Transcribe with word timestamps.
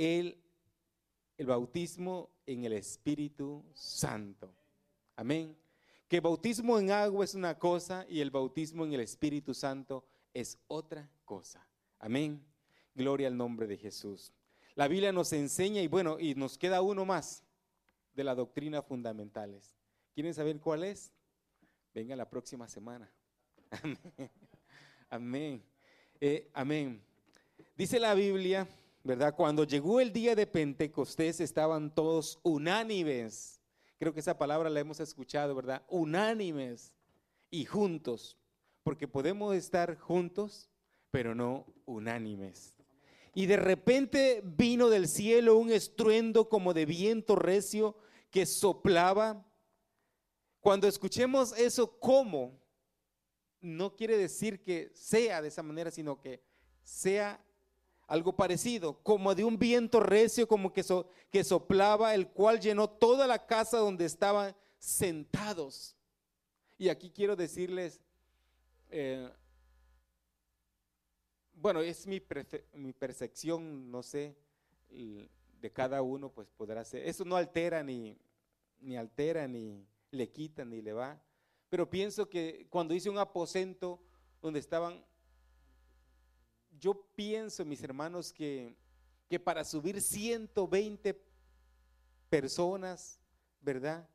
el, 0.00 0.42
el 1.36 1.46
bautismo 1.46 2.30
en 2.46 2.64
el 2.64 2.72
Espíritu 2.72 3.62
Santo. 3.74 4.50
Amén. 5.14 5.54
Que 6.08 6.20
bautismo 6.20 6.78
en 6.78 6.90
agua 6.90 7.22
es 7.22 7.34
una 7.34 7.58
cosa 7.58 8.06
y 8.08 8.22
el 8.22 8.30
bautismo 8.30 8.86
en 8.86 8.94
el 8.94 9.00
Espíritu 9.00 9.52
Santo 9.52 10.06
es 10.32 10.58
otra 10.68 11.10
cosa. 11.26 11.68
Amén. 11.98 12.42
Gloria 12.94 13.28
al 13.28 13.36
nombre 13.36 13.66
de 13.66 13.76
Jesús. 13.76 14.32
La 14.74 14.88
Biblia 14.88 15.12
nos 15.12 15.34
enseña 15.34 15.82
y 15.82 15.86
bueno, 15.86 16.18
y 16.18 16.34
nos 16.34 16.56
queda 16.56 16.80
uno 16.80 17.04
más 17.04 17.44
de 18.14 18.24
la 18.24 18.34
doctrina 18.34 18.80
fundamentales. 18.80 19.76
¿Quieren 20.14 20.32
saber 20.32 20.58
cuál 20.60 20.84
es? 20.84 21.12
Venga 21.92 22.16
la 22.16 22.30
próxima 22.30 22.68
semana. 22.68 23.12
Amén. 23.82 23.98
Amén. 25.10 25.62
Eh, 26.18 26.50
amén. 26.54 27.02
Dice 27.76 28.00
la 28.00 28.14
Biblia, 28.14 28.66
¿verdad? 29.02 29.34
Cuando 29.34 29.64
llegó 29.64 30.00
el 30.00 30.12
día 30.12 30.34
de 30.34 30.46
Pentecostés 30.46 31.40
estaban 31.40 31.94
todos 31.94 32.38
unánimes. 32.42 33.60
Creo 33.98 34.12
que 34.12 34.20
esa 34.20 34.38
palabra 34.38 34.70
la 34.70 34.80
hemos 34.80 35.00
escuchado, 35.00 35.54
¿verdad? 35.54 35.82
Unánimes 35.88 36.92
y 37.50 37.64
juntos. 37.64 38.36
Porque 38.82 39.08
podemos 39.08 39.54
estar 39.54 39.98
juntos, 39.98 40.70
pero 41.10 41.34
no 41.34 41.66
unánimes. 41.86 42.76
Y 43.34 43.46
de 43.46 43.56
repente 43.56 44.42
vino 44.44 44.88
del 44.88 45.06
cielo 45.06 45.56
un 45.56 45.70
estruendo 45.70 46.48
como 46.48 46.74
de 46.74 46.86
viento 46.86 47.36
recio 47.36 47.96
que 48.30 48.46
soplaba. 48.46 49.46
Cuando 50.60 50.88
escuchemos 50.88 51.56
eso, 51.56 51.98
¿cómo? 51.98 52.58
No 53.60 53.94
quiere 53.94 54.16
decir 54.16 54.62
que 54.62 54.90
sea 54.94 55.42
de 55.42 55.48
esa 55.48 55.62
manera, 55.62 55.90
sino 55.90 56.20
que 56.20 56.42
sea 56.82 57.44
algo 58.10 58.34
parecido, 58.34 58.98
como 59.04 59.36
de 59.36 59.44
un 59.44 59.56
viento 59.56 60.00
recio, 60.00 60.48
como 60.48 60.72
que, 60.72 60.84
que 61.30 61.44
soplaba, 61.44 62.12
el 62.12 62.26
cual 62.26 62.58
llenó 62.58 62.90
toda 62.90 63.24
la 63.28 63.46
casa 63.46 63.78
donde 63.78 64.04
estaban 64.04 64.52
sentados. 64.80 65.94
Y 66.76 66.88
aquí 66.88 67.08
quiero 67.08 67.36
decirles, 67.36 68.00
eh, 68.90 69.30
bueno, 71.52 71.80
es 71.82 72.04
mi, 72.08 72.20
mi, 72.72 72.92
percepción, 72.92 73.88
no 73.92 74.02
sé, 74.02 74.36
de 74.88 75.70
cada 75.72 76.02
uno, 76.02 76.32
pues 76.32 76.48
podrá 76.50 76.84
ser. 76.84 77.06
Eso 77.06 77.24
no 77.24 77.36
altera 77.36 77.84
ni, 77.84 78.18
ni 78.80 78.96
altera, 78.96 79.46
ni 79.46 79.86
le 80.10 80.28
quita, 80.30 80.64
ni 80.64 80.82
le 80.82 80.94
va. 80.94 81.22
Pero 81.68 81.88
pienso 81.88 82.28
que 82.28 82.66
cuando 82.70 82.92
hice 82.92 83.08
un 83.08 83.18
aposento 83.18 84.02
donde 84.42 84.58
estaban, 84.58 85.04
yo 86.80 87.06
pienso, 87.14 87.64
mis 87.64 87.82
hermanos, 87.82 88.32
que, 88.32 88.74
que 89.28 89.38
para 89.38 89.64
subir 89.64 90.00
120 90.00 91.22
personas, 92.28 93.20
¿verdad? 93.60 94.08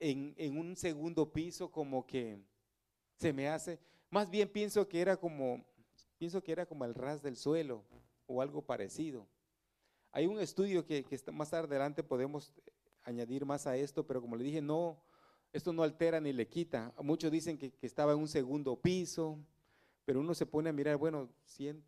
En, 0.00 0.34
en 0.36 0.58
un 0.58 0.76
segundo 0.76 1.32
piso, 1.32 1.70
como 1.70 2.06
que 2.06 2.38
se 3.16 3.32
me 3.32 3.48
hace, 3.48 3.78
más 4.10 4.28
bien 4.28 4.48
pienso 4.48 4.86
que 4.88 5.00
era 5.00 5.16
como 5.16 5.64
Pienso 6.18 6.42
que 6.42 6.52
era 6.52 6.66
como 6.66 6.84
el 6.84 6.94
ras 6.94 7.22
del 7.22 7.36
suelo 7.36 7.84
o 8.26 8.40
algo 8.40 8.62
parecido. 8.62 9.26
Hay 10.12 10.26
un 10.26 10.38
estudio 10.38 10.86
que, 10.86 11.04
que 11.04 11.20
más 11.32 11.52
adelante 11.52 12.02
podemos 12.02 12.52
añadir 13.02 13.44
más 13.44 13.66
a 13.66 13.76
esto, 13.76 14.06
pero 14.06 14.20
como 14.20 14.36
le 14.36 14.44
dije, 14.44 14.62
no, 14.62 14.96
esto 15.52 15.72
no 15.72 15.82
altera 15.82 16.20
ni 16.20 16.32
le 16.32 16.46
quita. 16.46 16.94
Muchos 17.02 17.30
dicen 17.30 17.58
que, 17.58 17.72
estaba 17.82 18.12
en 18.12 18.18
un 18.18 18.28
segundo 18.28 18.74
piso, 18.80 19.38
pero 20.04 20.20
uno 20.20 20.34
se 20.34 20.46
pone 20.46 20.70
a 20.70 20.72
mirar, 20.72 20.96
bueno, 20.96 21.28
100, 21.44 21.84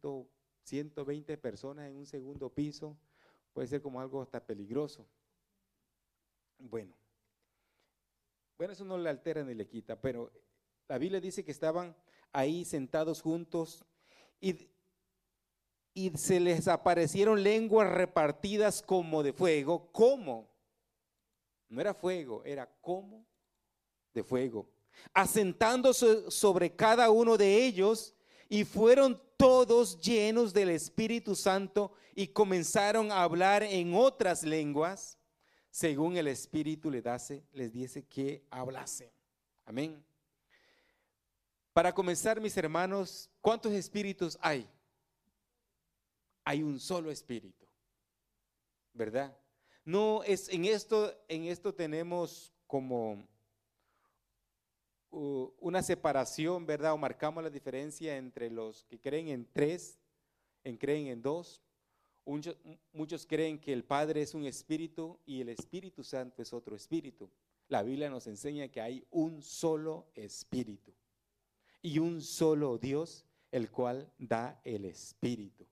120 0.62 1.36
personas 1.38 1.88
en 1.88 1.96
un 1.96 2.06
segundo 2.06 2.48
piso, 2.50 2.96
puede 3.52 3.68
ser 3.68 3.82
como 3.82 4.00
algo 4.00 4.22
hasta 4.22 4.44
peligroso. 4.44 5.06
Bueno, 6.58 6.96
bueno, 8.56 8.72
eso 8.72 8.84
no 8.84 8.96
le 8.96 9.10
altera 9.10 9.44
ni 9.44 9.54
le 9.54 9.66
quita, 9.66 10.00
pero 10.00 10.32
la 10.88 10.98
Biblia 10.98 11.20
dice 11.20 11.44
que 11.44 11.50
estaban 11.50 11.94
ahí 12.32 12.64
sentados 12.64 13.20
juntos 13.20 13.84
y, 14.40 14.70
se 16.16 16.40
les 16.40 16.68
aparecieron 16.68 17.42
lenguas 17.42 17.90
repartidas 17.90 18.82
como 18.82 19.22
de 19.22 19.32
fuego. 19.32 19.90
¿Cómo? 19.92 20.54
No 21.68 21.80
era 21.80 21.94
fuego, 21.94 22.44
era 22.44 22.66
como 22.82 23.26
de 24.12 24.22
fuego. 24.22 24.68
Asentándose 25.12 26.30
sobre 26.30 26.74
cada 26.74 27.10
uno 27.10 27.36
de 27.36 27.64
ellos 27.64 28.14
y 28.48 28.64
fueron 28.64 29.20
todos 29.36 30.00
llenos 30.00 30.52
del 30.52 30.70
Espíritu 30.70 31.34
Santo 31.34 31.92
y 32.14 32.28
comenzaron 32.28 33.10
a 33.12 33.22
hablar 33.22 33.62
en 33.62 33.94
otras 33.94 34.42
lenguas 34.42 35.18
según 35.70 36.16
el 36.16 36.26
Espíritu 36.28 36.90
les, 36.90 37.04
dase, 37.04 37.44
les 37.52 37.70
diese 37.70 38.02
que 38.02 38.46
hablase. 38.50 39.12
Amén. 39.66 40.02
Para 41.74 41.92
comenzar, 41.92 42.40
mis 42.40 42.56
hermanos, 42.56 43.28
¿cuántos 43.42 43.70
espíritus 43.74 44.38
hay? 44.40 44.66
Hay 46.42 46.62
un 46.62 46.80
solo 46.80 47.10
espíritu, 47.10 47.66
¿verdad? 48.94 49.36
No 49.84 50.22
es 50.24 50.48
en 50.48 50.64
esto, 50.64 51.14
en 51.28 51.44
esto 51.44 51.74
tenemos 51.74 52.54
como 52.66 53.28
una 55.16 55.82
separación, 55.82 56.66
¿verdad? 56.66 56.92
O 56.92 56.98
marcamos 56.98 57.42
la 57.42 57.50
diferencia 57.50 58.16
entre 58.16 58.50
los 58.50 58.84
que 58.84 59.00
creen 59.00 59.28
en 59.28 59.46
tres, 59.50 59.98
en 60.62 60.76
creen 60.76 61.06
en 61.06 61.22
dos. 61.22 61.62
Muchos, 62.26 62.56
muchos 62.92 63.24
creen 63.24 63.58
que 63.58 63.72
el 63.72 63.84
Padre 63.84 64.22
es 64.22 64.34
un 64.34 64.44
espíritu 64.44 65.18
y 65.24 65.40
el 65.40 65.48
Espíritu 65.48 66.04
Santo 66.04 66.42
es 66.42 66.52
otro 66.52 66.76
espíritu. 66.76 67.30
La 67.68 67.82
Biblia 67.82 68.10
nos 68.10 68.26
enseña 68.26 68.68
que 68.68 68.80
hay 68.80 69.06
un 69.10 69.42
solo 69.42 70.06
espíritu 70.14 70.92
y 71.82 71.98
un 71.98 72.20
solo 72.20 72.78
Dios, 72.78 73.24
el 73.50 73.70
cual 73.70 74.12
da 74.18 74.60
el 74.64 74.84
Espíritu. 74.84 75.66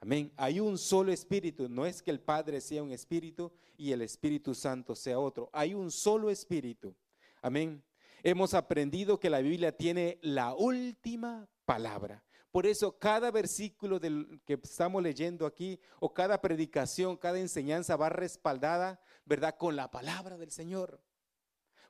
Amén. 0.00 0.32
Hay 0.36 0.60
un 0.60 0.76
solo 0.76 1.12
Espíritu. 1.12 1.68
No 1.68 1.86
es 1.86 2.02
que 2.02 2.10
el 2.10 2.20
Padre 2.20 2.60
sea 2.60 2.82
un 2.82 2.92
Espíritu 2.92 3.50
y 3.78 3.92
el 3.92 4.02
Espíritu 4.02 4.54
Santo 4.54 4.94
sea 4.94 5.18
otro. 5.18 5.48
Hay 5.52 5.72
un 5.72 5.90
solo 5.90 6.30
Espíritu. 6.30 6.94
Amén. 7.40 7.82
Hemos 8.28 8.54
aprendido 8.54 9.20
que 9.20 9.30
la 9.30 9.38
Biblia 9.38 9.76
tiene 9.76 10.18
la 10.20 10.52
última 10.54 11.48
palabra. 11.64 12.24
Por 12.50 12.66
eso 12.66 12.98
cada 12.98 13.30
versículo 13.30 14.00
del 14.00 14.40
que 14.44 14.58
estamos 14.62 15.00
leyendo 15.00 15.46
aquí 15.46 15.78
o 16.00 16.12
cada 16.12 16.40
predicación, 16.40 17.16
cada 17.16 17.38
enseñanza 17.38 17.94
va 17.94 18.08
respaldada, 18.08 19.00
¿verdad? 19.24 19.56
Con 19.56 19.76
la 19.76 19.92
palabra 19.92 20.36
del 20.36 20.50
Señor. 20.50 21.00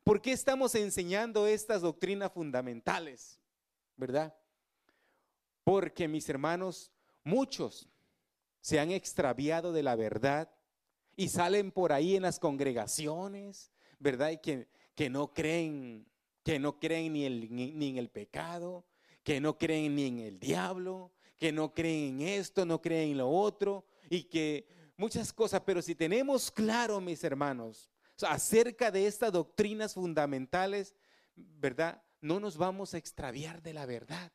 ¿Por 0.05 0.21
qué 0.21 0.33
estamos 0.33 0.75
enseñando 0.75 1.47
estas 1.47 1.81
doctrinas 1.81 2.33
fundamentales? 2.33 3.41
¿verdad? 3.97 4.37
Porque 5.65 6.07
mis 6.07 6.29
hermanos, 6.29 6.93
muchos 7.25 7.89
se 8.61 8.79
han 8.79 8.91
extraviado 8.91 9.73
de 9.73 9.83
la 9.83 9.97
verdad 9.97 10.53
y 11.17 11.29
salen 11.29 11.73
por 11.73 11.93
ahí 11.93 12.15
en 12.15 12.23
las 12.23 12.39
congregaciones, 12.39 13.73
¿verdad? 13.99 14.31
Y 14.31 14.39
que, 14.39 14.69
que 14.95 15.09
no 15.09 15.33
creen, 15.33 16.07
que 16.47 16.61
no 16.61 16.79
creen 16.79 17.13
ni, 17.13 17.27
en 17.27 17.99
el 17.99 18.09
pecado, 18.09 18.87
que 19.25 19.41
no 19.41 19.59
creen 19.59 19.97
ni 19.97 20.07
en 20.07 20.21
el 20.21 20.39
diablo, 20.39 21.11
que 21.37 21.51
no 21.51 21.75
creen 21.75 22.21
en 22.21 22.29
esto, 22.29 22.65
no 22.65 22.81
creen 22.81 23.11
en 23.11 23.19
lo 23.19 23.29
otro, 23.29 23.85
y 24.09 24.23
que 24.23 24.69
muchas 24.97 25.33
cosas, 25.33 25.63
pero 25.67 25.83
si 25.83 25.97
tenemos 25.97 26.53
claro, 26.53 27.01
mis 27.01 27.25
hermanos, 27.25 27.91
acerca 28.23 28.93
de 28.93 29.09
estas 29.09 29.33
doctrinas 29.33 29.95
fundamentales, 29.95 30.95
¿verdad? 31.35 32.01
no 32.21 32.39
nos 32.39 32.57
vamos 32.57 32.95
a 32.95 32.99
extraviar 32.99 33.61
de 33.61 33.75
la 33.75 33.85
verdad. 33.85 34.31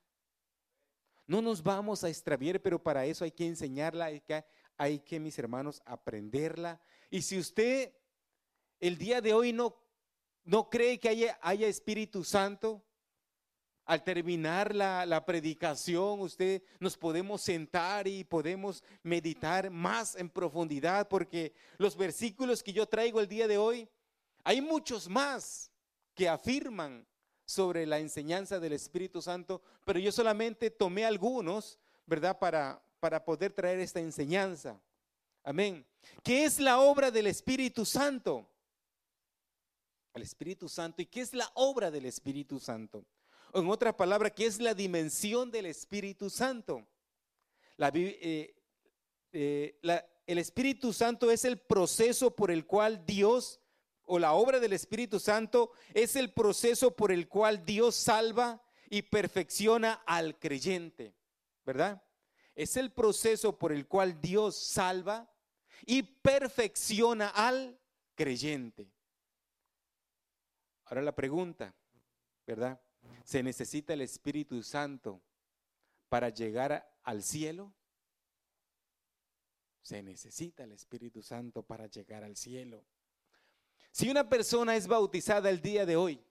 No 1.28 1.41
nos 1.41 1.63
vamos 1.63 2.03
a 2.03 2.09
extraviar, 2.09 2.61
pero 2.61 2.83
para 2.83 3.05
eso 3.05 3.23
hay 3.23 3.31
que 3.31 3.47
enseñarla, 3.47 4.07
hay 4.07 4.19
que, 4.19 4.43
hay 4.75 4.99
que 4.99 5.17
mis 5.17 5.39
hermanos, 5.39 5.81
aprenderla. 5.85 6.81
Y 7.09 7.22
si 7.22 7.40
usted 7.40 7.93
el 8.81 8.97
día 8.97 9.22
de 9.22 9.31
hoy 9.34 9.53
no, 9.53 9.80
no 10.43 10.70
cree 10.70 10.99
que 10.99 11.09
haya, 11.09 11.40
haya 11.41 11.67
Espíritu 11.67 12.23
Santo, 12.23 12.84
al 13.85 14.03
terminar 14.03 14.73
la, 14.76 15.05
la, 15.05 15.26
predicación, 15.26 16.22
usted 16.22 16.64
nos 16.79 16.97
podemos 16.97 17.41
sentar 17.41 18.08
y 18.08 18.23
podemos 18.23 18.84
meditar 19.03 19.70
más 19.70 20.16
en 20.16 20.29
profundidad, 20.29 21.08
porque 21.08 21.53
los 21.78 21.97
versículos 21.97 22.64
que 22.64 22.73
yo 22.73 22.88
traigo 22.88 23.20
el 23.20 23.28
día 23.28 23.47
de 23.47 23.58
hoy, 23.58 23.90
hay 24.43 24.61
muchos 24.61 25.09
más 25.09 25.72
que 26.14 26.29
afirman 26.29 27.05
sobre 27.46 27.85
la 27.85 27.99
enseñanza 27.99 28.59
del 28.59 28.73
Espíritu 28.73 29.22
Santo, 29.22 29.61
pero 29.84 29.99
yo 29.99 30.11
solamente 30.11 30.72
tomé 30.72 31.05
algunos, 31.05 31.78
¿verdad? 32.05 32.40
Para, 32.40 32.82
para 32.99 33.26
poder 33.26 33.52
traer 33.52 33.79
esta 33.79 33.99
enseñanza. 33.99 34.79
Amén. 35.44 35.85
¿Qué 36.23 36.46
es 36.46 36.59
la 36.59 36.79
obra 36.79 37.11
del 37.11 37.28
Espíritu 37.28 37.85
Santo? 37.85 38.47
El 40.13 40.23
Espíritu 40.23 40.67
Santo. 40.67 41.02
¿Y 41.02 41.05
qué 41.05 41.22
es 41.22 41.34
la 41.34 41.49
obra 41.55 41.90
del 41.91 42.05
Espíritu 42.05 42.59
Santo? 42.59 43.05
En 43.53 43.69
otra 43.69 43.96
palabra, 43.96 44.29
¿qué 44.29 44.46
es 44.46 44.59
la 44.59 44.73
dimensión 44.73 45.52
del 45.52 45.66
Espíritu 45.66 46.29
Santo? 46.29 46.87
La, 47.78 47.91
eh, 47.93 48.53
eh, 49.31 49.79
el 50.25 50.37
Espíritu 50.37 50.93
Santo 50.93 51.31
es 51.31 51.46
el 51.46 51.59
proceso 51.59 52.35
por 52.35 52.52
el 52.52 52.66
cual 52.66 53.05
Dios, 53.05 53.59
o 54.03 54.19
la 54.19 54.34
obra 54.34 54.59
del 54.59 54.73
Espíritu 54.73 55.19
Santo, 55.19 55.72
es 55.93 56.16
el 56.16 56.31
proceso 56.31 56.96
por 56.96 57.11
el 57.11 57.28
cual 57.28 57.66
Dios 57.66 57.96
salva 57.96 58.61
y 58.90 59.02
perfecciona 59.02 60.02
al 60.05 60.37
creyente, 60.37 61.16
¿verdad? 61.66 62.03
Es 62.55 62.75
el 62.78 62.91
proceso 62.91 63.58
por 63.58 63.72
el 63.72 63.87
cual 63.87 64.19
Dios 64.19 64.55
salva 64.55 65.29
y 65.85 66.03
perfecciona 66.03 67.29
al 67.29 67.79
creyente. 68.16 68.91
Ahora 70.91 71.03
la 71.03 71.16
pregunta, 71.16 71.73
¿verdad? 72.46 72.78
¿Se 73.23 73.41
necesita 73.41 73.93
el 73.93 74.02
Espíritu 74.02 74.61
Santo 74.61 75.22
para 76.09 76.28
llegar 76.28 76.85
al 77.03 77.23
cielo? 77.23 77.73
Se 79.82 80.03
necesita 80.03 80.66
el 80.66 80.73
Espíritu 80.73 81.22
Santo 81.22 81.64
para 81.64 81.88
llegar 81.88 82.26
al 82.26 82.35
cielo. 82.35 82.84
Si 83.93 84.09
una 84.09 84.28
persona 84.28 84.76
es 84.76 84.85
bautizada 84.85 85.49
el 85.49 85.61
día 85.61 85.85
de 85.85 85.96
hoy, 85.96 86.22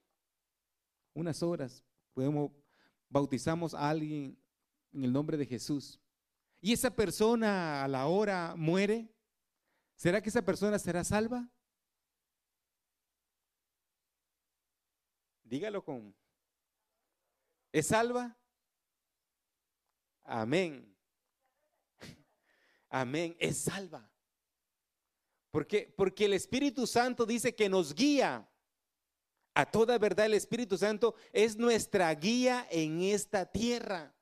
unas 1.15 1.43
horas, 1.43 1.83
podemos 2.13 2.51
bautizamos 3.09 3.73
a 3.73 3.89
alguien 3.89 4.39
en 4.93 5.05
el 5.05 5.11
nombre 5.11 5.39
de 5.39 5.47
Jesús 5.47 5.99
y 6.61 6.75
esa 6.75 6.95
persona 6.95 7.83
a 7.83 7.89
la 7.89 8.09
hora 8.09 8.53
muere, 8.59 9.11
¿será 9.97 10.21
que 10.21 10.29
esa 10.29 10.43
persona 10.43 10.79
será 10.79 11.03
salva? 11.03 11.49
Dígalo 15.51 15.85
con. 15.85 16.15
¿Es 17.73 17.89
salva? 17.89 18.39
Amén. 20.23 20.97
Amén. 22.89 23.37
Es 23.41 23.59
salva. 23.59 24.09
¿Por 25.51 25.67
qué? 25.67 25.93
Porque 25.97 26.27
el 26.27 26.35
Espíritu 26.35 26.87
Santo 26.87 27.27
dice 27.27 27.53
que 27.53 27.69
nos 27.69 27.93
guía 27.93 28.49
a 29.53 29.69
toda 29.69 29.99
verdad. 29.99 30.27
El 30.27 30.35
Espíritu 30.35 30.79
Santo 30.79 31.17
es 31.33 31.57
nuestra 31.57 32.15
guía 32.15 32.69
en 32.71 33.03
esta 33.03 33.45
tierra. 33.45 34.15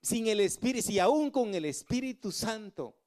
Sin 0.00 0.28
el 0.28 0.40
Espíritu, 0.40 0.88
si 0.88 0.98
aún 0.98 1.30
con 1.30 1.54
el 1.54 1.66
Espíritu 1.66 2.32
Santo 2.32 2.98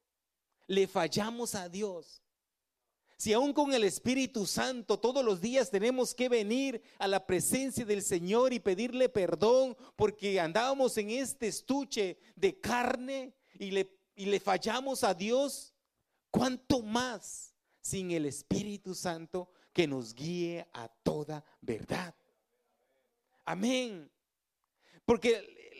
le 0.67 0.85
fallamos 0.85 1.55
a 1.55 1.67
Dios, 1.69 2.22
si 3.23 3.31
aún 3.31 3.53
con 3.53 3.73
el 3.73 3.85
Espíritu 3.85 4.45
Santo 4.45 4.99
todos 4.99 5.23
los 5.23 5.39
días 5.39 5.71
tenemos 5.71 6.13
que 6.13 6.27
venir 6.27 6.81
a 6.99 7.07
la 7.07 7.25
presencia 7.25 7.85
del 7.85 8.01
Señor 8.01 8.51
y 8.51 8.59
pedirle 8.59 9.07
perdón 9.07 9.77
porque 9.95 10.41
andábamos 10.41 10.97
en 10.97 11.09
este 11.09 11.47
estuche 11.47 12.17
de 12.35 12.59
carne 12.59 13.33
y 13.53 13.71
le, 13.71 13.97
y 14.17 14.25
le 14.25 14.41
fallamos 14.41 15.05
a 15.05 15.13
Dios, 15.13 15.73
¿cuánto 16.31 16.81
más 16.81 17.55
sin 17.79 18.11
el 18.11 18.25
Espíritu 18.25 18.93
Santo 18.93 19.49
que 19.71 19.87
nos 19.87 20.13
guíe 20.13 20.67
a 20.73 20.89
toda 20.89 21.45
verdad? 21.61 22.13
Amén. 23.45 24.11
Porque 25.05 25.79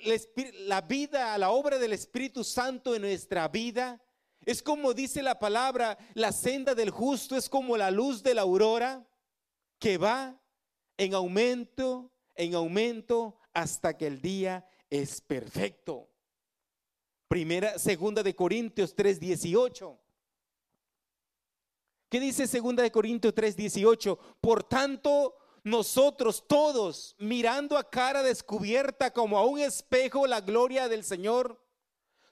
la 0.60 0.80
vida, 0.80 1.38
la 1.38 1.50
obra 1.50 1.78
del 1.78 1.92
Espíritu 1.92 2.45
Santo 2.45 2.95
en 2.95 3.01
nuestra 3.01 3.50
vida 3.50 4.01
es 4.45 4.62
como 4.62 4.94
dice 4.94 5.22
la 5.22 5.40
palabra, 5.40 5.98
la 6.13 6.31
senda 6.31 6.75
del 6.75 6.90
justo 6.90 7.36
es 7.36 7.50
como 7.50 7.78
la 7.78 7.92
luz 7.92 8.24
de 8.24 8.34
la 8.34 8.42
aurora 8.42 9.07
que 9.80 9.98
va 9.98 10.40
en 10.98 11.13
aumento, 11.13 12.12
en 12.36 12.56
aumento 12.56 13.38
hasta 13.54 13.98
que 13.98 14.07
el 14.07 14.22
día 14.22 14.68
es 14.90 15.22
perfecto. 15.22 16.10
Primera, 17.28 17.80
segunda 17.80 18.22
de 18.22 18.36
Corintios 18.36 18.95
3:18. 18.95 20.00
¿Qué 22.10 22.19
dice 22.19 22.45
segunda 22.45 22.84
de 22.84 22.92
Corintios 22.92 23.34
3:18? 23.34 24.19
Por 24.40 24.63
tanto, 24.63 25.36
nosotros 25.63 26.45
todos 26.48 27.16
mirando 27.18 27.78
a 27.78 27.90
cara 27.90 28.22
descubierta 28.22 29.12
como 29.12 29.38
a 29.38 29.45
un 29.45 29.60
espejo 29.60 30.28
la 30.28 30.42
gloria 30.42 30.90
del 30.90 31.04
Señor, 31.04 31.62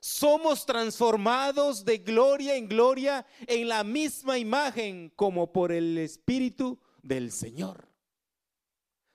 somos 0.01 0.65
transformados 0.65 1.86
de 1.86 2.00
gloria 2.00 2.56
en 2.56 2.68
gloria 2.68 3.24
en 3.45 3.69
la 3.69 3.83
misma 3.83 4.39
imagen 4.39 5.13
como 5.15 5.53
por 5.53 5.71
el 5.71 5.95
Espíritu 6.00 6.80
del 7.03 7.31
Señor. 7.31 7.88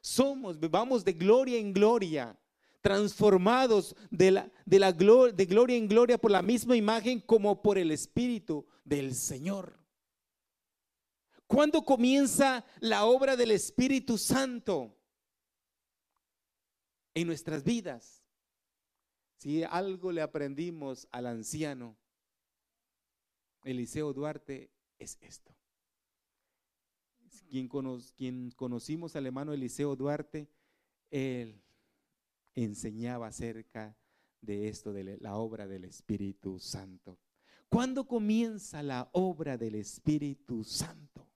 Somos, 0.01 0.61
vamos 0.61 1.05
de 1.05 1.13
gloria 1.13 1.59
en 1.59 1.73
gloria, 1.73 2.39
transformados 2.81 3.97
de, 4.13 4.31
la, 4.31 4.53
de, 4.65 4.79
la 4.79 4.93
de 4.93 5.47
gloria 5.47 5.77
en 5.77 5.89
gloria 5.89 6.19
por 6.19 6.31
la 6.31 6.41
misma 6.41 6.77
imagen 6.77 7.21
como 7.21 7.61
por 7.61 7.79
el 7.79 7.91
Espíritu 7.91 8.65
del 8.85 9.17
Señor. 9.17 9.77
¿Cuándo 11.49 11.85
comienza 11.85 12.65
la 12.79 13.07
obra 13.07 13.35
del 13.35 13.51
Espíritu 13.51 14.19
Santo 14.19 14.97
en 17.13 17.27
nuestras 17.27 17.65
vidas? 17.65 18.26
Si 19.37 19.63
algo 19.65 20.13
le 20.13 20.23
aprendimos 20.23 21.07
al 21.11 21.27
anciano 21.27 21.97
Eliseo 23.67 24.13
Duarte 24.13 24.71
es 24.99 25.19
esto. 25.21 25.55
Quien, 27.51 27.69
quien 28.17 28.51
conocimos 28.53 29.17
al 29.17 29.27
hermano 29.27 29.53
Eliseo 29.53 29.97
Duarte, 29.97 30.49
él 31.11 31.61
enseñaba 32.55 33.27
acerca 33.29 33.97
de 34.41 34.69
esto, 34.69 34.93
de 34.93 35.19
la 35.21 35.37
obra 35.37 35.67
del 35.67 35.85
Espíritu 35.85 36.59
Santo. 36.59 37.19
¿Cuándo 37.69 38.07
comienza 38.07 38.83
la 38.83 39.09
obra 39.13 39.59
del 39.59 39.75
Espíritu 39.75 40.63
Santo? 40.65 41.29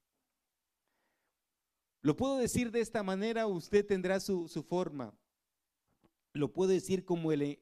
Lo 2.02 2.16
puedo 2.16 2.38
decir 2.38 2.70
de 2.70 2.80
esta 2.80 3.02
manera, 3.02 3.46
usted 3.46 3.84
tendrá 3.84 4.20
su, 4.20 4.48
su 4.48 4.62
forma. 4.62 5.12
Lo 6.32 6.52
puedo 6.52 6.70
decir 6.70 7.04
como 7.04 7.32
el 7.32 7.60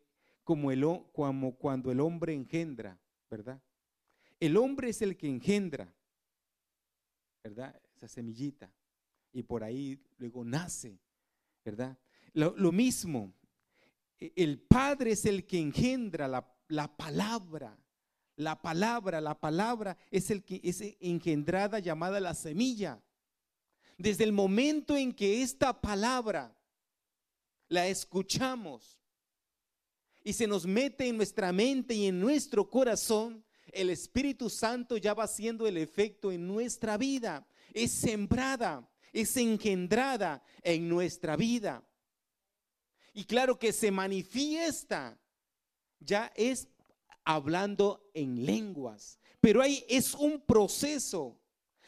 como, 0.48 0.72
el, 0.72 0.82
como 1.12 1.56
cuando 1.56 1.92
el 1.92 2.00
hombre 2.00 2.32
engendra, 2.32 2.98
¿verdad? 3.28 3.60
El 4.40 4.56
hombre 4.56 4.88
es 4.88 5.02
el 5.02 5.14
que 5.14 5.28
engendra, 5.28 5.94
¿verdad? 7.44 7.78
Esa 7.94 8.08
semillita. 8.08 8.72
Y 9.30 9.42
por 9.42 9.62
ahí 9.62 10.02
luego 10.16 10.42
nace, 10.46 10.98
¿verdad? 11.62 11.98
Lo, 12.32 12.72
mismo, 12.72 13.34
e, 14.18 14.32
el 14.36 14.58
Padre 14.58 15.10
es 15.12 15.26
el 15.26 15.44
que 15.44 15.60
engendra 15.60 16.26
la, 16.26 16.50
la, 16.68 16.96
palabra. 16.96 17.78
La 18.36 18.62
palabra, 18.62 19.20
la 19.20 19.38
palabra 19.38 19.98
es 20.10 20.30
el 20.30 20.44
que 20.44 20.62
es 20.64 20.82
engendrada 21.00 21.78
llamada 21.78 22.20
la 22.20 22.32
semilla. 22.32 23.02
Desde 23.98 24.24
el 24.24 24.32
momento 24.32 24.96
en 24.96 25.12
que 25.12 25.42
esta 25.42 25.78
palabra 25.78 26.56
la 27.68 27.86
escuchamos, 27.86 28.97
y 30.22 30.32
se 30.32 30.46
nos 30.46 30.66
mete 30.66 31.08
en 31.08 31.16
nuestra 31.16 31.52
mente 31.52 31.94
y 31.94 32.06
en 32.06 32.20
nuestro 32.20 32.68
corazón, 32.68 33.44
el 33.72 33.90
Espíritu 33.90 34.50
Santo 34.50 34.96
ya 34.96 35.14
va 35.14 35.24
haciendo 35.24 35.66
el 35.66 35.76
efecto 35.76 36.32
en 36.32 36.46
nuestra 36.46 36.96
vida. 36.96 37.46
Es 37.72 37.92
sembrada, 37.92 38.88
es 39.12 39.36
engendrada 39.36 40.42
en 40.62 40.88
nuestra 40.88 41.36
vida. 41.36 41.84
Y 43.12 43.24
claro 43.24 43.58
que 43.58 43.72
se 43.72 43.90
manifiesta, 43.90 45.18
ya 45.98 46.32
es 46.36 46.68
hablando 47.24 48.10
en 48.14 48.46
lenguas. 48.46 49.18
Pero 49.40 49.60
ahí 49.60 49.84
es 49.88 50.14
un 50.14 50.40
proceso. 50.40 51.38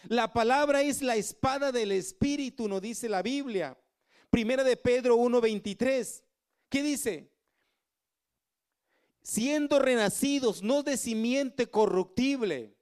La 0.08 0.32
palabra 0.32 0.82
es 0.82 1.02
la 1.02 1.16
espada 1.16 1.72
del 1.72 1.92
Espíritu, 1.92 2.68
nos 2.68 2.80
dice 2.80 3.08
la 3.08 3.22
Biblia. 3.22 3.78
Primera 4.30 4.64
de 4.64 4.76
Pedro 4.76 5.16
1.23. 5.16 6.22
¿Qué 6.68 6.82
dice? 6.82 7.29
Siendo 9.22 9.78
renacidos 9.78 10.62
no 10.62 10.82
de 10.82 10.96
simiente 10.96 11.68
corruptible, 11.68 12.74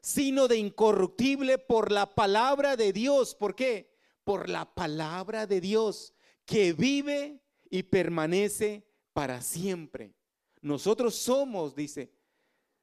sino 0.00 0.48
de 0.48 0.56
incorruptible 0.58 1.58
por 1.58 1.90
la 1.90 2.14
palabra 2.14 2.76
de 2.76 2.92
Dios. 2.92 3.34
¿Por 3.34 3.54
qué? 3.54 3.92
Por 4.24 4.48
la 4.48 4.74
palabra 4.74 5.46
de 5.46 5.60
Dios 5.60 6.14
que 6.44 6.72
vive 6.72 7.40
y 7.70 7.82
permanece 7.84 8.86
para 9.12 9.40
siempre. 9.42 10.14
Nosotros 10.60 11.14
somos, 11.14 11.74
dice, 11.74 12.12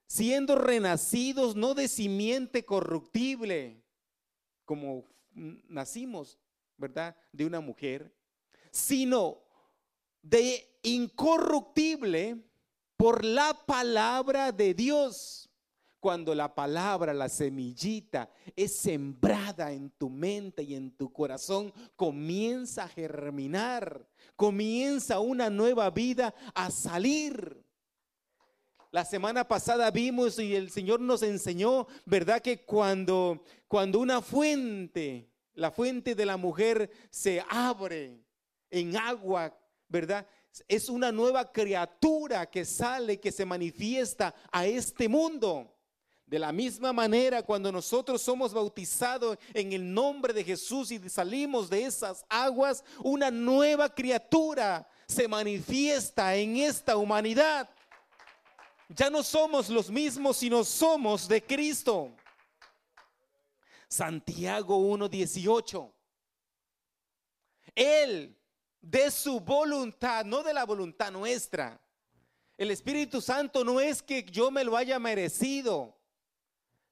siendo 0.05 0.55
renacidos 0.55 1.55
no 1.55 1.73
de 1.73 1.87
simiente 1.87 2.65
corruptible, 2.65 3.83
como 4.65 5.05
nacimos, 5.33 6.37
¿verdad? 6.77 7.15
De 7.31 7.45
una 7.45 7.59
mujer, 7.59 8.13
sino 8.71 9.43
de 10.21 10.79
incorruptible 10.83 12.43
por 12.97 13.23
la 13.23 13.53
palabra 13.65 14.51
de 14.51 14.73
Dios. 14.73 15.49
Cuando 15.99 16.35
la 16.35 16.53
palabra, 16.53 17.13
la 17.13 17.29
semillita, 17.29 18.29
es 18.57 18.75
sembrada 18.75 19.71
en 19.71 19.89
tu 19.91 20.09
mente 20.09 20.61
y 20.61 20.75
en 20.75 20.91
tu 20.91 21.13
corazón, 21.13 21.73
comienza 21.95 22.83
a 22.83 22.89
germinar, 22.89 24.05
comienza 24.35 25.21
una 25.21 25.49
nueva 25.49 25.89
vida 25.91 26.35
a 26.53 26.69
salir. 26.71 27.63
La 28.91 29.05
semana 29.05 29.47
pasada 29.47 29.89
vimos 29.91 30.37
y 30.39 30.55
el 30.55 30.69
Señor 30.69 30.99
nos 30.99 31.23
enseñó, 31.23 31.87
¿verdad? 32.05 32.41
Que 32.41 32.65
cuando, 32.65 33.43
cuando 33.67 33.99
una 33.99 34.21
fuente, 34.21 35.31
la 35.53 35.71
fuente 35.71 36.15
de 36.15 36.25
la 36.25 36.37
mujer 36.37 36.91
se 37.09 37.43
abre 37.49 38.23
en 38.69 38.95
agua, 38.97 39.57
¿verdad? 39.87 40.27
Es 40.67 40.89
una 40.89 41.11
nueva 41.11 41.51
criatura 41.51 42.45
que 42.49 42.65
sale, 42.65 43.19
que 43.19 43.31
se 43.31 43.45
manifiesta 43.45 44.33
a 44.51 44.65
este 44.65 45.07
mundo. 45.07 45.69
De 46.25 46.39
la 46.39 46.51
misma 46.51 46.93
manera, 46.93 47.43
cuando 47.43 47.71
nosotros 47.71 48.21
somos 48.21 48.53
bautizados 48.53 49.37
en 49.53 49.73
el 49.73 49.93
nombre 49.93 50.33
de 50.33 50.43
Jesús 50.43 50.89
y 50.91 50.97
salimos 51.09 51.69
de 51.69 51.85
esas 51.85 52.25
aguas, 52.29 52.83
una 53.03 53.29
nueva 53.29 53.93
criatura 53.93 54.87
se 55.07 55.27
manifiesta 55.27 56.35
en 56.35 56.57
esta 56.57 56.97
humanidad. 56.97 57.69
Ya 58.89 59.09
no 59.09 59.21
somos 59.21 59.69
los 59.69 59.89
mismos, 59.89 60.37
sino 60.37 60.63
somos 60.63 61.27
de 61.27 61.43
Cristo. 61.43 62.15
Santiago 63.87 64.77
1:18. 64.77 65.93
Él, 67.75 68.35
de 68.83 69.09
su 69.09 69.39
voluntad, 69.39 70.23
no 70.25 70.43
de 70.43 70.53
la 70.53 70.63
voluntad 70.63 71.11
nuestra. 71.11 71.81
El 72.55 72.69
Espíritu 72.69 73.19
Santo 73.19 73.63
no 73.63 73.81
es 73.81 74.03
que 74.03 74.23
yo 74.23 74.51
me 74.51 74.63
lo 74.63 74.77
haya 74.77 74.99
merecido 74.99 75.97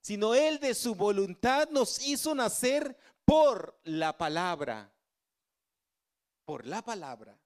sino 0.01 0.33
Él 0.33 0.59
de 0.59 0.73
su 0.73 0.95
voluntad 0.95 1.69
nos 1.69 2.05
hizo 2.05 2.33
nacer 2.33 2.97
por 3.23 3.79
la 3.83 4.17
palabra. 4.17 4.91
Por 6.43 6.65
la 6.65 6.81
palabra. 6.81 7.37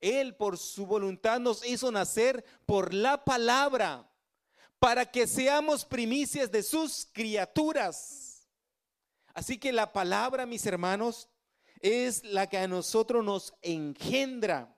Él 0.00 0.34
por 0.34 0.58
su 0.58 0.86
voluntad 0.86 1.38
nos 1.38 1.64
hizo 1.64 1.92
nacer 1.92 2.44
por 2.66 2.92
la 2.92 3.24
palabra, 3.24 4.10
para 4.80 5.06
que 5.08 5.28
seamos 5.28 5.84
primicias 5.84 6.50
de 6.50 6.64
sus 6.64 7.06
criaturas. 7.12 8.48
Así 9.32 9.58
que 9.58 9.72
la 9.72 9.92
palabra, 9.92 10.44
mis 10.44 10.66
hermanos, 10.66 11.28
es 11.82 12.24
la 12.24 12.48
que 12.48 12.58
a 12.58 12.68
nosotros 12.68 13.24
nos 13.24 13.54
engendra. 13.60 14.74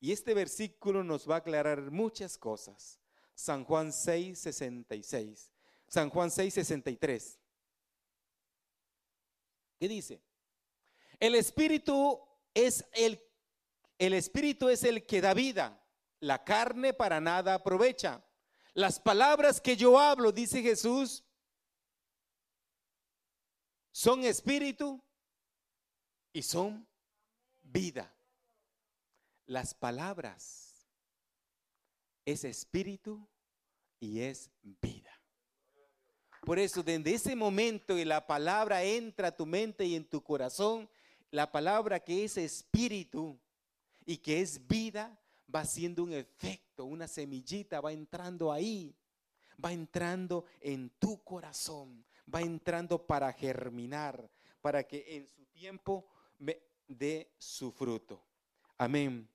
Y 0.00 0.12
este 0.12 0.34
versículo 0.34 1.04
nos 1.04 1.28
va 1.28 1.36
a 1.36 1.38
aclarar 1.38 1.90
muchas 1.90 2.36
cosas. 2.36 3.00
San 3.34 3.64
Juan 3.64 3.92
6, 3.92 4.38
66. 4.38 5.52
San 5.86 6.10
Juan 6.10 6.30
6, 6.30 6.52
63. 6.52 7.38
¿Qué 9.78 9.88
dice? 9.88 10.20
El 11.18 11.34
espíritu 11.34 12.20
es 12.52 12.84
el 12.92 13.18
el 14.00 14.14
espíritu 14.14 14.70
es 14.70 14.82
el 14.82 15.04
que 15.04 15.20
da 15.20 15.34
vida. 15.34 15.78
La 16.20 16.42
carne 16.42 16.94
para 16.94 17.20
nada 17.20 17.52
aprovecha. 17.52 18.24
Las 18.72 18.98
palabras 18.98 19.60
que 19.60 19.76
yo 19.76 19.98
hablo, 19.98 20.32
dice 20.32 20.62
Jesús, 20.62 21.22
son 23.92 24.24
espíritu 24.24 25.02
y 26.32 26.42
son 26.42 26.86
vida. 27.62 28.12
Las 29.46 29.74
palabras 29.74 30.86
es 32.24 32.44
espíritu 32.44 33.26
y 33.98 34.20
es 34.20 34.50
vida. 34.62 35.10
Por 36.42 36.58
eso, 36.58 36.82
desde 36.82 37.14
ese 37.14 37.36
momento 37.36 37.98
y 37.98 38.04
la 38.04 38.26
palabra 38.26 38.82
entra 38.82 39.28
a 39.28 39.36
tu 39.36 39.44
mente 39.44 39.84
y 39.84 39.94
en 39.94 40.04
tu 40.04 40.22
corazón, 40.22 40.88
la 41.30 41.50
palabra 41.52 42.00
que 42.00 42.24
es 42.24 42.36
espíritu 42.38 43.38
y 44.06 44.16
que 44.16 44.40
es 44.40 44.66
vida 44.66 45.18
va 45.54 45.60
haciendo 45.60 46.02
un 46.02 46.12
efecto, 46.12 46.84
una 46.84 47.06
semillita 47.06 47.80
va 47.80 47.92
entrando 47.92 48.50
ahí, 48.50 48.94
va 49.62 49.72
entrando 49.72 50.44
en 50.60 50.90
tu 50.98 51.22
corazón, 51.22 52.04
va 52.32 52.40
entrando 52.40 53.06
para 53.06 53.32
germinar, 53.32 54.30
para 54.60 54.84
que 54.84 55.16
en 55.16 55.28
su 55.28 55.46
tiempo 55.46 56.06
dé 56.86 57.32
su 57.38 57.70
fruto. 57.70 58.22
Amén. 58.78 59.28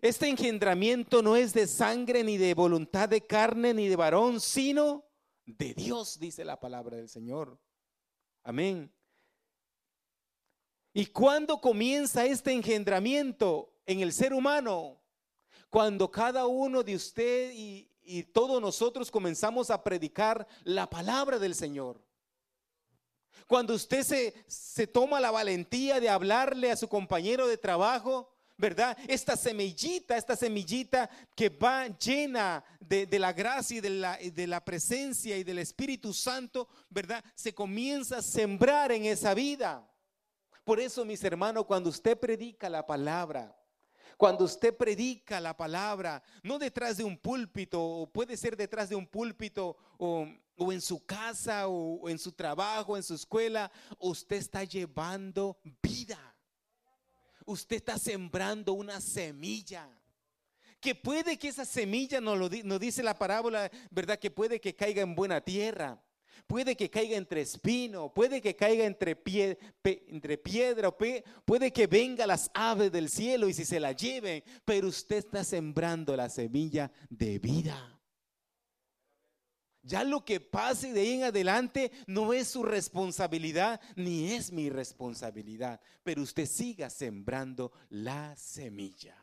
Este 0.00 0.28
engendramiento 0.28 1.22
no 1.22 1.36
es 1.36 1.52
de 1.52 1.66
sangre, 1.66 2.22
ni 2.22 2.36
de 2.36 2.54
voluntad 2.54 3.08
de 3.08 3.26
carne, 3.26 3.72
ni 3.72 3.88
de 3.88 3.96
varón, 3.96 4.40
sino 4.40 5.04
de 5.46 5.74
Dios, 5.74 6.18
dice 6.18 6.44
la 6.44 6.60
palabra 6.60 6.96
del 6.96 7.08
Señor. 7.08 7.58
Amén. 8.42 8.92
¿Y 10.92 11.06
cuándo 11.06 11.60
comienza 11.60 12.24
este 12.24 12.52
engendramiento 12.52 13.72
en 13.86 14.00
el 14.00 14.12
ser 14.12 14.32
humano? 14.32 15.00
Cuando 15.68 16.10
cada 16.10 16.46
uno 16.46 16.82
de 16.82 16.94
usted 16.94 17.52
y, 17.52 17.90
y 18.06 18.22
todos 18.22 18.60
nosotros 18.60 19.10
comenzamos 19.10 19.70
a 19.70 19.82
predicar 19.82 20.46
la 20.64 20.88
palabra 20.88 21.38
del 21.38 21.54
Señor. 21.54 22.00
Cuando 23.46 23.74
usted 23.74 24.02
se, 24.02 24.34
se 24.46 24.86
toma 24.86 25.20
la 25.20 25.30
valentía 25.30 26.00
de 26.00 26.08
hablarle 26.08 26.70
a 26.70 26.76
su 26.76 26.88
compañero 26.88 27.46
de 27.46 27.58
trabajo, 27.58 28.32
¿verdad? 28.56 28.96
Esta 29.06 29.36
semillita, 29.36 30.16
esta 30.16 30.34
semillita 30.34 31.08
que 31.34 31.48
va 31.48 31.86
llena 31.88 32.64
de, 32.80 33.06
la 33.18 33.32
gracia 33.32 33.76
y 33.76 33.80
de 33.80 33.90
la, 33.90 34.16
de 34.16 34.46
la 34.46 34.64
presencia 34.64 35.36
y 35.36 35.44
del 35.44 35.58
Espíritu 35.58 36.12
Santo, 36.12 36.68
¿verdad? 36.88 37.22
Se 37.34 37.54
comienza 37.54 38.18
a 38.18 38.22
sembrar 38.22 38.92
en 38.92 39.04
esa 39.04 39.34
vida. 39.34 39.88
Por 40.64 40.80
eso, 40.80 41.04
mis 41.04 41.22
hermanos, 41.22 41.66
cuando 41.66 41.90
usted 41.90 42.18
predica 42.18 42.68
la 42.68 42.84
palabra, 42.84 43.55
cuando 44.16 44.44
usted 44.44 44.76
predica 44.76 45.40
la 45.40 45.56
palabra, 45.56 46.22
no 46.42 46.58
detrás 46.58 46.96
de 46.96 47.04
un 47.04 47.16
púlpito, 47.18 47.82
o 47.82 48.06
puede 48.10 48.36
ser 48.36 48.56
detrás 48.56 48.88
de 48.88 48.96
un 48.96 49.06
púlpito, 49.06 49.76
o, 49.98 50.26
en 50.72 50.80
su 50.80 51.04
casa, 51.04 51.68
o 51.68 52.08
en 52.08 52.18
su 52.18 52.32
trabajo, 52.32 52.96
en 52.96 53.02
su 53.02 53.14
escuela, 53.14 53.70
usted 53.98 54.36
está 54.36 54.64
llevando 54.64 55.58
vida 55.82 56.36
usted 57.46 57.76
está 57.76 57.98
sembrando 57.98 58.74
una 58.74 59.00
semilla. 59.00 59.88
Que 60.80 60.94
puede 60.94 61.38
que 61.38 61.48
esa 61.48 61.64
semilla, 61.64 62.20
nos, 62.20 62.38
lo, 62.38 62.78
dice 62.78 63.02
la 63.02 63.18
parábola, 63.18 63.70
¿verdad? 63.90 64.18
Que 64.18 64.30
puede 64.30 64.60
que 64.60 64.76
caiga 64.76 65.02
en 65.02 65.14
buena 65.14 65.40
tierra. 65.40 66.02
Puede 66.46 66.76
que 66.76 66.90
caiga 66.90 67.16
entre 67.16 67.40
espino, 67.40 68.12
puede 68.12 68.40
que 68.40 68.54
caiga 68.54 68.84
entre, 68.84 69.16
pie, 69.16 69.58
entre 69.84 70.38
piedra, 70.38 70.90
puede 70.96 71.72
que 71.72 71.86
venga 71.86 72.26
las 72.26 72.50
aves 72.54 72.92
del 72.92 73.08
cielo 73.08 73.48
y 73.48 73.54
si 73.54 73.64
se 73.64 73.80
la 73.80 73.92
lleven, 73.92 74.42
pero 74.64 74.88
usted 74.88 75.16
está 75.16 75.44
sembrando 75.44 76.16
la 76.16 76.28
semilla 76.28 76.90
de 77.08 77.38
vida. 77.38 77.96
Ya 79.86 80.02
lo 80.02 80.24
que 80.24 80.40
pase 80.40 80.92
de 80.92 81.00
ahí 81.00 81.12
en 81.12 81.24
adelante 81.24 81.92
no 82.08 82.32
es 82.32 82.48
su 82.48 82.64
responsabilidad 82.64 83.80
ni 83.94 84.32
es 84.32 84.50
mi 84.50 84.68
responsabilidad, 84.68 85.80
pero 86.02 86.22
usted 86.22 86.46
siga 86.46 86.90
sembrando 86.90 87.70
la 87.88 88.34
semilla. 88.34 89.16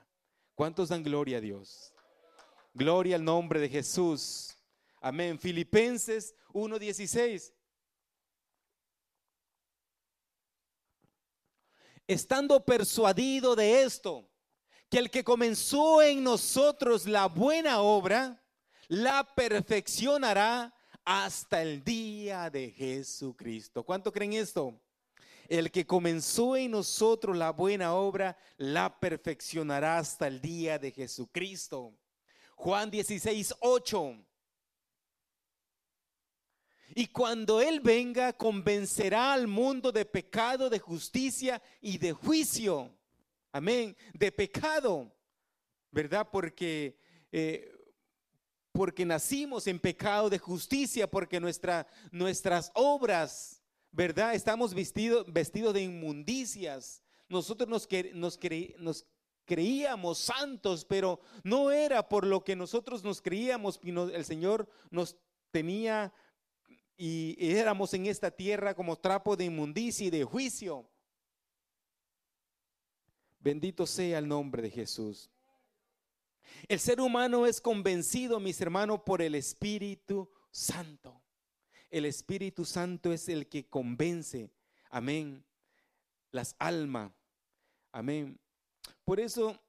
¿Cuántos 0.55 0.87
dan 0.87 1.03
gloria 1.03 1.39
a 1.39 1.41
Dios? 1.41 1.93
Gloria 2.73 3.17
al 3.17 3.25
nombre 3.25 3.59
de 3.59 3.67
Jesús. 3.67 4.55
Amén. 5.01 5.37
Filipenses 5.37 6.33
1:16. 6.53 7.53
Estando 12.07 12.63
persuadido 12.63 13.55
de 13.55 13.83
esto, 13.83 14.29
que 14.89 14.99
el 14.99 15.09
que 15.09 15.23
comenzó 15.23 16.01
en 16.01 16.23
nosotros 16.23 17.07
la 17.07 17.27
buena 17.27 17.81
obra, 17.81 18.43
la 18.87 19.23
perfeccionará 19.23 20.73
hasta 21.05 21.61
el 21.61 21.83
día 21.83 22.49
de 22.49 22.71
Jesucristo. 22.71 23.83
¿Cuánto 23.83 24.11
creen 24.11 24.33
esto? 24.33 24.79
El 25.47 25.71
que 25.71 25.85
comenzó 25.85 26.55
en 26.55 26.71
nosotros 26.71 27.35
la 27.35 27.51
buena 27.51 27.95
obra, 27.95 28.37
la 28.57 28.99
perfeccionará 28.99 29.97
hasta 29.97 30.27
el 30.27 30.39
día 30.41 30.79
de 30.79 30.91
Jesucristo. 30.91 31.97
Juan 32.55 32.89
16, 32.89 33.55
8. 33.59 34.25
Y 36.95 37.07
cuando 37.07 37.61
Él 37.61 37.79
venga, 37.79 38.33
convencerá 38.33 39.33
al 39.33 39.47
mundo 39.47 39.91
de 39.91 40.05
pecado, 40.05 40.69
de 40.69 40.79
justicia 40.79 41.61
y 41.81 41.97
de 41.97 42.13
juicio. 42.13 42.93
Amén. 43.51 43.95
De 44.13 44.31
pecado. 44.31 45.11
¿Verdad? 45.91 46.27
Porque 46.31 46.97
eh, 47.31 47.73
porque 48.73 49.05
nacimos 49.05 49.67
en 49.67 49.79
pecado 49.79 50.29
de 50.29 50.39
justicia, 50.39 51.09
porque 51.09 51.39
nuestra, 51.39 51.87
nuestras 52.11 52.71
obras, 52.73 53.61
¿verdad? 53.91 54.33
Estamos 54.33 54.73
vestidos 54.73 55.31
vestidos 55.31 55.75
de 55.75 55.83
inmundicias. 55.83 57.03
Nosotros 57.29 57.69
nos, 57.69 57.87
nos, 58.13 58.39
nos 58.79 59.05
creíamos 59.45 60.17
santos, 60.17 60.85
pero 60.85 61.21
no 61.43 61.71
era 61.71 62.07
por 62.09 62.25
lo 62.25 62.43
que 62.43 62.55
nosotros 62.55 63.03
nos 63.03 63.21
creíamos, 63.21 63.79
el 63.83 64.25
Señor 64.25 64.67
nos 64.89 65.17
tenía 65.51 66.11
y 66.97 67.35
éramos 67.39 67.93
en 67.93 68.05
esta 68.05 68.31
tierra 68.31 68.73
como 68.73 68.95
trapo 68.97 69.35
de 69.35 69.45
inmundicia 69.45 70.07
y 70.07 70.09
de 70.09 70.23
juicio. 70.23 70.89
Bendito 73.39 73.85
sea 73.85 74.19
el 74.19 74.27
nombre 74.27 74.61
de 74.61 74.69
Jesús. 74.69 75.29
El 76.67 76.79
ser 76.79 77.01
humano 77.01 77.45
es 77.45 77.59
convencido, 77.59 78.39
mis 78.39 78.59
hermanos, 78.61 79.01
por 79.05 79.21
el 79.21 79.35
Espíritu 79.35 80.29
Santo. 80.49 81.21
El 81.89 82.05
Espíritu 82.05 82.65
Santo 82.65 83.11
es 83.11 83.29
el 83.29 83.49
que 83.49 83.67
convence, 83.67 84.49
amén, 84.89 85.45
las 86.31 86.55
almas, 86.57 87.11
amén. 87.91 88.39
Por 89.03 89.19
eso, 89.19 89.59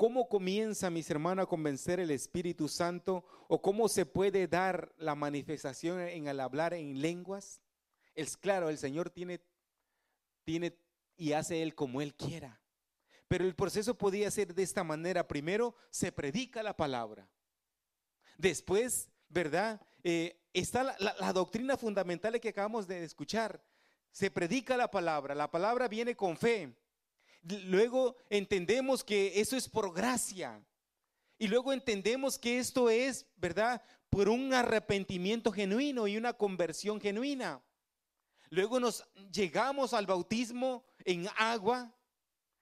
¿cómo 0.00 0.30
comienza, 0.30 0.88
mis 0.88 1.10
hermanos, 1.10 1.42
a 1.42 1.46
convencer 1.46 2.00
el 2.00 2.10
Espíritu 2.10 2.68
Santo? 2.68 3.22
¿O 3.48 3.60
cómo 3.60 3.86
se 3.86 4.06
puede 4.06 4.48
dar 4.48 4.94
la 4.96 5.14
manifestación 5.14 6.00
en 6.00 6.26
el 6.26 6.40
hablar 6.40 6.72
en 6.72 7.02
lenguas? 7.02 7.60
Es 8.14 8.34
claro, 8.34 8.70
el 8.70 8.78
Señor 8.78 9.10
tiene, 9.10 9.42
tiene 10.42 10.74
y 11.18 11.34
hace 11.34 11.62
Él 11.62 11.74
como 11.74 12.00
Él 12.00 12.14
quiera. 12.14 12.62
Pero 13.28 13.44
el 13.44 13.54
proceso 13.54 13.94
podía 13.94 14.30
ser 14.30 14.54
de 14.54 14.62
esta 14.62 14.82
manera. 14.82 15.28
Primero 15.28 15.74
se 15.90 16.10
predica 16.10 16.62
la 16.62 16.74
palabra. 16.74 17.28
Después, 18.38 19.10
¿verdad? 19.28 19.82
Eh, 20.02 20.40
está 20.54 20.96
la, 20.98 21.32
doctrina 21.34 21.76
fundamental 21.76 22.40
que 22.40 22.48
acabamos 22.48 22.88
de 22.88 23.04
escuchar. 23.04 23.62
Se 24.12 24.30
predica 24.30 24.78
la 24.78 24.90
palabra. 24.90 25.34
La 25.34 25.50
palabra 25.50 25.88
viene 25.88 26.16
con 26.16 26.38
fe. 26.38 26.74
Luego 27.42 28.16
entendemos 28.28 29.02
que 29.02 29.40
eso 29.40 29.56
es 29.56 29.68
por 29.68 29.94
gracia. 29.94 30.64
Y 31.38 31.48
luego 31.48 31.72
entendemos 31.72 32.38
que 32.38 32.58
esto 32.58 32.90
es, 32.90 33.26
¿verdad? 33.36 33.82
Por 34.10 34.28
un 34.28 34.52
arrepentimiento 34.52 35.50
genuino 35.50 36.06
y 36.06 36.16
una 36.16 36.34
conversión 36.34 37.00
genuina. 37.00 37.62
Luego 38.50 38.78
nos 38.80 39.08
llegamos 39.32 39.94
al 39.94 40.06
bautismo 40.06 40.84
en 41.04 41.28
agua 41.36 41.96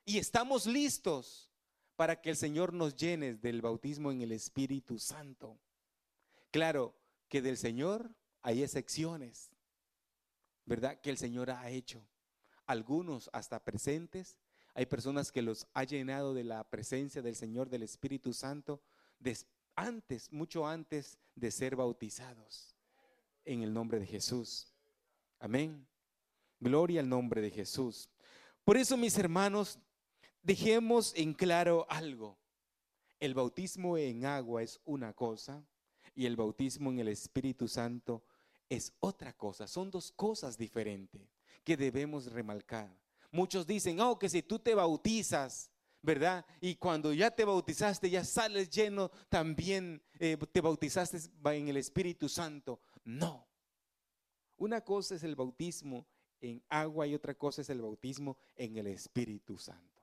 y 0.04 0.18
estamos 0.18 0.66
listos 0.66 1.50
para 1.96 2.20
que 2.20 2.30
el 2.30 2.36
Señor 2.36 2.72
nos 2.72 2.94
llene 2.94 3.34
del 3.34 3.62
bautismo 3.62 4.12
en 4.12 4.20
el 4.20 4.30
Espíritu 4.30 4.98
Santo. 4.98 5.58
Claro 6.52 6.94
que 7.28 7.42
del 7.42 7.56
Señor 7.56 8.14
hay 8.42 8.62
excepciones, 8.62 9.50
¿verdad? 10.64 11.00
Que 11.00 11.10
el 11.10 11.18
Señor 11.18 11.50
ha 11.50 11.68
hecho. 11.70 12.06
Algunos 12.66 13.28
hasta 13.32 13.64
presentes, 13.64 14.36
hay 14.78 14.86
personas 14.86 15.32
que 15.32 15.42
los 15.42 15.66
ha 15.74 15.82
llenado 15.82 16.32
de 16.32 16.44
la 16.44 16.62
presencia 16.62 17.20
del 17.20 17.34
Señor, 17.34 17.68
del 17.68 17.82
Espíritu 17.82 18.32
Santo, 18.32 18.80
antes, 19.74 20.30
mucho 20.30 20.68
antes 20.68 21.18
de 21.34 21.50
ser 21.50 21.74
bautizados 21.74 22.76
en 23.44 23.64
el 23.64 23.74
nombre 23.74 23.98
de 23.98 24.06
Jesús. 24.06 24.72
Amén. 25.40 25.84
Gloria 26.60 27.00
al 27.00 27.08
nombre 27.08 27.40
de 27.40 27.50
Jesús. 27.50 28.08
Por 28.64 28.76
eso, 28.76 28.96
mis 28.96 29.18
hermanos, 29.18 29.80
dejemos 30.44 31.12
en 31.16 31.34
claro 31.34 31.84
algo. 31.90 32.38
El 33.18 33.34
bautismo 33.34 33.98
en 33.98 34.26
agua 34.26 34.62
es 34.62 34.80
una 34.84 35.12
cosa 35.12 35.60
y 36.14 36.24
el 36.24 36.36
bautismo 36.36 36.92
en 36.92 37.00
el 37.00 37.08
Espíritu 37.08 37.66
Santo 37.66 38.22
es 38.68 38.92
otra 39.00 39.32
cosa. 39.32 39.66
Son 39.66 39.90
dos 39.90 40.12
cosas 40.12 40.56
diferentes 40.56 41.36
que 41.64 41.76
debemos 41.76 42.30
remarcar. 42.30 43.07
Muchos 43.30 43.66
dicen, 43.66 44.00
oh, 44.00 44.18
que 44.18 44.28
si 44.28 44.42
tú 44.42 44.58
te 44.58 44.74
bautizas, 44.74 45.70
¿verdad? 46.02 46.44
Y 46.60 46.76
cuando 46.76 47.12
ya 47.12 47.30
te 47.30 47.44
bautizaste, 47.44 48.08
ya 48.08 48.24
sales 48.24 48.70
lleno, 48.70 49.10
también 49.28 50.02
eh, 50.18 50.36
te 50.52 50.60
bautizaste 50.60 51.18
en 51.44 51.68
el 51.68 51.76
Espíritu 51.76 52.28
Santo. 52.28 52.80
No. 53.04 53.46
Una 54.56 54.80
cosa 54.80 55.14
es 55.14 55.22
el 55.22 55.36
bautismo 55.36 56.06
en 56.40 56.62
agua 56.68 57.06
y 57.06 57.14
otra 57.14 57.34
cosa 57.34 57.62
es 57.62 57.70
el 57.70 57.80
bautismo 57.80 58.36
en 58.56 58.76
el 58.78 58.86
Espíritu 58.86 59.58
Santo. 59.58 60.02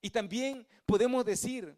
Y 0.00 0.10
también 0.10 0.66
podemos 0.86 1.24
decir, 1.24 1.76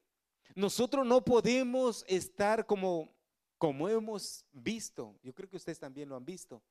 nosotros 0.54 1.06
no 1.06 1.24
podemos 1.24 2.04
estar 2.06 2.66
como, 2.66 3.14
como 3.56 3.88
hemos 3.88 4.44
visto, 4.52 5.18
yo 5.22 5.34
creo 5.34 5.48
que 5.48 5.56
ustedes 5.56 5.78
también 5.78 6.08
lo 6.08 6.16
han 6.16 6.24
visto, 6.24 6.62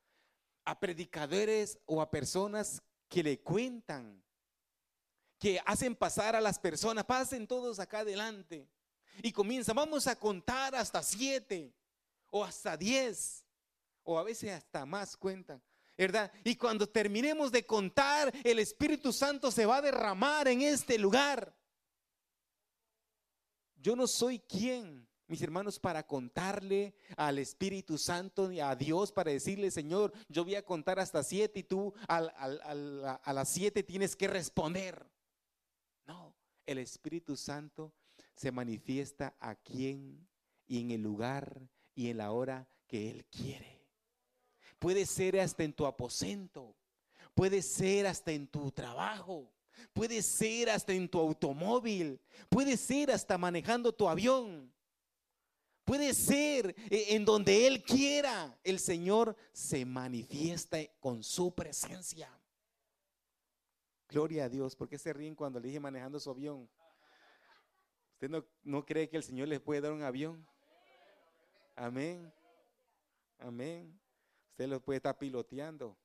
a 0.65 0.79
predicadores 0.79 1.79
o 1.85 2.01
a 2.01 2.11
personas 2.11 2.83
que 3.09 3.23
le 3.23 3.39
cuentan, 3.41 4.23
que 5.37 5.59
hacen 5.65 5.95
pasar 5.95 6.35
a 6.35 6.41
las 6.41 6.59
personas, 6.59 7.03
pasen 7.05 7.47
todos 7.47 7.79
acá 7.79 7.99
adelante 7.99 8.69
y 9.21 9.31
comienzan, 9.31 9.75
vamos 9.75 10.07
a 10.07 10.15
contar 10.15 10.75
hasta 10.75 11.01
siete 11.03 11.73
o 12.29 12.43
hasta 12.43 12.77
diez 12.77 13.43
o 14.03 14.17
a 14.17 14.23
veces 14.23 14.51
hasta 14.51 14.85
más 14.85 15.17
cuentan. 15.17 15.61
¿verdad? 15.97 16.31
Y 16.45 16.55
cuando 16.55 16.87
terminemos 16.87 17.51
de 17.51 17.65
contar, 17.65 18.33
el 18.45 18.59
Espíritu 18.59 19.11
Santo 19.11 19.51
se 19.51 19.65
va 19.65 19.77
a 19.77 19.81
derramar 19.81 20.47
en 20.47 20.61
este 20.61 20.97
lugar. 20.97 21.53
Yo 23.75 23.97
no 23.97 24.07
soy 24.07 24.39
quien, 24.39 25.08
mis 25.29 25.41
hermanos, 25.43 25.79
para 25.79 26.05
contarle 26.07 26.95
al 27.15 27.37
Espíritu 27.37 27.99
Santo 27.99 28.51
y 28.51 28.59
a 28.59 28.75
Dios, 28.75 29.11
para 29.11 29.31
decirle, 29.31 29.69
Señor, 29.69 30.11
yo 30.27 30.43
voy 30.43 30.55
a 30.55 30.65
contar 30.65 30.99
hasta 30.99 31.23
siete 31.23 31.59
y 31.59 31.63
tú 31.63 31.93
a 32.07 33.31
las 33.33 33.49
siete 33.49 33.83
tienes 33.83 34.15
que 34.15 34.27
responder. 34.27 35.07
No, 36.07 36.35
el 36.65 36.79
Espíritu 36.79 37.37
Santo 37.37 37.93
se 38.35 38.51
manifiesta 38.51 39.35
a 39.39 39.53
quien 39.53 40.27
y 40.65 40.81
en 40.81 40.91
el 40.91 41.03
lugar 41.03 41.61
y 41.93 42.09
en 42.09 42.17
la 42.17 42.31
hora 42.31 42.67
que 42.87 43.11
Él 43.11 43.25
quiere. 43.25 43.85
Puede 44.79 45.05
ser 45.05 45.39
hasta 45.39 45.63
en 45.63 45.73
tu 45.73 45.85
aposento. 45.85 46.75
Puede 47.35 47.61
ser 47.61 48.07
hasta 48.07 48.31
en 48.31 48.47
tu 48.47 48.71
trabajo. 48.71 49.53
Puede 49.93 50.23
ser 50.23 50.71
hasta 50.71 50.91
en 50.93 51.07
tu 51.07 51.19
automóvil. 51.19 52.19
Puede 52.49 52.77
ser 52.77 53.11
hasta 53.11 53.37
manejando 53.37 53.93
tu 53.93 54.09
avión. 54.09 54.73
Puede 55.89 56.13
ser 56.13 56.75
eh, 56.91 57.15
en 57.15 57.25
donde 57.25 57.65
Él 57.65 57.81
quiera. 57.81 58.55
El 58.63 58.77
Señor 58.77 59.35
se 59.51 59.85
manifiesta 59.85 60.77
con 60.99 61.23
su 61.23 61.51
presencia. 61.55 62.29
Gloria 64.07 64.43
a 64.43 64.49
Dios. 64.49 64.75
¿Por 64.75 64.87
qué 64.87 64.99
se 64.99 65.11
ríen 65.11 65.33
cuando 65.33 65.59
le 65.59 65.65
dije 65.65 65.79
manejando 65.79 66.19
su 66.19 66.29
avión? 66.29 66.69
¿Usted 68.13 68.29
no, 68.29 68.45
no 68.61 68.85
cree 68.85 69.09
que 69.09 69.17
el 69.17 69.23
Señor 69.23 69.47
les 69.47 69.61
puede 69.61 69.81
dar 69.81 69.91
un 69.91 70.03
avión? 70.03 70.47
Amén. 71.75 72.31
Amén. 73.39 73.99
Usted 74.51 74.67
lo 74.67 74.79
puede 74.83 74.97
estar 74.97 75.17
piloteando. 75.17 75.97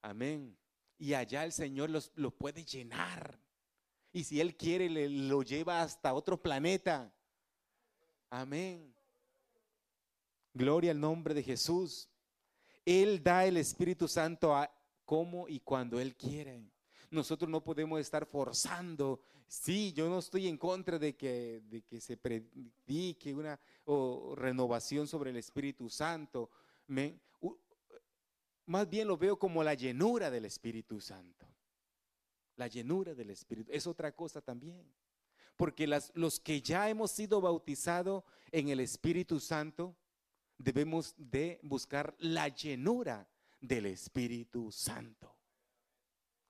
Amén. 0.00 0.58
Y 0.98 1.14
allá 1.14 1.44
el 1.44 1.52
Señor 1.52 1.88
los, 1.88 2.10
lo 2.16 2.32
puede 2.32 2.64
llenar. 2.64 3.38
Y 4.12 4.24
si 4.24 4.40
Él 4.40 4.56
quiere, 4.56 4.90
le, 4.90 5.08
lo 5.08 5.44
lleva 5.44 5.82
hasta 5.82 6.14
otro 6.14 6.42
planeta. 6.42 7.14
Amén. 8.34 8.94
Gloria 10.54 10.90
al 10.90 11.00
nombre 11.00 11.34
de 11.34 11.42
Jesús. 11.42 12.08
Él 12.84 13.22
da 13.22 13.44
el 13.44 13.56
Espíritu 13.56 14.08
Santo 14.08 14.54
a 14.54 14.70
como 15.04 15.48
y 15.48 15.60
cuando 15.60 16.00
Él 16.00 16.16
quiere. 16.16 16.70
Nosotros 17.10 17.50
no 17.50 17.62
podemos 17.62 18.00
estar 18.00 18.24
forzando. 18.24 19.20
Sí, 19.46 19.92
yo 19.92 20.08
no 20.08 20.18
estoy 20.18 20.48
en 20.48 20.56
contra 20.56 20.98
de 20.98 21.14
que, 21.14 21.60
de 21.66 21.82
que 21.82 22.00
se 22.00 22.16
predique 22.16 23.34
una 23.34 23.60
renovación 24.36 25.06
sobre 25.06 25.30
el 25.30 25.36
Espíritu 25.36 25.90
Santo. 25.90 26.50
Amén 26.88 27.20
más 28.66 28.88
bien 28.88 29.08
lo 29.08 29.16
veo 29.16 29.38
como 29.38 29.62
la 29.62 29.74
llenura 29.74 30.30
del 30.30 30.44
Espíritu 30.44 31.00
Santo. 31.00 31.46
La 32.56 32.68
llenura 32.68 33.14
del 33.14 33.30
Espíritu 33.30 33.70
es 33.72 33.86
otra 33.86 34.12
cosa 34.12 34.40
también. 34.40 34.86
Porque 35.62 35.86
los 35.86 36.40
que 36.40 36.60
ya 36.60 36.88
hemos 36.88 37.12
sido 37.12 37.40
bautizados 37.40 38.24
en 38.50 38.70
el 38.70 38.80
Espíritu 38.80 39.38
Santo, 39.38 39.96
debemos 40.58 41.14
de 41.16 41.60
buscar 41.62 42.16
la 42.18 42.48
llenura 42.48 43.30
del 43.60 43.86
Espíritu 43.86 44.72
Santo. 44.72 45.36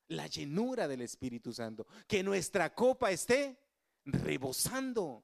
La 0.08 0.28
llenura 0.28 0.88
del 0.88 1.02
Espíritu 1.02 1.52
Santo. 1.52 1.86
Que 2.06 2.22
nuestra 2.22 2.74
copa 2.74 3.10
esté 3.10 3.58
rebosando. 4.06 5.22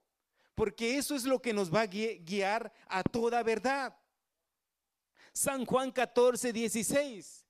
Porque 0.55 0.99
eso 0.99 1.15
es 1.15 1.25
lo 1.25 1.41
que 1.41 1.55
nos 1.55 1.75
va 1.75 1.81
a 1.81 1.87
guiar 1.87 2.71
a 2.89 3.03
toda 3.03 3.43
verdad. 3.43 3.99
San 5.33 5.65
Juan 5.65 5.93
14, 5.93 6.53
16. 6.53 7.47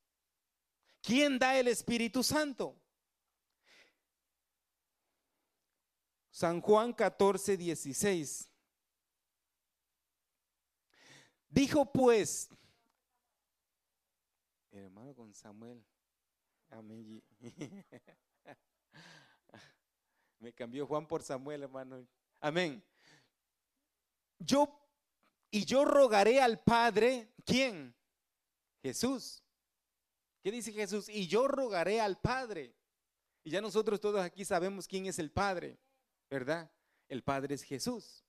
¿Quién 1.02 1.36
da 1.36 1.58
el 1.58 1.66
Espíritu 1.66 2.22
Santo? 2.22 2.80
San 6.38 6.60
Juan 6.60 6.92
14, 6.92 7.56
16. 7.56 8.48
Dijo 11.48 11.92
pues, 11.92 12.48
hermano 14.70 15.16
con 15.16 15.34
Samuel, 15.34 15.84
amén. 16.70 17.24
Me 20.38 20.52
cambió 20.52 20.86
Juan 20.86 21.08
por 21.08 21.24
Samuel, 21.24 21.64
hermano. 21.64 22.06
Amén. 22.38 22.84
Yo 24.38 24.80
y 25.50 25.64
yo 25.64 25.84
rogaré 25.84 26.40
al 26.40 26.62
Padre, 26.62 27.32
¿quién? 27.44 27.92
Jesús. 28.80 29.42
¿Qué 30.44 30.52
dice 30.52 30.70
Jesús? 30.70 31.08
Y 31.08 31.26
yo 31.26 31.48
rogaré 31.48 32.00
al 32.00 32.20
Padre. 32.20 32.76
Y 33.42 33.50
ya 33.50 33.60
nosotros 33.60 34.00
todos 34.00 34.20
aquí 34.20 34.44
sabemos 34.44 34.86
quién 34.86 35.06
es 35.06 35.18
el 35.18 35.32
Padre. 35.32 35.80
¿Verdad? 36.30 36.70
El 37.08 37.22
Padre 37.22 37.54
es 37.54 37.62
Jesús. 37.62 38.24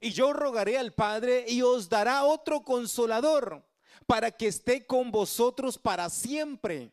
Y 0.00 0.12
yo 0.12 0.32
rogaré 0.32 0.78
al 0.78 0.94
Padre 0.94 1.44
y 1.48 1.62
os 1.62 1.88
dará 1.88 2.24
otro 2.24 2.62
consolador 2.62 3.66
para 4.06 4.30
que 4.30 4.48
esté 4.48 4.86
con 4.86 5.10
vosotros 5.10 5.78
para 5.78 6.08
siempre. 6.08 6.92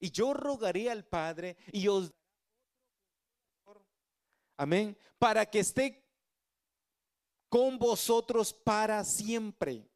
Y 0.00 0.10
yo 0.10 0.34
rogaré 0.34 0.90
al 0.90 1.04
Padre 1.04 1.56
y 1.72 1.88
os 1.88 2.12
Amén. 4.56 4.96
Para 5.18 5.46
que 5.46 5.60
esté 5.60 6.04
con 7.48 7.78
vosotros 7.78 8.52
para 8.52 9.02
siempre. 9.04 9.88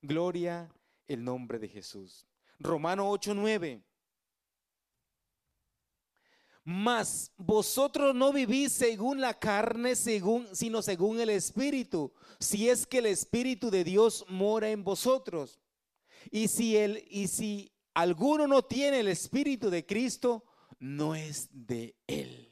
Gloria 0.00 0.72
el 1.06 1.24
nombre 1.24 1.58
de 1.58 1.68
Jesús. 1.68 2.26
Romano 2.58 3.10
8:9. 3.10 3.82
Mas 6.70 7.32
vosotros 7.38 8.14
no 8.14 8.30
vivís 8.30 8.74
según 8.74 9.22
la 9.22 9.32
carne, 9.32 9.96
según, 9.96 10.54
sino 10.54 10.82
según 10.82 11.18
el 11.18 11.30
Espíritu, 11.30 12.12
si 12.38 12.68
es 12.68 12.86
que 12.86 12.98
el 12.98 13.06
Espíritu 13.06 13.70
de 13.70 13.84
Dios 13.84 14.26
mora 14.28 14.68
en 14.68 14.84
vosotros. 14.84 15.58
Y 16.30 16.48
si, 16.48 16.76
el, 16.76 17.06
y 17.08 17.28
si 17.28 17.72
alguno 17.94 18.46
no 18.46 18.60
tiene 18.60 19.00
el 19.00 19.08
Espíritu 19.08 19.70
de 19.70 19.86
Cristo, 19.86 20.44
no 20.78 21.14
es 21.14 21.48
de 21.52 21.96
Él, 22.06 22.50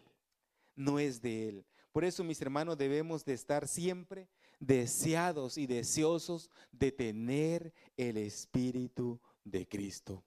no 0.75 0.99
es 0.99 1.21
de 1.21 1.51
Él. 1.51 1.67
Por 1.93 2.03
eso, 2.03 2.25
mis 2.25 2.41
hermanos, 2.41 2.79
debemos 2.79 3.23
de 3.23 3.35
estar 3.35 3.69
siempre 3.69 4.31
deseados 4.59 5.59
y 5.59 5.67
deseosos 5.67 6.49
de 6.73 6.91
tener 6.91 7.75
el 7.99 8.17
Espíritu 8.17 9.21
de 9.45 9.69
Cristo. 9.69 10.25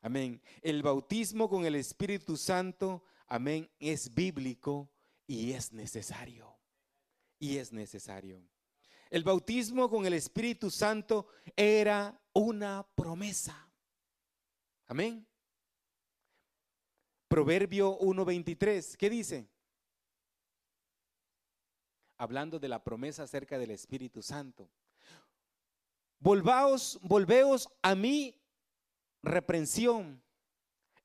Amén. 0.00 0.40
El 0.60 0.82
bautismo 0.82 1.48
con 1.48 1.64
el 1.66 1.76
Espíritu 1.76 2.36
Santo, 2.36 3.04
amén, 3.28 3.70
es 3.78 4.12
bíblico 4.12 4.90
y 5.26 5.52
es 5.52 5.72
necesario. 5.72 6.58
Y 7.38 7.58
es 7.58 7.72
necesario. 7.72 8.42
El 9.10 9.24
bautismo 9.24 9.88
con 9.88 10.04
el 10.06 10.14
Espíritu 10.14 10.70
Santo 10.70 11.28
era 11.56 12.20
una 12.32 12.86
promesa. 12.94 13.70
Amén. 14.86 15.26
Proverbio 17.28 17.98
1.23, 17.98 18.96
¿qué 18.96 19.10
dice? 19.10 19.48
Hablando 22.16 22.58
de 22.58 22.68
la 22.68 22.82
promesa 22.82 23.22
acerca 23.22 23.58
del 23.58 23.70
Espíritu 23.70 24.22
Santo. 24.22 24.70
Volvaos, 26.18 26.98
volveos 27.02 27.68
a 27.82 27.94
mí 27.94 28.34
reprensión. 29.22 30.22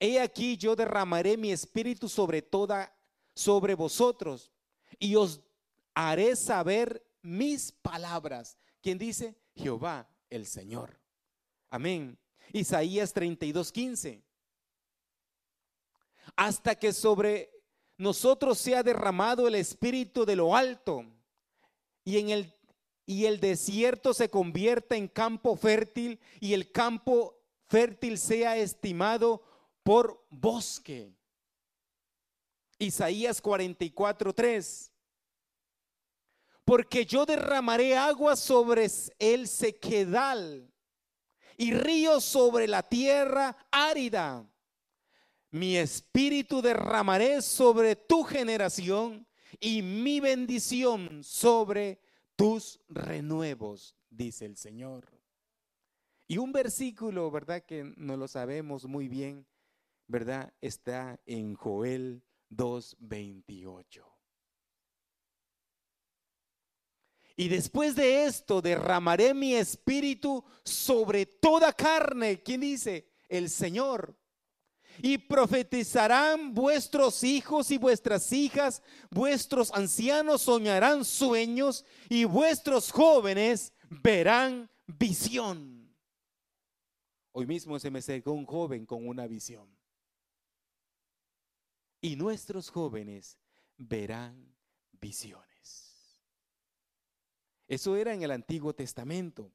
He 0.06 0.20
aquí 0.20 0.58
yo 0.58 0.76
derramaré 0.76 1.38
mi 1.38 1.54
espíritu 1.54 2.10
sobre 2.10 2.42
toda, 2.42 2.94
sobre 3.34 3.74
vosotros, 3.74 4.52
y 5.00 5.16
os 5.16 5.40
haré 5.94 6.36
saber 6.36 7.02
mis 7.22 7.72
palabras. 7.72 8.58
¿Quién 8.82 8.98
dice? 8.98 9.34
Jehová 9.56 10.10
el 10.30 10.46
Señor. 10.46 11.00
Amén. 11.70 12.20
Isaías 12.52 13.14
32, 13.14 13.72
15. 13.72 14.22
Hasta 16.36 16.76
que 16.76 16.92
sobre 16.92 17.50
nosotros 17.96 18.58
sea 18.58 18.84
derramado 18.84 19.48
el 19.48 19.56
espíritu 19.56 20.26
de 20.26 20.36
lo 20.36 20.54
alto 20.54 21.06
y 22.04 22.18
en 22.18 22.30
el 22.30 22.54
y 23.06 23.24
el 23.24 23.40
desierto 23.40 24.14
se 24.14 24.30
convierta 24.30 24.98
en 24.98 25.08
campo 25.08 25.56
fértil 25.56 26.20
y 26.42 26.54
el 26.54 26.74
campo 26.74 27.40
fértil 27.68 28.18
sea 28.18 28.58
estimado 28.58 29.42
por 29.84 30.26
bosque. 30.30 31.14
Isaías 32.80 33.42
44, 33.42 34.34
3. 34.34 34.92
Porque 36.66 37.06
yo 37.06 37.26
derramaré 37.26 37.96
agua 37.96 38.36
sobre 38.36 38.88
el 39.20 39.48
sequedal 39.48 40.74
y 41.58 41.74
ríos 41.74 42.24
sobre 42.24 42.68
la 42.68 42.82
tierra 42.82 43.56
árida. 43.70 44.50
Mi 45.52 45.78
espíritu 45.78 46.62
derramaré 46.62 47.42
sobre 47.42 47.96
tu 47.96 48.24
generación 48.24 49.28
y 49.60 49.82
mi 49.82 50.20
bendición 50.20 51.24
sobre 51.24 52.02
tus 52.36 52.80
renuevos, 52.90 53.96
dice 54.10 54.46
el 54.46 54.58
Señor. 54.58 55.06
Y 56.28 56.38
un 56.38 56.52
versículo, 56.52 57.30
¿verdad? 57.30 57.64
Que 57.64 57.94
no 57.98 58.18
lo 58.18 58.28
sabemos 58.28 58.86
muy 58.86 59.08
bien, 59.08 59.46
¿verdad? 60.08 60.54
Está 60.62 61.20
en 61.26 61.56
Joel 61.56 62.24
2.28. 62.50 64.04
Y 67.36 67.48
después 67.48 67.96
de 67.96 68.26
esto 68.26 68.62
derramaré 68.62 69.34
mi 69.34 69.56
espíritu 69.56 70.44
sobre 70.64 71.26
toda 71.26 71.74
carne. 71.74 72.42
¿Quién 72.44 72.62
dice? 72.62 73.10
El 73.28 73.50
Señor. 73.50 74.16
Y 75.02 75.18
profetizarán 75.18 76.54
vuestros 76.54 77.24
hijos 77.24 77.72
y 77.72 77.80
vuestras 77.80 78.32
hijas, 78.32 78.84
vuestros 79.10 79.74
ancianos 79.74 80.44
soñarán 80.44 81.04
sueños 81.04 81.84
y 82.10 82.26
vuestros 82.26 82.92
jóvenes 82.92 83.74
verán 83.90 84.70
visión. 84.86 85.92
Hoy 87.32 87.48
mismo 87.48 87.80
se 87.80 87.90
me 87.90 88.00
acercó 88.00 88.34
un 88.34 88.46
joven 88.46 88.86
con 88.86 89.08
una 89.08 89.26
visión. 89.26 89.68
Y 92.04 92.18
nuestros 92.18 92.70
jóvenes 92.70 93.40
verán 93.78 94.54
visiones. 94.92 96.20
Eso 97.66 97.96
era 97.96 98.14
en 98.14 98.22
el 98.24 98.32
Antiguo 98.32 98.76
Testamento. 98.76 99.50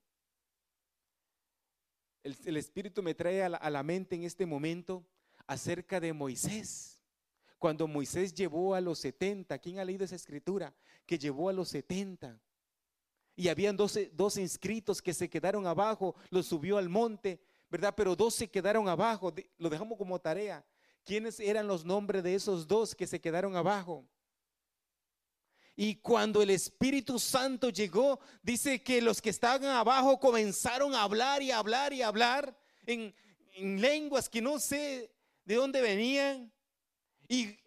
El, 2.22 2.56
Espíritu 2.56 3.02
me 3.02 3.14
trae 3.14 3.42
a 3.42 3.70
la, 3.70 3.82
mente 3.82 4.16
en 4.16 4.22
este 4.22 4.46
momento 4.46 5.06
acerca 5.46 6.00
de 6.00 6.14
Moisés. 6.14 7.02
Cuando 7.58 7.86
Moisés 7.86 8.32
llevó 8.32 8.74
a 8.74 8.80
los 8.80 8.98
70, 9.00 9.58
¿quién 9.58 9.78
ha 9.78 9.84
leído 9.84 10.06
esa 10.06 10.16
escritura? 10.16 10.74
Que 11.04 11.18
llevó 11.18 11.50
a 11.50 11.52
los 11.52 11.68
70. 11.68 12.40
Y 13.36 13.48
habían 13.48 13.76
12, 13.76 14.10
inscritos 14.40 15.02
que 15.02 15.12
se 15.12 15.28
quedaron 15.28 15.66
abajo, 15.66 16.14
los 16.30 16.46
subió 16.46 16.78
al 16.78 16.88
monte 16.88 17.42
¿verdad? 17.70 17.92
Pero 17.94 18.16
dos 18.16 18.34
se 18.34 18.48
quedaron 18.48 18.88
abajo, 18.88 19.34
lo 19.58 19.68
dejamos 19.68 19.98
como 19.98 20.18
tarea. 20.18 20.64
¿Quiénes 21.04 21.40
eran 21.40 21.66
los 21.66 21.84
nombres 21.84 22.22
de 22.22 22.34
esos 22.34 22.66
dos 22.66 22.94
que 22.94 23.06
se 23.06 23.20
quedaron 23.20 23.56
abajo? 23.56 24.06
Y 25.74 25.96
cuando 25.96 26.42
el 26.42 26.50
Espíritu 26.50 27.18
Santo 27.18 27.70
llegó, 27.70 28.18
dice 28.42 28.82
que 28.82 29.00
los 29.00 29.22
que 29.22 29.30
estaban 29.30 29.64
abajo 29.64 30.18
comenzaron 30.18 30.94
a 30.94 31.02
hablar 31.02 31.42
y 31.42 31.50
hablar 31.50 31.92
y 31.92 32.02
hablar 32.02 32.58
en, 32.84 33.14
lenguas 33.56 34.28
que 34.28 34.40
no 34.40 34.58
sé 34.58 35.12
de 35.44 35.54
dónde 35.54 35.80
venían. 35.80 36.52
Y, 37.28 37.58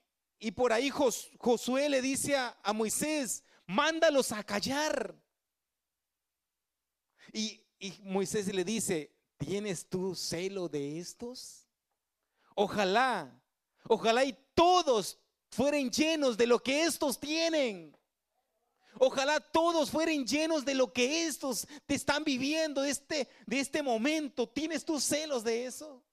por 0.52 0.74
ahí 0.74 0.90
Josué 0.90 1.90
le 1.90 2.02
dice 2.02 2.36
a, 2.36 2.58
a 2.64 2.74
Moisés, 2.74 3.44
mándalos 3.66 4.32
a 4.32 4.44
callar. 4.44 5.16
Y, 7.32 7.64
y 7.80 7.94
Moisés 8.04 8.54
le 8.54 8.66
dice, 8.66 9.12
¿Tienes 9.46 9.90
tú 9.90 10.14
celo 10.14 10.70
de 10.70 11.00
estos? 11.00 11.61
Ojalá, 12.56 13.32
ojalá 13.88 14.24
y 14.26 14.38
todos 14.54 15.18
fueren 15.50 15.90
llenos 15.90 16.38
de 16.38 16.48
lo 16.48 16.60
que 16.60 16.84
estos 16.84 17.20
tienen. 17.20 17.96
Ojalá 19.00 19.40
todos 19.40 19.90
fueren 19.90 20.26
llenos 20.26 20.66
de 20.66 20.76
lo 20.76 20.92
que 20.92 21.26
estos 21.26 21.68
te 21.86 21.96
están 21.96 22.24
viviendo 22.24 22.82
de 22.82 22.90
este, 22.90 23.28
de 23.46 23.60
este 23.60 23.82
momento. 23.82 24.48
¿Tienes 24.48 24.84
tú 24.84 25.00
celos 25.00 25.44
de 25.44 25.66
eso? 25.66 26.04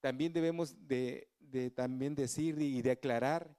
También 0.00 0.32
debemos 0.32 0.74
de, 0.88 1.28
también 1.76 2.14
decir 2.14 2.60
y 2.60 2.82
declarar 2.82 3.54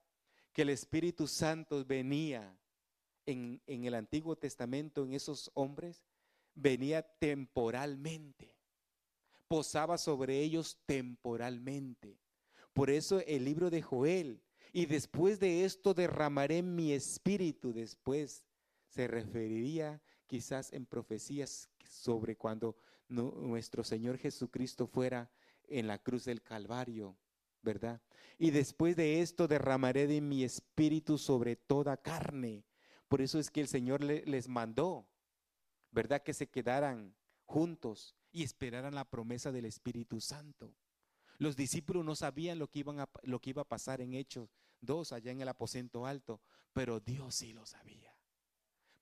que 0.52 0.62
el 0.62 0.68
Espíritu 0.68 1.26
Santo 1.26 1.82
venía 1.84 2.54
en, 3.24 3.62
el 3.66 3.94
Antiguo 3.94 4.36
Testamento, 4.36 5.04
en 5.04 5.14
esos 5.14 5.50
hombres, 5.54 6.04
venía 6.54 7.02
temporalmente, 7.02 8.53
posaba 9.48 9.98
sobre 9.98 10.40
ellos 10.40 10.78
temporalmente. 10.86 12.18
Por 12.72 12.90
eso 12.90 13.20
el 13.26 13.44
libro 13.44 13.70
de 13.70 13.82
Joel, 13.82 14.42
y 14.72 14.86
después 14.86 15.38
de 15.38 15.64
esto 15.64 15.94
derramaré 15.94 16.62
mi 16.62 16.92
espíritu, 16.92 17.72
después 17.72 18.44
se 18.88 19.06
referiría 19.06 20.02
quizás 20.26 20.72
en 20.72 20.86
profecías 20.86 21.68
sobre 21.88 22.36
cuando 22.36 22.76
nuestro 23.08 23.84
Señor 23.84 24.18
Jesucristo 24.18 24.86
fuera 24.86 25.30
en 25.68 25.86
la 25.86 25.98
cruz 25.98 26.24
del 26.24 26.42
Calvario, 26.42 27.16
¿verdad? 27.62 28.02
Y 28.38 28.50
después 28.50 28.96
de 28.96 29.20
esto 29.20 29.46
derramaré 29.46 30.06
de 30.06 30.20
mi 30.20 30.42
espíritu 30.42 31.18
sobre 31.18 31.56
toda 31.56 31.96
carne. 31.96 32.64
Por 33.08 33.20
eso 33.20 33.38
es 33.38 33.50
que 33.50 33.60
el 33.60 33.68
Señor 33.68 34.02
les 34.02 34.48
mandó, 34.48 35.06
¿verdad? 35.90 36.22
Que 36.22 36.34
se 36.34 36.48
quedaran 36.48 37.14
juntos 37.44 38.16
y 38.34 38.42
esperaran 38.42 38.96
la 38.96 39.04
promesa 39.04 39.52
del 39.52 39.64
Espíritu 39.64 40.20
Santo. 40.20 40.74
Los 41.38 41.54
discípulos 41.56 42.04
no 42.04 42.16
sabían 42.16 42.58
lo 42.58 42.68
que, 42.68 42.80
iban 42.80 42.98
a, 42.98 43.08
lo 43.22 43.40
que 43.40 43.50
iba 43.50 43.62
a 43.62 43.68
pasar 43.68 44.00
en 44.00 44.12
Hechos 44.12 44.50
2, 44.80 45.12
allá 45.12 45.30
en 45.30 45.40
el 45.40 45.48
aposento 45.48 46.04
alto, 46.04 46.42
pero 46.72 46.98
Dios 46.98 47.36
sí 47.36 47.52
lo 47.52 47.64
sabía. 47.64 48.12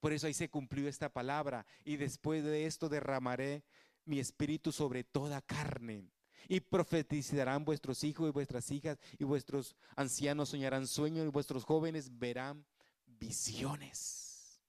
Por 0.01 0.13
eso 0.13 0.27
ahí 0.27 0.35
se 0.35 0.51
cumplió 0.51 0.87
esta 0.87 1.09
palabra. 1.09 1.65
Y 1.83 1.97
después 1.97 2.45
de 2.45 2.67
esto 2.67 2.91
derramaré 2.91 3.65
mi 4.05 4.19
espíritu 4.19 4.71
sobre 4.71 5.03
toda 5.03 5.41
carne. 5.41 6.13
Y 6.47 6.61
profetizarán 6.61 7.65
vuestros 7.65 8.05
hijos 8.05 8.29
y 8.29 8.33
vuestras 8.33 8.71
hijas, 8.71 8.99
y 9.19 9.25
vuestros 9.25 9.77
ancianos 9.97 10.51
soñarán 10.51 10.87
sueños, 10.87 11.25
y 11.25 11.31
vuestros 11.31 11.65
jóvenes 11.65 12.19
verán 12.19 12.67
visiones. 13.07 14.61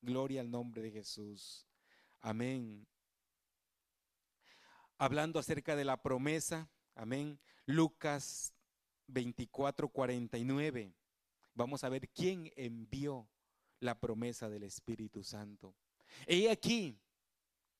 Gloria 0.00 0.40
al 0.40 0.50
nombre 0.50 0.82
de 0.82 0.90
Jesús. 0.90 1.66
Amén. 2.20 2.86
Hablando 5.02 5.38
acerca 5.38 5.76
de 5.76 5.86
la 5.86 6.02
promesa, 6.02 6.68
amén. 6.94 7.40
Lucas 7.64 8.52
24, 9.06 9.88
49. 9.88 10.94
Vamos 11.54 11.84
a 11.84 11.88
ver 11.88 12.10
quién 12.10 12.52
envió 12.54 13.26
la 13.78 13.98
promesa 13.98 14.50
del 14.50 14.62
Espíritu 14.64 15.24
Santo. 15.24 15.74
He 16.26 16.50
aquí, 16.50 17.00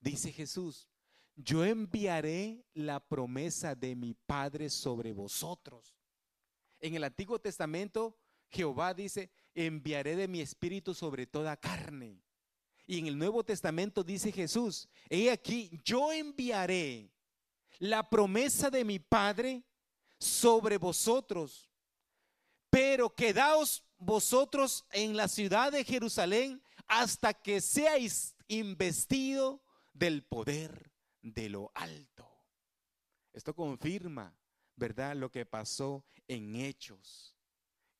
dice 0.00 0.33
Jesús, 0.33 0.88
yo 1.37 1.62
enviaré 1.62 2.64
la 2.72 3.00
promesa 3.00 3.74
de 3.74 3.94
mi 3.94 4.14
Padre 4.14 4.70
sobre 4.70 5.12
vosotros. 5.12 5.94
En 6.78 6.94
el 6.94 7.04
Antiguo 7.04 7.38
Testamento, 7.38 8.16
Jehová 8.48 8.94
dice, 8.94 9.30
enviaré 9.54 10.16
de 10.16 10.26
mi 10.26 10.40
espíritu 10.40 10.94
sobre 10.94 11.26
toda 11.26 11.59
carne. 11.59 12.22
Y 12.90 12.98
en 12.98 13.07
el 13.07 13.16
Nuevo 13.16 13.44
Testamento 13.44 14.03
dice 14.03 14.33
Jesús, 14.33 14.88
he 15.09 15.31
aquí, 15.31 15.81
yo 15.85 16.11
enviaré 16.11 17.09
la 17.79 18.11
promesa 18.11 18.68
de 18.68 18.85
mi 18.85 18.98
Padre 18.98 19.62
sobre 20.18 20.76
vosotros. 20.76 21.70
Pero 22.68 23.14
quedaos 23.14 23.85
vosotros 23.96 24.85
en 24.90 25.16
la 25.16 25.29
ciudad 25.29 25.70
de 25.70 25.85
Jerusalén 25.85 26.61
hasta 26.88 27.33
que 27.33 27.61
seáis 27.61 28.35
investido 28.48 29.62
del 29.92 30.24
poder 30.24 30.90
de 31.22 31.48
lo 31.48 31.70
alto. 31.76 32.29
Esto 33.33 33.55
confirma, 33.55 34.37
¿verdad? 34.74 35.14
Lo 35.14 35.31
que 35.31 35.46
pasó 35.46 36.05
en 36.26 36.57
Hechos. 36.57 37.37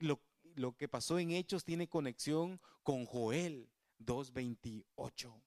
Lo, 0.00 0.20
lo 0.57 0.76
que 0.76 0.88
pasó 0.88 1.20
en 1.20 1.31
Hechos 1.31 1.62
tiene 1.62 1.88
conexión 1.88 2.61
con 2.83 3.07
Joel 3.07 3.70
2.28. 4.00 5.42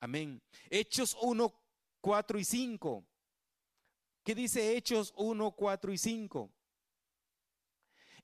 Amén. 0.00 0.42
Hechos 0.70 1.16
1, 1.20 1.52
4 2.00 2.38
y 2.38 2.44
5. 2.44 3.04
¿Qué 4.24 4.34
dice 4.34 4.76
Hechos 4.76 5.12
1, 5.16 5.50
4 5.52 5.92
y 5.92 5.98
5? 5.98 6.52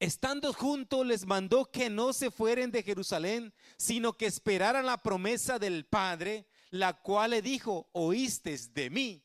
Estando 0.00 0.52
juntos 0.52 1.04
les 1.04 1.26
mandó 1.26 1.70
que 1.70 1.90
no 1.90 2.12
se 2.12 2.30
fueren 2.30 2.70
de 2.70 2.84
Jerusalén, 2.84 3.52
sino 3.76 4.12
que 4.12 4.26
esperaran 4.26 4.86
la 4.86 5.02
promesa 5.02 5.58
del 5.58 5.86
Padre, 5.86 6.46
la 6.70 7.02
cual 7.02 7.32
le 7.32 7.42
dijo, 7.42 7.88
oíste 7.92 8.56
de 8.70 8.90
mí. 8.90 9.24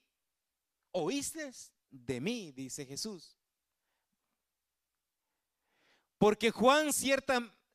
Oíste 0.92 1.52
de 1.92 2.22
mí, 2.22 2.52
dice 2.52 2.86
Jesús. 2.86 3.38
Porque 6.18 6.50
Juan 6.52 6.92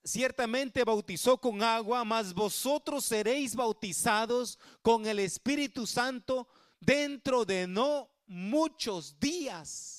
ciertamente 0.04 0.84
bautizó 0.84 1.38
con 1.38 1.62
agua, 1.62 2.04
mas 2.04 2.32
vosotros 2.32 3.04
seréis 3.04 3.54
bautizados 3.54 4.58
con 4.82 5.06
el 5.06 5.18
Espíritu 5.18 5.86
Santo 5.86 6.48
dentro 6.80 7.44
de 7.44 7.66
no 7.66 8.10
muchos 8.26 9.18
días. 9.18 9.98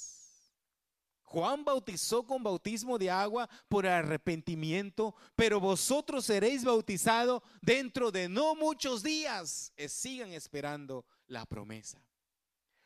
Juan 1.24 1.64
bautizó 1.64 2.26
con 2.26 2.42
bautismo 2.42 2.98
de 2.98 3.12
agua 3.12 3.48
por 3.68 3.86
arrepentimiento, 3.86 5.14
pero 5.36 5.60
vosotros 5.60 6.26
seréis 6.26 6.64
bautizados 6.64 7.44
dentro 7.62 8.12
de 8.12 8.28
no 8.28 8.56
muchos 8.56 9.04
días. 9.04 9.72
Sigan 9.88 10.32
esperando 10.32 11.06
la 11.28 11.46
promesa. 11.46 12.04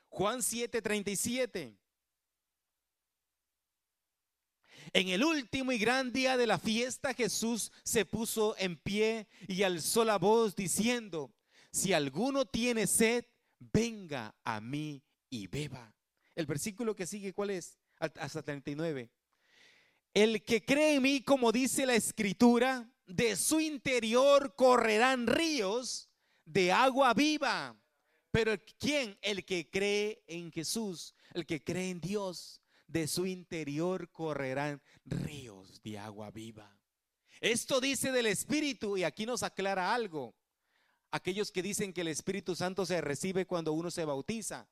Juan 0.10 0.42
7:37. 0.42 1.78
En 4.92 5.10
el 5.10 5.24
último 5.24 5.72
y 5.72 5.78
gran 5.78 6.12
día 6.12 6.36
de 6.38 6.48
la 6.48 6.60
fiesta, 6.60 7.14
Jesús 7.14 7.72
se 7.84 8.06
puso 8.06 8.56
en 8.58 8.78
pie 8.78 9.28
y 9.48 9.64
alzó 9.64 10.04
la 10.04 10.18
voz 10.18 10.56
diciendo, 10.56 11.34
si 11.72 11.94
alguno 11.94 12.46
tiene 12.46 12.88
sed, 12.88 13.26
venga 13.60 14.36
a 14.44 14.60
mí 14.60 15.04
y 15.30 15.48
beba. 15.48 15.96
El 16.36 16.46
versículo 16.46 16.96
que 16.96 17.08
sigue, 17.08 17.34
¿cuál 17.34 17.52
es? 17.52 17.80
hasta 18.00 18.44
39. 18.44 19.10
El 20.14 20.44
que 20.44 20.64
cree 20.64 20.96
en 20.96 21.02
mí, 21.02 21.22
como 21.22 21.52
dice 21.52 21.86
la 21.86 21.96
escritura, 21.96 22.92
de 23.06 23.36
su 23.36 23.60
interior 23.60 24.56
correrán 24.56 25.28
ríos 25.28 26.10
de 26.46 26.72
agua 26.72 27.14
viva. 27.14 27.80
Pero 28.32 28.54
¿quién? 28.80 29.18
El 29.22 29.46
que 29.46 29.70
cree 29.70 30.24
en 30.28 30.52
Jesús, 30.52 31.14
el 31.34 31.46
que 31.46 31.64
cree 31.64 31.90
en 31.90 32.02
Dios, 32.02 32.63
de 32.94 33.08
su 33.08 33.26
interior 33.26 34.12
correrán 34.12 34.80
ríos 35.04 35.82
de 35.82 35.98
agua 35.98 36.30
viva. 36.30 36.78
Esto 37.42 37.82
dice 37.82 38.12
del 38.12 38.28
Espíritu 38.28 38.96
y 38.96 39.04
aquí 39.04 39.26
nos 39.26 39.42
aclara 39.42 39.94
algo. 39.94 40.36
Aquellos 41.12 41.52
que 41.52 41.64
dicen 41.64 41.92
que 41.92 42.02
el 42.02 42.08
Espíritu 42.08 42.56
Santo 42.56 42.86
se 42.86 43.02
recibe 43.02 43.48
cuando 43.48 43.74
uno 43.74 43.90
se 43.90 44.06
bautiza 44.06 44.70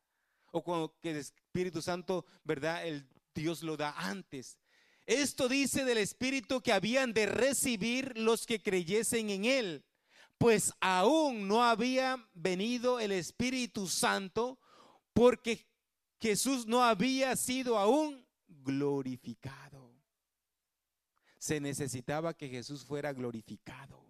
o 0.52 0.64
cuando 0.64 0.96
que 1.02 1.12
el 1.12 1.18
Espíritu 1.18 1.82
Santo, 1.82 2.26
¿verdad? 2.44 2.86
El 2.86 3.08
Dios 3.34 3.64
lo 3.64 3.76
da 3.76 3.94
antes. 3.98 4.60
Esto 5.08 5.50
dice 5.50 5.84
del 5.84 5.98
Espíritu 5.98 6.62
que 6.62 6.74
habían 6.74 7.14
de 7.14 7.26
recibir 7.26 8.16
los 8.18 8.46
que 8.46 8.62
creyesen 8.62 9.32
en 9.32 9.46
Él, 9.46 9.84
pues 10.38 10.74
aún 10.80 11.48
no 11.48 11.64
había 11.64 12.24
venido 12.34 13.00
el 13.00 13.12
Espíritu 13.12 13.88
Santo 13.88 14.60
porque 15.14 15.71
Jesús 16.22 16.68
no 16.68 16.84
había 16.84 17.36
sido 17.36 17.80
aún 17.80 18.24
glorificado. 18.48 19.92
Se 21.40 21.60
necesitaba 21.60 22.36
que 22.36 22.48
Jesús 22.48 22.86
fuera 22.86 23.12
glorificado. 23.12 24.06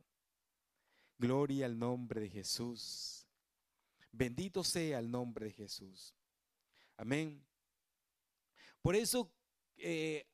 Gloria 1.18 1.68
al 1.68 1.80
nombre 1.80 2.20
de 2.20 2.30
Jesús. 2.30 3.26
Bendito 4.12 4.62
sea 4.64 5.00
el 5.00 5.10
nombre 5.10 5.46
de 5.46 5.54
Jesús. 5.54 6.14
Amén. 6.98 7.46
Por 8.82 8.98
eso 8.98 9.32
eh, 9.78 10.28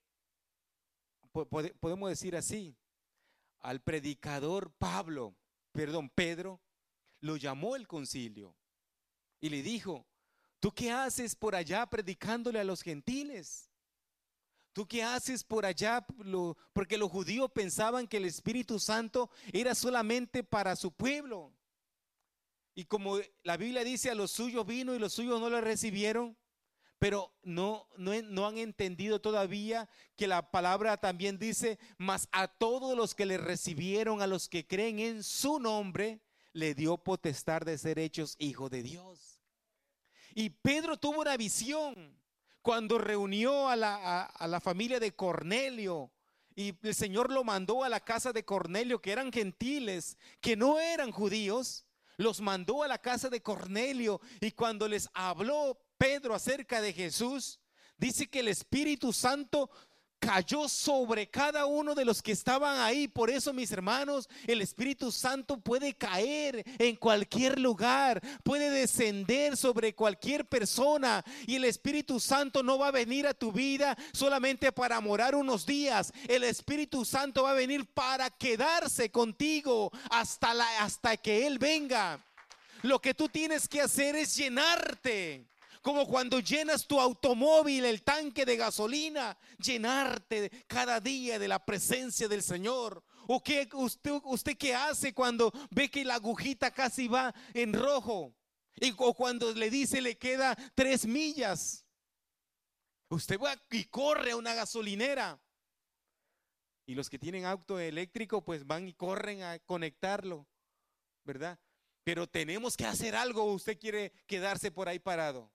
podemos 1.80 2.10
decir 2.10 2.36
así, 2.36 2.76
al 3.60 3.82
predicador 3.82 4.72
Pablo, 4.80 5.36
perdón, 5.72 6.10
Pedro, 6.10 6.60
lo 7.20 7.38
llamó 7.38 7.76
el 7.76 7.88
concilio 7.88 8.56
y 9.40 9.50
le 9.50 9.62
dijo, 9.62 10.08
¿tú 10.60 10.72
qué 10.72 10.91
haces 10.91 11.36
por 11.36 11.56
allá 11.56 11.86
predicándole 11.86 12.60
a 12.60 12.63
los 12.63 12.82
gentiles? 12.82 13.70
¿Tú 14.78 14.88
qué 14.88 15.02
haces 15.02 15.43
por 15.43 15.65
allá? 15.65 16.06
Porque 16.72 17.00
los 17.00 17.10
judíos 17.10 17.50
pensaban 17.52 18.08
que 18.08 18.17
el 18.17 18.26
Espíritu 18.26 18.80
Santo 18.80 19.32
era 19.52 19.74
solamente 19.74 20.43
para 20.43 20.76
su 20.76 20.91
pueblo. 20.91 21.52
Y 22.76 22.86
como 22.86 23.17
la 23.41 23.58
Biblia 23.58 23.84
dice, 23.84 24.12
a 24.12 24.13
los 24.13 24.30
suyos 24.30 24.67
vino 24.67 24.93
y 24.93 25.00
los 25.00 25.13
suyos 25.13 25.41
no 25.41 25.50
lo 25.50 25.62
recibieron, 25.62 26.38
pero 27.00 27.34
no, 27.41 27.88
no, 27.98 28.46
han 28.46 28.60
entendido 28.60 29.20
todavía 29.20 29.89
que 30.15 30.28
la 30.28 30.52
palabra 30.52 30.98
también 30.98 31.39
dice, 31.39 31.80
mas 31.98 32.30
a 32.32 32.48
todos 32.48 32.96
los 32.96 33.15
que 33.15 33.26
le 33.26 33.39
recibieron, 33.39 34.22
a 34.22 34.28
los 34.28 34.48
que 34.48 34.67
creen 34.67 35.00
en 35.00 35.24
su 35.24 35.60
nombre, 35.60 36.22
le 36.54 36.76
dio 36.76 37.00
potestad 37.00 37.62
de 37.62 37.80
ser 37.80 37.98
hechos 37.98 38.36
hijos 38.38 38.70
de 38.70 38.84
Dios. 38.84 39.37
Y 40.38 40.52
Pedro 40.52 40.97
tuvo 40.97 41.21
una 41.21 41.36
visión 41.36 42.15
cuando 42.62 43.00
reunió 43.00 43.69
a 43.69 43.76
la, 43.76 44.21
a 44.26 44.47
la 44.47 44.62
familia 44.62 45.00
de 45.00 45.15
Cornelio. 45.15 46.12
Y 46.56 46.76
el 46.84 46.93
Señor 46.93 47.32
lo 47.32 47.43
mandó 47.43 47.84
a 47.84 47.89
la 47.89 48.02
casa 48.02 48.32
de 48.32 48.45
Cornelio, 48.45 49.02
que 49.02 49.12
eran 49.12 49.32
gentiles, 49.32 50.15
que 50.39 50.56
no 50.56 50.80
eran 50.80 51.10
judíos. 51.12 51.88
Los 52.17 52.39
mandó 52.39 52.84
a 52.84 52.88
la 52.88 53.00
casa 53.00 53.32
de 53.32 53.41
Cornelio 53.41 54.21
y 54.39 54.52
cuando 54.52 54.88
les 54.88 55.10
habló 55.15 55.80
Pedro 55.97 56.36
acerca 56.36 56.82
de 56.82 56.93
Jesús, 56.93 57.60
dice 57.97 58.30
que 58.30 58.41
el 58.41 58.50
Espíritu 58.50 59.13
Santo 59.13 59.71
cayó 60.20 60.68
sobre 60.68 61.30
cada 61.30 61.66
uno 61.66 61.96
de 61.96 62.06
los 62.06 62.22
que 62.22 62.32
estaban 62.32 62.80
ahí. 62.80 63.08
Por 63.08 63.30
eso, 63.30 63.54
mis 63.54 63.72
hermanos, 63.72 64.30
el 64.46 64.62
Espíritu 64.62 65.12
Santo 65.12 65.60
puede 65.60 65.94
caer 65.94 66.64
en 66.80 66.96
cualquier 66.96 67.60
lugar, 67.60 68.22
puede 68.44 68.70
descender 68.70 69.58
sobre 69.58 69.96
cualquier 69.96 70.48
persona 70.48 71.24
y 71.46 71.56
el 71.56 71.66
Espíritu 71.66 72.20
Santo 72.20 72.64
no 72.64 72.78
va 72.78 72.88
a 72.88 72.92
venir 72.92 73.28
a 73.28 73.34
tu 73.34 73.52
vida 73.52 73.98
solamente 74.14 74.72
para 74.72 75.00
morar 75.02 75.36
unos 75.36 75.66
días. 75.66 76.12
El 76.28 76.44
Espíritu 76.44 77.06
Santo 77.06 77.44
va 77.44 77.52
a 77.52 77.56
venir 77.56 77.86
para 77.86 78.30
quedarse 78.30 79.12
contigo 79.12 79.92
hasta 80.10 80.54
la 80.54 80.68
hasta 80.80 81.18
que 81.18 81.48
él 81.48 81.60
venga. 81.60 82.24
Lo 82.84 83.00
que 83.00 83.14
tú 83.14 83.28
tienes 83.28 83.68
que 83.68 83.82
hacer 83.82 84.16
es 84.16 84.36
llenarte 84.36 85.48
como 85.88 86.06
cuando 86.06 86.41
llenas 86.41 86.86
tu 86.86 87.00
automóvil, 87.00 87.86
el 87.86 88.04
tanque 88.04 88.43
de 88.43 88.58
gasolina, 88.58 89.38
llenarte 89.58 90.52
cada 90.67 91.00
día 91.00 91.39
de 91.39 91.47
la 91.47 91.65
presencia 91.65 92.28
del 92.28 92.43
Señor. 92.43 93.02
¿O 93.26 93.41
qué 93.41 93.69
usted, 93.71 94.58
qué 94.58 94.76
hace 94.76 95.13
cuando 95.13 95.50
ve 95.71 95.89
que 95.89 96.04
la 96.04 96.15
agujita 96.15 96.71
casi 96.71 97.08
va 97.08 97.34
en 97.54 97.71
rojo? 97.71 98.36
Y, 98.76 98.93
o 98.97 99.13
cuando 99.13 99.54
le 99.54 99.69
dice 99.69 100.02
le 100.02 100.17
queda 100.17 100.58
tres 100.76 101.06
millas. 101.06 101.86
Usted 103.10 103.39
va 103.39 103.56
y 103.71 103.86
corre 103.86 104.32
a 104.32 104.36
una 104.36 104.54
gasolinera. 104.54 105.39
Y 106.86 106.95
los 106.95 107.10
que 107.10 107.17
tienen 107.17 107.45
auto 107.45 107.80
eléctrico 107.80 108.43
pues 108.43 108.67
van 108.67 108.89
y 108.89 108.93
corren 108.93 109.41
a 109.41 109.58
conectarlo, 109.60 110.50
¿verdad? 111.23 111.58
Pero 112.04 112.28
tenemos 112.28 112.76
que 112.76 112.86
hacer 112.86 113.15
algo. 113.15 113.45
Usted 113.54 113.80
quiere 113.80 114.12
quedarse 114.26 114.69
por 114.69 114.89
ahí 114.89 115.00
parado. 115.00 115.50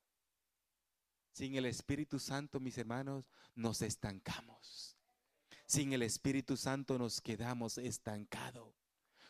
Sin 1.32 1.56
el 1.56 1.66
Espíritu 1.66 2.18
Santo, 2.18 2.60
mis 2.60 2.76
hermanos, 2.78 3.24
nos 3.54 3.82
estancamos. 3.82 4.96
Sin 5.66 5.92
el 5.92 6.02
Espíritu 6.02 6.56
Santo 6.56 6.98
nos 6.98 7.20
quedamos 7.20 7.78
estancados. 7.78 8.74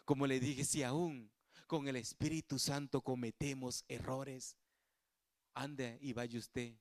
Como 0.04 0.26
le 0.26 0.40
dije, 0.40 0.64
si 0.64 0.82
aún 0.82 1.30
con 1.66 1.86
el 1.86 1.96
Espíritu 1.96 2.58
Santo 2.58 3.02
cometemos 3.02 3.84
errores, 3.88 4.56
ande 5.54 5.98
y 6.00 6.12
vaya 6.12 6.38
usted 6.38 6.74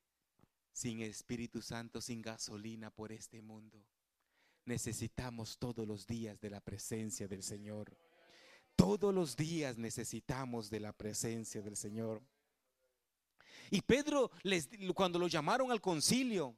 sin 0.73 1.01
Espíritu 1.01 1.62
Santo, 1.62 2.01
sin 2.01 2.21
gasolina 2.21 2.89
por 2.89 3.12
este 3.12 3.41
mundo. 3.41 3.86
Necesitamos 4.65 5.57
todos 5.57 5.88
los 5.88 6.07
días 6.07 6.39
de 6.39 6.49
la 6.49 6.62
presencia 6.62 7.27
del 7.27 7.43
Señor. 7.43 7.97
Todos 8.75 9.13
los 9.13 9.36
días 9.36 9.77
necesitamos 9.77 10.69
de 10.69 10.79
la 10.79 10.93
presencia 10.93 11.62
del 11.62 11.75
Señor. 11.75 12.23
Y 13.71 13.81
Pedro, 13.81 14.29
les, 14.43 14.69
cuando 14.93 15.17
lo 15.17 15.27
llamaron 15.27 15.71
al 15.71 15.81
concilio, 15.81 16.55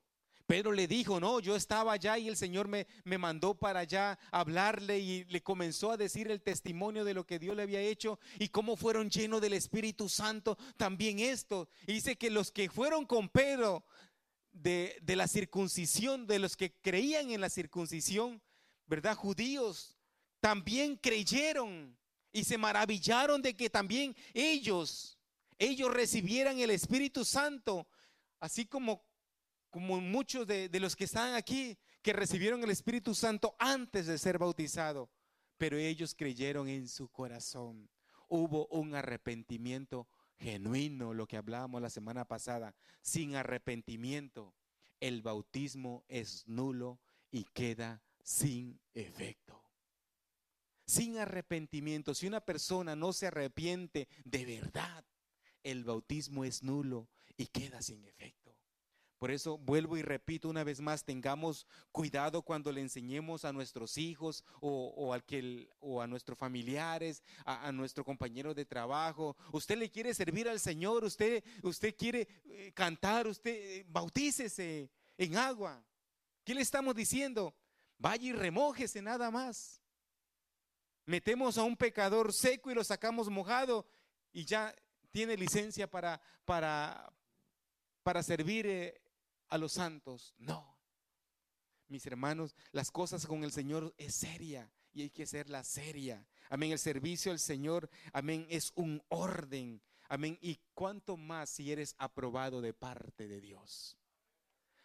Pedro 0.47 0.73
le 0.73 0.87
dijo, 0.87 1.19
no, 1.19 1.39
yo 1.39 1.55
estaba 1.55 1.93
allá 1.93 2.17
y 2.17 2.27
el 2.27 2.35
Señor 2.35 2.67
me, 2.67 2.85
me, 3.05 3.17
mandó 3.17 3.53
para 3.53 3.81
allá 3.81 4.19
hablarle 4.31 4.99
y 4.99 5.23
le 5.25 5.41
comenzó 5.41 5.91
a 5.91 5.97
decir 5.97 6.29
el 6.29 6.41
testimonio 6.41 7.05
de 7.05 7.13
lo 7.13 7.25
que 7.25 7.39
Dios 7.39 7.55
le 7.55 7.63
había 7.63 7.79
hecho 7.79 8.19
y 8.39 8.49
cómo 8.49 8.75
fueron 8.75 9.09
llenos 9.09 9.41
del 9.41 9.53
Espíritu 9.53 10.09
Santo 10.09 10.57
también 10.75 11.19
esto. 11.19 11.69
Dice 11.87 12.17
que 12.17 12.29
los 12.29 12.51
que 12.51 12.69
fueron 12.69 13.05
con 13.05 13.29
Pedro 13.29 13.85
de, 14.51 14.97
de 15.01 15.15
la 15.15 15.27
circuncisión, 15.27 16.27
de 16.27 16.39
los 16.39 16.57
que 16.57 16.73
creían 16.81 17.31
en 17.31 17.39
la 17.39 17.49
circuncisión, 17.49 18.41
¿verdad? 18.87 19.15
Judíos, 19.15 19.97
también 20.41 20.97
creyeron 20.97 21.95
y 22.33 22.43
se 22.43 22.57
maravillaron 22.57 23.41
de 23.41 23.55
que 23.55 23.69
también 23.69 24.15
ellos, 24.33 25.17
ellos 25.63 25.93
recibieran 25.93 26.59
el 26.59 26.69
Espíritu 26.69 27.25
Santo, 27.25 27.87
así 28.39 28.65
como 28.65 29.03
como 29.73 29.99
muchos 29.99 30.45
de, 30.45 30.69
los 30.79 30.95
que 30.95 31.05
están 31.05 31.33
aquí, 31.33 31.79
que 32.03 32.13
recibieron 32.13 32.63
el 32.63 32.69
Espíritu 32.69 33.15
Santo 33.15 33.55
antes 33.57 34.05
de 34.05 34.19
ser 34.19 34.37
bautizado, 34.37 35.09
pero 35.57 35.79
ellos 35.79 36.13
creyeron 36.13 36.69
en 36.69 36.87
su 36.87 37.09
corazón. 37.09 37.89
Hubo 38.27 38.67
un 38.67 38.93
arrepentimiento 38.93 40.07
genuino, 40.37 41.15
lo 41.15 41.25
que 41.25 41.37
hablábamos 41.37 41.81
la 41.81 41.89
semana 41.89 42.23
pasada. 42.23 42.75
Sin 43.01 43.35
arrepentimiento, 43.35 44.53
el 44.99 45.23
bautismo 45.23 46.05
es 46.07 46.47
nulo 46.47 46.99
y 47.31 47.45
queda 47.45 48.03
sin 48.21 48.79
efecto. 48.93 49.63
Sin 50.85 51.17
arrepentimiento, 51.17 52.13
si 52.13 52.27
una 52.27 52.41
persona 52.41 52.95
no 52.95 53.11
se 53.11 53.25
arrepiente 53.25 54.07
de 54.23 54.45
verdad, 54.45 55.03
el 55.63 55.83
bautismo 55.83 56.43
es 56.45 56.63
nulo 56.63 57.07
y 57.37 57.47
queda 57.47 57.81
sin 57.81 58.03
efecto. 58.05 58.43
Por 59.23 59.31
eso 59.31 59.57
vuelvo 59.57 59.95
y 59.95 60.01
repito 60.01 60.49
una 60.49 60.65
vez 60.65 60.81
más, 60.81 61.05
tengamos 61.05 61.65
cuidado 61.93 62.41
cuando 62.41 62.73
le 62.73 62.81
enseñemos 62.81 63.45
a 63.45 63.53
nuestros 63.53 63.97
hijos 63.97 64.43
o, 64.59 65.13
al 65.13 65.23
que, 65.23 65.69
o 65.79 66.01
a 66.01 66.07
nuestros 66.07 66.37
familiares, 66.37 67.23
a, 67.45 67.71
nuestro 67.71 68.03
compañero 68.03 68.53
de 68.53 68.65
trabajo. 68.65 69.37
Usted 69.53 69.77
le 69.77 69.89
quiere 69.89 70.13
servir 70.13 70.49
al 70.49 70.59
Señor, 70.59 71.05
usted, 71.05 71.41
usted 71.61 71.95
quiere 71.95 72.27
eh, 72.43 72.73
cantar, 72.73 73.25
usted 73.25 73.53
eh, 73.53 73.85
bautícese 73.87 74.91
en 75.17 75.37
agua. 75.37 75.81
¿Qué 76.43 76.53
le 76.53 76.59
estamos 76.59 76.93
diciendo? 76.93 77.55
Vaya 77.97 78.27
y 78.27 78.33
remójese 78.33 79.01
nada 79.01 79.31
más. 79.31 79.81
Metemos 81.05 81.57
a 81.57 81.63
un 81.63 81.77
pecador 81.77 82.33
seco 82.33 82.71
y 82.71 82.75
lo 82.75 82.83
sacamos 82.83 83.29
mojado 83.29 83.85
y 84.33 84.43
ya 84.43 84.75
tiene 85.13 85.37
licencia 85.37 85.89
para, 85.89 86.19
para, 86.43 87.13
para 88.01 88.23
servir 88.23 88.65
eh, 88.65 89.01
a 89.47 89.57
los 89.59 89.73
santos. 89.73 90.33
No. 90.39 90.75
Mis 91.87 92.05
hermanos, 92.07 92.55
las 92.71 92.89
cosas 92.89 93.27
con 93.27 93.43
el 93.43 93.51
Señor 93.51 93.93
es 93.97 94.15
seria 94.15 94.69
y 94.91 95.03
hay 95.03 95.11
que 95.11 95.23
hacerla 95.23 95.63
seria. 95.63 96.25
Amén. 96.49 96.71
El 96.71 96.79
servicio 96.79 97.31
al 97.31 97.39
Señor, 97.39 97.89
amén, 98.11 98.47
es 98.49 98.71
un 98.75 99.03
orden. 99.09 99.81
Amén. 100.09 100.37
Y 100.41 100.59
cuánto 100.73 101.15
más 101.15 101.51
si 101.51 101.71
eres 101.71 101.95
aprobado 101.99 102.61
de 102.61 102.73
parte 102.73 103.27
de 103.27 103.39
Dios. 103.39 103.97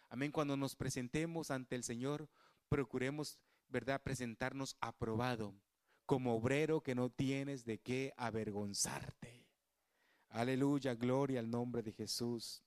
Amén. 0.09 0.31
Cuando 0.31 0.55
nos 0.55 0.75
presentemos 0.75 1.49
ante 1.49 1.75
el 1.75 1.83
Señor, 1.83 2.29
procuremos, 2.69 3.39
¿verdad?, 3.67 4.01
presentarnos 4.03 4.77
aprobado 4.79 5.55
como 6.05 6.35
obrero 6.35 6.81
que 6.81 6.93
no 6.93 7.09
tienes 7.09 7.65
de 7.65 7.79
qué 7.79 8.13
avergonzarte. 8.15 9.38
Aleluya, 10.29 10.93
gloria 10.93 11.39
al 11.39 11.49
nombre 11.49 11.81
de 11.81 11.91
Jesús. 11.91 12.63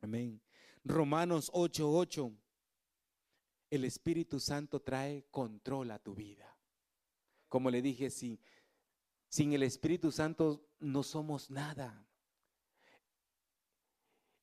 Amén. 0.00 0.40
Romanos 0.84 1.50
8:8. 1.52 2.36
El 3.70 3.84
Espíritu 3.84 4.40
Santo 4.40 4.80
trae 4.80 5.26
control 5.30 5.90
a 5.90 5.98
tu 5.98 6.14
vida. 6.14 6.56
Como 7.48 7.70
le 7.70 7.82
dije, 7.82 8.10
si, 8.10 8.40
sin 9.28 9.52
el 9.52 9.62
Espíritu 9.62 10.10
Santo 10.10 10.68
no 10.78 11.02
somos 11.02 11.50
nada. 11.50 12.06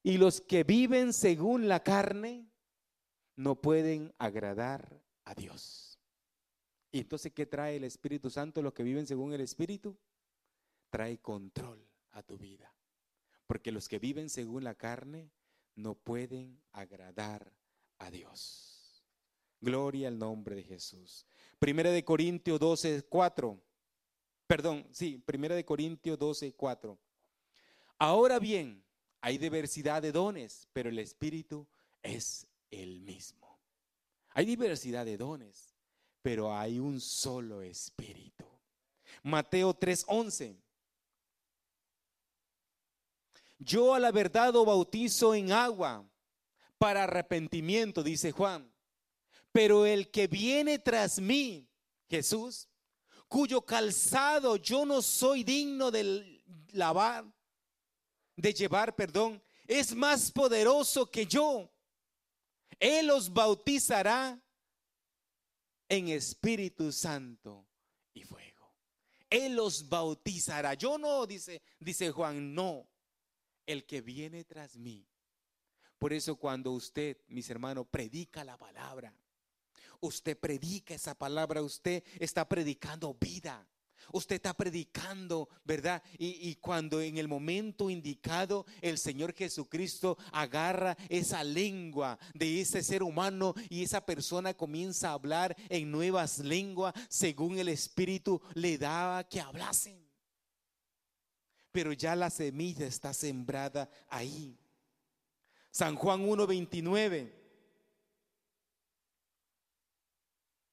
Y 0.01 0.17
los 0.17 0.41
que 0.41 0.63
viven 0.63 1.13
según 1.13 1.67
la 1.67 1.81
carne 1.83 2.49
no 3.35 3.61
pueden 3.61 4.13
agradar 4.17 5.01
a 5.23 5.33
Dios. 5.33 5.99
¿Y 6.91 6.99
entonces 6.99 7.31
qué 7.33 7.45
trae 7.45 7.77
el 7.77 7.85
Espíritu 7.85 8.29
Santo? 8.29 8.61
Los 8.61 8.73
que 8.73 8.83
viven 8.83 9.07
según 9.07 9.33
el 9.33 9.41
Espíritu 9.41 9.97
trae 10.89 11.17
control 11.19 11.92
a 12.13 12.23
tu 12.23 12.37
vida. 12.37 12.73
Porque 13.47 13.71
los 13.71 13.89
que 13.89 13.99
viven 13.99 14.29
según 14.29 14.63
la 14.63 14.75
carne 14.75 15.29
no 15.75 15.95
pueden 15.95 16.61
agradar 16.71 17.51
a 17.97 18.09
Dios. 18.09 19.03
Gloria 19.59 20.07
al 20.07 20.17
nombre 20.17 20.55
de 20.55 20.63
Jesús. 20.63 21.25
Primera 21.59 21.91
de 21.91 22.03
Corintios 22.03 22.59
12, 22.59 23.03
4. 23.03 23.61
Perdón, 24.47 24.87
sí, 24.91 25.17
Primera 25.25 25.55
de 25.55 25.65
Corintios 25.65 26.17
12, 26.17 26.53
4. 26.53 26.97
Ahora 27.97 28.39
bien, 28.39 28.83
hay 29.21 29.37
diversidad 29.37 30.01
de 30.01 30.11
dones, 30.11 30.67
pero 30.73 30.89
el 30.89 30.99
Espíritu 30.99 31.65
es 32.01 32.47
el 32.69 32.99
mismo. 33.01 33.57
Hay 34.31 34.45
diversidad 34.45 35.05
de 35.05 35.17
dones, 35.17 35.73
pero 36.21 36.53
hay 36.53 36.79
un 36.79 36.99
solo 36.99 37.61
Espíritu. 37.61 38.45
Mateo 39.21 39.73
3:11. 39.73 40.57
Yo 43.63 43.93
a 43.93 43.99
la 43.99 44.11
verdad 44.11 44.55
o 44.55 44.65
bautizo 44.65 45.33
en 45.33 45.51
agua 45.51 46.05
para 46.77 47.03
arrepentimiento, 47.03 48.03
dice 48.03 48.31
Juan. 48.31 48.71
Pero 49.51 49.85
el 49.85 50.11
que 50.11 50.27
viene 50.27 50.79
tras 50.79 51.19
mí, 51.19 51.69
Jesús, 52.09 52.67
cuyo 53.27 53.61
calzado 53.61 54.57
yo 54.57 54.85
no 54.85 55.01
soy 55.01 55.43
digno 55.43 55.91
de 55.91 56.43
lavar, 56.71 57.25
de 58.35 58.53
llevar, 58.53 58.95
perdón, 58.95 59.41
es 59.67 59.95
más 59.95 60.31
poderoso 60.31 61.09
que 61.09 61.25
yo. 61.25 61.71
Él 62.79 63.11
os 63.11 63.31
bautizará 63.31 64.41
en 65.87 66.09
Espíritu 66.09 66.91
Santo 66.91 67.65
y 68.13 68.23
fuego. 68.23 68.73
Él 69.29 69.57
os 69.59 69.87
bautizará. 69.87 70.73
Yo 70.73 70.97
no, 70.97 71.25
dice, 71.25 71.61
dice 71.79 72.11
Juan, 72.11 72.53
no 72.53 72.89
el 73.65 73.85
que 73.85 74.01
viene 74.01 74.43
tras 74.43 74.77
mí. 74.77 75.07
Por 75.97 76.13
eso 76.13 76.35
cuando 76.35 76.71
usted, 76.71 77.17
mis 77.27 77.49
hermanos, 77.49 77.87
predica 77.89 78.43
la 78.43 78.57
palabra, 78.57 79.13
usted 80.01 80.37
predica 80.37 80.93
esa 80.93 81.15
palabra, 81.15 81.61
usted 81.61 82.03
está 82.19 82.47
predicando 82.47 83.13
vida. 83.13 83.67
Usted 84.11 84.35
está 84.35 84.53
predicando, 84.53 85.47
¿verdad? 85.63 86.03
Y, 86.17 86.55
cuando 86.55 87.01
en 87.01 87.17
el 87.17 87.29
momento 87.29 87.89
indicado 87.89 88.65
el 88.81 88.97
Señor 88.97 89.33
Jesucristo 89.33 90.17
agarra 90.33 90.97
esa 91.07 91.41
lengua 91.43 92.19
de 92.33 92.59
ese 92.59 92.83
ser 92.83 93.01
humano 93.01 93.53
y 93.69 93.83
esa 93.83 94.05
persona 94.05 94.53
comienza 94.53 95.09
a 95.09 95.13
hablar 95.13 95.55
en 95.69 95.89
nuevas 95.89 96.39
lenguas 96.39 96.93
según 97.07 97.57
el 97.57 97.69
Espíritu 97.69 98.41
le 98.55 98.77
daba 98.77 99.23
que 99.23 99.39
hablasen 99.39 100.02
pero 101.73 101.91
ya 101.91 102.15
la 102.15 102.29
semilla 102.29 102.85
está 102.85 103.13
sembrada 103.13 103.89
ahí. 104.07 104.55
San 105.71 105.95
Juan 105.95 106.25
1.29. 106.25 107.33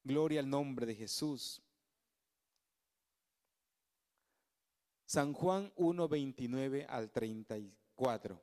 Gloria 0.04 0.40
al 0.40 0.50
nombre 0.50 0.84
de 0.84 0.94
Jesús. 0.94 1.62
San 5.06 5.32
Juan 5.32 5.72
1.29 5.76 6.84
al 6.86 7.10
34. 7.10 8.38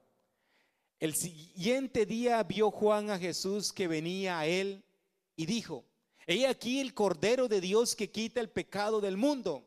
El 1.00 1.14
siguiente 1.14 2.08
día 2.08 2.42
vio 2.42 2.72
Juan 2.72 3.12
a 3.12 3.20
Jesús 3.20 3.72
que 3.72 3.88
venía 3.88 4.40
a 4.40 4.48
él 4.48 4.84
y 5.36 5.46
dijo, 5.46 5.86
he 6.26 6.48
aquí 6.48 6.80
el 6.80 6.96
Cordero 6.96 7.48
de 7.48 7.62
Dios 7.62 7.96
que 7.96 8.10
quita 8.10 8.42
el 8.42 8.50
pecado 8.50 9.00
del 9.00 9.16
mundo. 9.16 9.64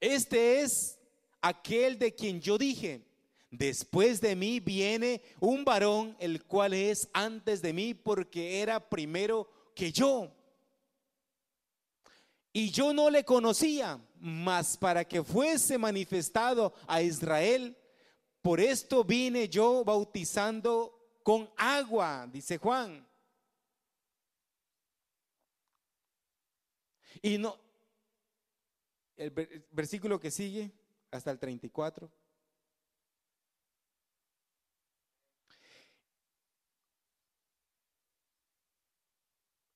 Este 0.00 0.62
es 0.62 0.99
aquel 1.40 1.98
de 1.98 2.14
quien 2.14 2.40
yo 2.40 2.58
dije, 2.58 3.02
después 3.50 4.20
de 4.20 4.36
mí 4.36 4.60
viene 4.60 5.22
un 5.40 5.64
varón, 5.64 6.16
el 6.20 6.44
cual 6.44 6.74
es 6.74 7.08
antes 7.12 7.62
de 7.62 7.72
mí, 7.72 7.94
porque 7.94 8.60
era 8.60 8.88
primero 8.88 9.48
que 9.74 9.92
yo. 9.92 10.32
Y 12.52 12.70
yo 12.70 12.92
no 12.92 13.10
le 13.10 13.24
conocía, 13.24 14.00
mas 14.18 14.76
para 14.76 15.04
que 15.04 15.22
fuese 15.22 15.78
manifestado 15.78 16.74
a 16.86 17.00
Israel, 17.00 17.76
por 18.42 18.60
esto 18.60 19.04
vine 19.04 19.48
yo 19.48 19.84
bautizando 19.84 21.18
con 21.22 21.48
agua, 21.56 22.26
dice 22.32 22.58
Juan. 22.58 23.06
Y 27.22 27.38
no, 27.38 27.56
el 29.16 29.30
versículo 29.70 30.18
que 30.18 30.30
sigue, 30.30 30.72
hasta 31.10 31.30
el 31.30 31.38
34. 31.38 32.10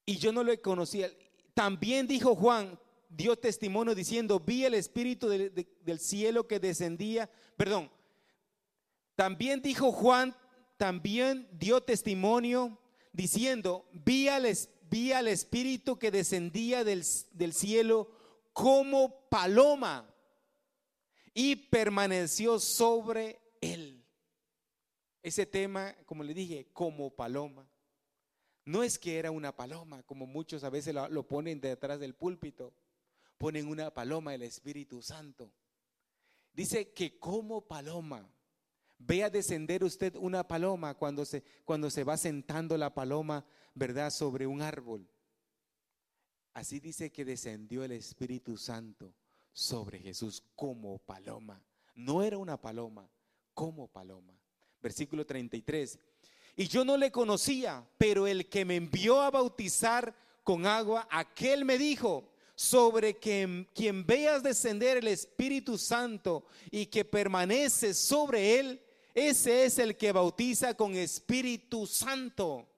Y 0.07 0.19
yo 0.19 0.33
no 0.33 0.45
lo 0.45 0.61
conocía. 0.61 1.11
También 1.55 2.07
dijo 2.07 2.35
Juan, 2.35 2.79
dio 3.09 3.37
testimonio 3.37 3.95
diciendo, 3.95 4.41
vi 4.41 4.65
el 4.65 4.75
Espíritu 4.75 5.29
del 5.29 6.01
cielo 6.01 6.47
que 6.47 6.61
descendía, 6.61 7.31
perdón, 7.57 7.91
también 9.15 9.63
dijo 9.63 9.93
Juan, 9.93 10.37
también 10.77 11.49
dio 11.53 11.81
testimonio 11.81 12.79
diciendo, 13.13 13.89
vi 13.93 14.29
al, 14.29 14.47
vi 14.91 15.13
al 15.13 15.29
Espíritu 15.29 15.99
que 15.99 16.11
descendía 16.11 16.85
del, 16.85 17.05
del 17.33 17.53
cielo 17.55 18.11
como 18.53 19.29
paloma 19.29 20.14
y 21.35 21.57
permaneció 21.57 22.61
sobre 22.61 23.41
él. 23.61 24.07
Ese 25.21 25.45
tema, 25.45 25.95
como 26.07 26.23
le 26.23 26.33
dije, 26.33 26.69
como 26.73 27.11
paloma. 27.11 27.69
No 28.65 28.83
es 28.83 28.99
que 28.99 29.19
era 29.19 29.31
una 29.31 29.55
paloma, 29.55 30.03
como 30.05 30.27
muchos 30.27 30.65
a 30.65 30.71
veces 30.71 30.95
lo, 30.95 31.29
ponen 31.29 31.61
detrás 31.61 31.99
del 31.99 32.15
púlpito. 32.15 32.73
Ponen 33.37 33.67
una 33.69 33.93
paloma, 33.93 34.33
el 34.33 34.43
Espíritu 34.43 35.03
Santo. 35.03 35.53
Dice 36.53 36.93
que 36.93 37.19
como 37.19 37.67
paloma. 37.67 38.31
Vea 38.97 39.29
descender 39.29 39.83
usted 39.83 40.15
una 40.15 40.47
paloma 40.47 40.95
cuando 40.95 41.25
se, 41.25 41.43
cuando 41.65 41.91
se 41.91 42.05
va 42.05 42.17
sentando 42.17 42.79
la 42.79 42.95
paloma, 42.95 43.45
¿verdad?, 43.75 44.11
sobre 44.11 44.47
un 44.47 44.63
árbol. 44.63 45.07
Así 46.55 46.79
dice 46.79 47.11
que 47.11 47.25
descendió 47.25 47.83
el 47.83 47.91
Espíritu 47.91 48.57
Santo 48.57 49.13
sobre 49.55 50.01
Jesús 50.01 50.43
como 50.55 50.99
paloma. 50.99 51.65
No 51.95 52.23
era 52.23 52.37
una 52.37 52.61
paloma, 52.61 53.09
como 53.55 53.89
paloma. 53.89 54.39
Versículo 54.83 55.25
33. 55.25 55.99
Y 56.57 56.67
yo 56.67 56.85
no 56.85 56.99
le 56.99 57.11
conocía, 57.11 57.89
pero 57.97 58.27
el 58.27 58.49
que 58.51 58.67
me 58.67 58.77
envió 58.77 59.23
a 59.23 59.31
bautizar 59.31 60.15
con 60.43 60.67
agua, 60.67 61.09
aquel 61.11 61.65
me 61.65 61.79
dijo, 61.79 62.31
sobre 62.55 63.19
que 63.19 63.67
quien 63.75 64.05
veas 64.05 64.43
descender 64.43 64.99
el 64.99 65.09
Espíritu 65.09 65.79
Santo 65.79 66.47
y 66.71 66.87
que 66.87 67.05
permanece 67.05 67.95
sobre 67.95 68.59
él, 68.59 68.81
ese 69.15 69.65
es 69.65 69.79
el 69.79 69.97
que 69.97 70.13
bautiza 70.13 70.75
con 70.75 70.95
Espíritu 70.95 71.87
Santo. 71.87 72.69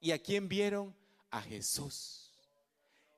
¿Y 0.00 0.10
a 0.10 0.18
quién 0.18 0.48
vieron? 0.48 0.94
A 1.30 1.42
Jesús. 1.42 2.29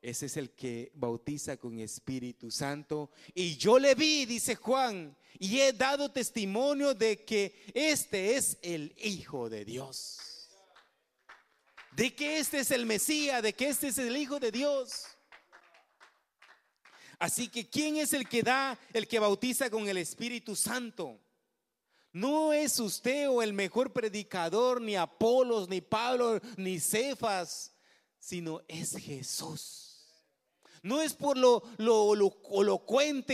Ese 0.03 0.27
es 0.27 0.37
el 0.37 0.51
que 0.51 0.91
bautiza 0.97 1.57
con 1.57 1.79
Espíritu 1.79 2.51
Santo. 2.51 3.13
Y 3.35 3.57
yo 3.57 3.79
le 3.79 3.95
vi, 3.95 4.27
dice 4.27 4.57
Juan, 4.57 5.17
y 5.39 5.61
he 5.61 5.73
dado 5.73 6.11
testimonio 6.11 6.93
de 6.93 7.25
que 7.25 7.55
este 7.73 8.35
es 8.35 8.59
el 8.63 8.93
Hijo 8.99 9.49
de 9.49 9.65
Dios. 9.65 10.19
De 11.93 12.13
que 12.17 12.41
este 12.41 12.59
es 12.59 12.73
el 12.73 12.85
Mesías, 12.85 13.45
de 13.45 13.53
que 13.53 13.69
este 13.69 13.89
es 13.89 13.99
el 13.99 14.17
Hijo 14.17 14.41
de 14.41 14.51
Dios. 14.51 15.07
Así 17.21 17.47
que 17.47 17.71
¿quién 17.71 17.99
es 17.99 18.13
el 18.13 18.29
que 18.29 18.43
da, 18.43 18.77
el 18.93 19.07
que 19.07 19.21
bautiza 19.21 19.71
con 19.71 19.89
el 19.89 19.99
Espíritu 19.99 20.57
Santo? 20.57 21.21
No 22.13 22.53
es 22.53 22.81
usted 22.81 23.31
o 23.31 23.41
el 23.41 23.53
mejor 23.53 23.93
predicador, 23.93 24.81
ni 24.81 24.97
Apolos, 24.97 25.69
ni 25.69 25.81
Pablo, 25.81 26.41
ni 26.57 26.81
Cefas, 26.81 27.73
sino 28.19 28.63
es 28.67 28.97
Jesús. 28.97 29.92
No 30.83 31.01
es 31.01 31.15
por 31.15 31.39
lo, 31.39 31.63
lo, 31.79 32.15
lo 32.15 32.87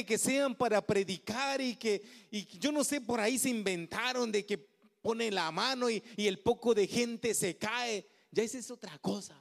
que 0.06 0.18
sean 0.18 0.54
para 0.54 0.86
predicar 0.86 1.60
y 1.60 1.76
que 1.76 2.02
y 2.30 2.44
yo 2.58 2.70
no 2.72 2.84
sé, 2.84 3.00
por 3.00 3.20
ahí 3.20 3.38
se 3.38 3.48
inventaron 3.48 4.30
de 4.30 4.44
que 4.44 4.58
pone 5.00 5.30
la 5.30 5.50
mano 5.50 5.88
y, 5.88 6.02
y 6.16 6.26
el 6.26 6.40
poco 6.40 6.74
de 6.74 6.86
gente 6.86 7.34
se 7.34 7.56
cae. 7.56 8.06
Ya 8.30 8.42
esa 8.42 8.58
es 8.58 8.70
otra 8.70 8.98
cosa. 8.98 9.36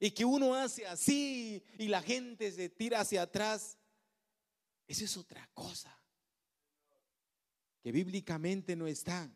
Y 0.00 0.10
que 0.10 0.24
uno 0.24 0.54
hace 0.54 0.86
así 0.86 1.62
y 1.78 1.88
la 1.88 2.02
gente 2.02 2.50
se 2.50 2.68
tira 2.70 3.00
hacia 3.00 3.22
atrás. 3.22 3.78
Eso 4.86 5.04
es 5.04 5.16
otra 5.16 5.48
cosa 5.52 5.94
que 7.84 7.92
bíblicamente 7.92 8.74
no 8.74 8.86
está. 8.86 9.30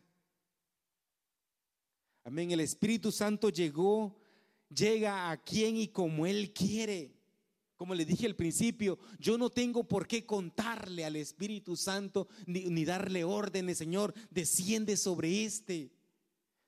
Amén. 2.23 2.49
El 2.49 2.61
Espíritu 2.61 3.11
Santo 3.11 3.49
llegó, 3.49 4.18
llega 4.69 5.31
a 5.31 5.37
quien 5.37 5.77
y 5.77 5.87
como 5.89 6.25
Él 6.25 6.53
quiere. 6.53 7.15
Como 7.75 7.95
le 7.95 8.05
dije 8.05 8.25
al 8.25 8.35
principio, 8.35 8.99
yo 9.19 9.37
no 9.37 9.49
tengo 9.49 9.87
por 9.87 10.05
qué 10.05 10.25
contarle 10.25 11.05
al 11.05 11.15
Espíritu 11.15 11.77
Santo 11.77 12.27
ni, 12.45 12.65
ni 12.65 12.83
darle 12.83 13.23
órdenes, 13.23 13.77
Señor, 13.77 14.13
desciende 14.29 14.97
sobre 14.97 15.45
este. 15.45 15.91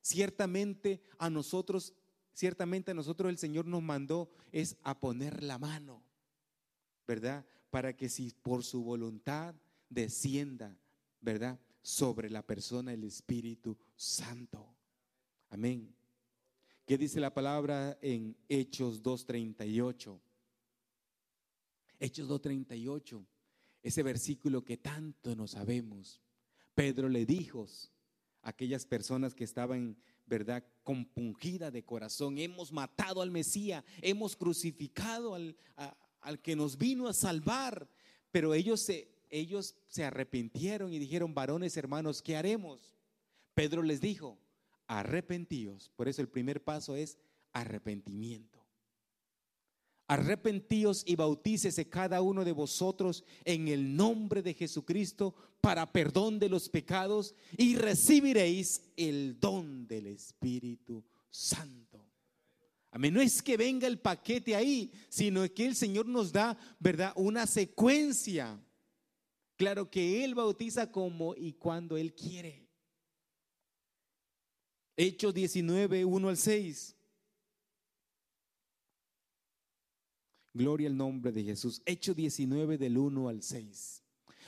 Ciertamente 0.00 1.02
a 1.18 1.28
nosotros, 1.28 1.92
ciertamente 2.32 2.92
a 2.92 2.94
nosotros 2.94 3.30
el 3.30 3.38
Señor 3.38 3.66
nos 3.66 3.82
mandó 3.82 4.30
es 4.52 4.76
a 4.82 4.98
poner 4.98 5.42
la 5.42 5.58
mano, 5.58 6.02
¿verdad? 7.06 7.44
Para 7.70 7.94
que 7.94 8.08
si 8.08 8.32
por 8.42 8.64
su 8.64 8.82
voluntad 8.82 9.54
descienda, 9.90 10.76
¿verdad? 11.20 11.60
sobre 11.82 12.30
la 12.30 12.42
persona 12.42 12.92
del 12.92 13.04
Espíritu 13.04 13.76
Santo. 13.96 14.76
Amén. 15.50 15.94
¿Qué 16.92 16.98
dice 16.98 17.20
la 17.20 17.32
palabra 17.32 17.96
en 18.02 18.36
Hechos 18.50 19.02
2.38? 19.02 20.20
Hechos 21.98 22.28
2.38, 22.28 23.24
ese 23.82 24.02
versículo 24.02 24.62
que 24.62 24.76
tanto 24.76 25.34
no 25.34 25.48
sabemos. 25.48 26.20
Pedro 26.74 27.08
le 27.08 27.24
dijo 27.24 27.66
a 28.42 28.50
aquellas 28.50 28.84
personas 28.84 29.34
que 29.34 29.44
estaban, 29.44 29.96
¿verdad?, 30.26 30.66
compungidas 30.82 31.72
de 31.72 31.82
corazón, 31.82 32.36
hemos 32.36 32.70
matado 32.70 33.22
al 33.22 33.30
Mesías, 33.30 33.82
hemos 34.02 34.36
crucificado 34.36 35.34
al, 35.34 35.56
al 36.20 36.42
que 36.42 36.54
nos 36.54 36.76
vino 36.76 37.08
a 37.08 37.14
salvar, 37.14 37.88
pero 38.30 38.52
ellos 38.52 38.82
se 38.82 39.08
ellos 39.30 39.76
se 39.88 40.04
arrepintieron 40.04 40.92
y 40.92 40.98
dijeron, 40.98 41.32
varones 41.32 41.74
hermanos, 41.78 42.20
¿qué 42.20 42.36
haremos? 42.36 42.94
Pedro 43.54 43.82
les 43.82 44.02
dijo, 44.02 44.41
arrepentíos. 44.98 45.90
Por 45.96 46.08
eso 46.08 46.22
el 46.22 46.28
primer 46.28 46.62
paso 46.62 46.96
es 46.96 47.18
arrepentimiento. 47.52 48.64
Arrepentíos 50.08 51.04
y 51.06 51.16
bautícese 51.16 51.88
cada 51.88 52.20
uno 52.20 52.44
de 52.44 52.52
vosotros 52.52 53.24
en 53.44 53.68
el 53.68 53.96
nombre 53.96 54.42
de 54.42 54.54
Jesucristo 54.54 55.34
para 55.60 55.90
perdón 55.90 56.38
de 56.38 56.48
los 56.48 56.68
pecados 56.68 57.34
y 57.56 57.76
recibiréis 57.76 58.92
el 58.96 59.38
don 59.40 59.86
del 59.86 60.08
Espíritu 60.08 61.04
Santo. 61.30 62.04
Amén. 62.90 63.14
No 63.14 63.22
es 63.22 63.40
que 63.42 63.56
venga 63.56 63.86
el 63.86 63.98
paquete 63.98 64.54
ahí, 64.54 64.92
sino 65.08 65.42
que 65.54 65.64
el 65.64 65.74
Señor 65.74 66.06
nos 66.06 66.30
da, 66.30 66.58
¿verdad? 66.78 67.12
Una 67.16 67.46
secuencia 67.46 68.60
Claro 69.62 69.88
que 69.88 70.24
Él 70.24 70.34
bautiza 70.34 70.90
como 70.90 71.36
y 71.36 71.52
cuando 71.52 71.96
Él 71.96 72.14
quiere. 72.14 72.68
Hechos 74.96 75.32
19, 75.32 76.04
1 76.04 76.28
al 76.28 76.36
6. 76.36 76.96
Gloria 80.54 80.88
al 80.88 80.96
nombre 80.96 81.32
de 81.32 81.42
Jesús. 81.44 81.80
Hechos 81.86 82.14
19 82.14 82.76
del 82.76 82.98
1 82.98 83.28
al 83.28 83.42
6. 83.42 84.02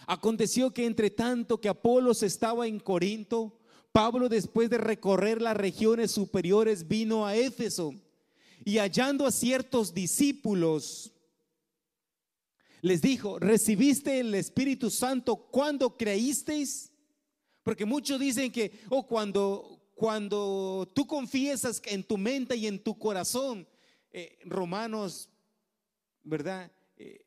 Aconteció 0.07 0.73
que 0.73 0.85
entre 0.85 1.11
tanto 1.11 1.61
que 1.61 1.69
Apolos 1.69 2.23
estaba 2.23 2.67
en 2.67 2.79
Corinto, 2.79 3.59
Pablo 3.91 4.29
después 4.29 4.69
de 4.69 4.79
recorrer 4.79 5.41
las 5.41 5.57
regiones 5.57 6.11
superiores 6.11 6.89
vino 6.89 7.27
a 7.27 7.37
Éfeso 7.37 7.95
y 8.65 8.79
hallando 8.79 9.27
a 9.27 9.31
ciertos 9.31 9.95
discípulos, 9.95 11.13
les 12.83 13.01
dijo, 13.01 13.39
¿recibiste 13.39 14.21
el 14.21 14.35
Espíritu 14.35 14.91
Santo 14.91 15.37
cuando 15.37 15.97
creísteis? 15.97 16.93
Porque 17.63 17.87
muchos 17.87 18.21
dicen 18.21 18.53
que, 18.53 18.81
oh, 18.91 19.07
cuando, 19.07 19.74
cuando 19.95 20.91
tú 20.95 21.07
confiesas 21.07 21.81
en 21.87 22.03
tu 22.05 22.19
mente 22.19 22.57
y 22.57 22.67
en 22.67 22.83
tu 22.83 22.99
corazón, 22.99 23.67
eh, 24.11 24.39
Romanos, 24.45 25.31
¿verdad? 26.23 26.71
Eh, 26.97 27.25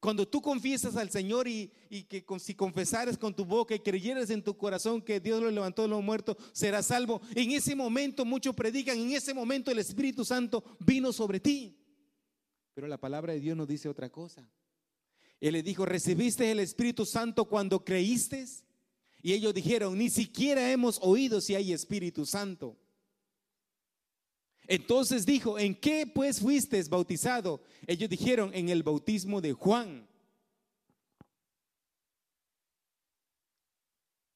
cuando 0.00 0.26
tú 0.28 0.42
confiesas 0.42 0.96
al 0.96 1.10
Señor 1.10 1.48
y, 1.48 1.72
que 2.08 2.24
si 2.38 2.54
confesares 2.54 3.16
con 3.16 3.34
tu 3.34 3.44
boca 3.44 3.74
y 3.74 3.80
creyeres 3.80 4.30
en 4.30 4.42
tu 4.42 4.56
corazón 4.56 5.00
que 5.00 5.20
Dios 5.20 5.42
lo 5.42 5.50
levantó 5.50 5.82
de 5.82 5.88
los 5.88 6.02
muertos, 6.02 6.36
serás 6.52 6.86
salvo. 6.86 7.22
En 7.34 7.52
ese 7.52 7.74
momento 7.74 8.24
muchos 8.24 8.54
predican, 8.54 8.98
en 8.98 9.12
ese 9.12 9.32
momento 9.32 9.70
el 9.70 9.78
Espíritu 9.78 10.24
Santo 10.24 10.62
vino 10.80 11.12
sobre 11.12 11.40
ti. 11.40 11.76
Pero 12.74 12.86
la 12.86 12.98
palabra 12.98 13.32
de 13.32 13.40
Dios 13.40 13.56
nos 13.56 13.66
dice 13.66 13.88
otra 13.88 14.10
cosa. 14.10 14.48
Él 15.40 15.54
le 15.54 15.62
dijo, 15.62 15.86
¿recibiste 15.86 16.50
el 16.50 16.60
Espíritu 16.60 17.06
Santo 17.06 17.46
cuando 17.46 17.84
creíste? 17.84 18.44
Y 19.20 19.32
ellos 19.32 19.52
dijeron, 19.52 19.98
ni 19.98 20.10
siquiera 20.10 20.70
hemos 20.70 20.98
oído 21.02 21.40
si 21.40 21.54
hay 21.54 21.72
Espíritu 21.72 22.24
Santo. 22.24 22.76
Entonces 24.68 25.24
dijo, 25.24 25.58
¿en 25.58 25.74
qué 25.74 26.06
pues 26.06 26.40
fuiste 26.40 26.80
bautizado? 26.84 27.62
Ellos 27.86 28.08
dijeron, 28.08 28.50
en 28.52 28.68
el 28.68 28.82
bautismo 28.82 29.40
de 29.40 29.54
Juan. 29.54 30.06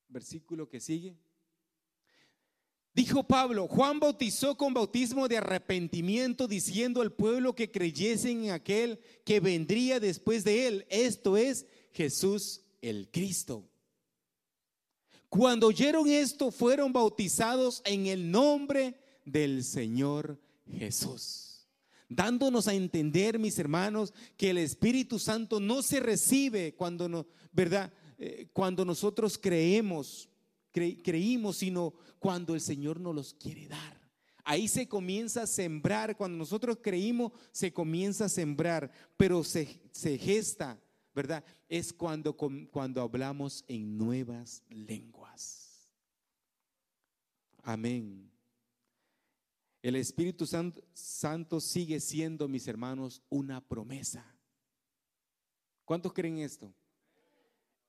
Versículo 0.09 0.69
que 0.69 0.81
sigue. 0.81 1.17
Dijo 2.95 3.27
Pablo, 3.27 3.69
Juan 3.69 4.01
bautizó 4.01 4.57
con 4.57 4.75
bautismo 4.75 5.27
de 5.27 5.39
arrepentimiento, 5.39 6.47
diciendo 6.47 7.01
al 7.01 7.13
pueblo 7.13 7.55
que 7.55 7.71
creyesen 7.71 8.45
en 8.45 8.51
aquel 8.51 9.01
que 9.25 9.41
vendría 9.41 9.99
después 9.99 10.45
de 10.45 10.67
él, 10.67 10.87
esto 10.91 11.39
es 11.39 11.67
Jesús 11.93 12.63
el 12.83 13.11
Cristo. 13.11 13.72
Cuando 15.33 15.69
oyeron 15.69 16.07
esto, 16.09 16.51
fueron 16.51 16.93
bautizados 16.93 17.81
en 17.87 18.05
el 18.05 18.31
nombre 18.31 19.01
del 19.25 19.65
Señor 19.65 20.39
Jesús. 20.71 21.67
Dándonos 22.07 22.69
a 22.69 22.75
entender, 22.75 23.39
mis 23.39 23.59
hermanos, 23.59 24.13
que 24.37 24.51
el 24.51 24.59
Espíritu 24.59 25.19
Santo 25.19 25.59
no 25.59 25.81
se 25.81 26.01
recibe 26.01 26.75
cuando 26.75 27.09
no, 27.09 27.27
¿verdad? 27.51 27.91
Eh, 28.19 28.51
cuando 28.53 28.85
nosotros 28.85 29.39
creemos, 29.39 30.29
creímos, 30.71 31.57
sino 31.57 31.95
cuando 32.19 32.55
el 32.55 32.61
Señor 32.61 33.01
nos 33.01 33.15
los 33.15 33.33
quiere 33.33 33.69
dar. 33.69 34.03
Ahí 34.45 34.69
se 34.69 34.87
comienza 34.87 35.45
a 35.45 35.47
sembrar, 35.47 36.15
cuando 36.15 36.37
nosotros 36.37 36.77
creímos, 36.83 37.33
se 37.53 37.73
comienza 37.73 38.27
a 38.27 38.29
sembrar, 38.29 38.93
pero 39.17 39.43
se, 39.45 39.81
se 39.93 40.19
gesta, 40.19 40.79
¿verdad? 41.15 41.43
Es 41.71 41.91
cuando, 41.91 42.37
cuando 42.37 43.01
hablamos 43.01 43.65
en 43.67 43.97
nuevas 43.97 44.63
lenguas. 44.69 45.22
Amén. 47.63 48.31
El 49.83 49.97
Espíritu 49.97 50.47
Santo, 50.47 51.61
sigue 51.61 51.99
siendo, 52.01 52.47
mis 52.47 52.69
hermanos, 52.69 53.23
una 53.29 53.61
promesa. 53.61 54.25
¿Cuántos 55.85 56.13
creen 56.13 56.39
esto? 56.39 56.73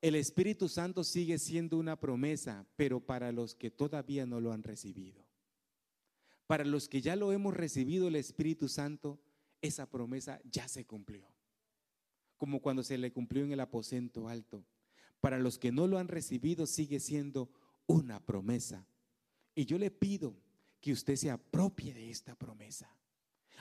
El 0.01 0.15
Espíritu 0.15 0.67
Santo 0.67 1.03
sigue 1.03 1.37
siendo 1.37 1.77
una 1.77 1.99
promesa, 1.99 2.65
pero 2.75 2.99
para 2.99 3.31
los 3.31 3.55
que 3.55 3.69
todavía 3.69 4.25
no 4.25 4.41
lo 4.41 4.51
han 4.51 4.63
recibido. 4.63 5.23
Para 6.47 6.65
los 6.65 6.89
que 6.89 7.01
ya 7.01 7.15
lo 7.15 7.31
hemos 7.31 7.53
recibido 7.53 8.07
el 8.07 8.15
Espíritu 8.15 8.67
Santo, 8.67 9.19
esa 9.61 9.89
promesa 9.89 10.41
ya 10.43 10.67
se 10.67 10.85
cumplió. 10.85 11.27
Como 12.37 12.59
cuando 12.59 12.83
se 12.83 12.97
le 12.97 13.13
cumplió 13.13 13.43
en 13.43 13.53
el 13.53 13.59
aposento 13.59 14.27
alto. 14.27 14.65
Para 15.21 15.37
los 15.37 15.57
que 15.57 15.71
no 15.71 15.87
lo 15.87 15.99
han 15.99 16.09
recibido 16.09 16.65
sigue 16.65 16.99
siendo 16.99 17.49
una 17.87 18.19
promesa. 18.19 18.85
Y 19.55 19.65
yo 19.65 19.77
le 19.77 19.91
pido 19.91 20.35
que 20.81 20.91
usted 20.91 21.15
se 21.15 21.31
apropie 21.31 21.93
de 21.93 22.09
esta 22.09 22.35
promesa. 22.35 22.93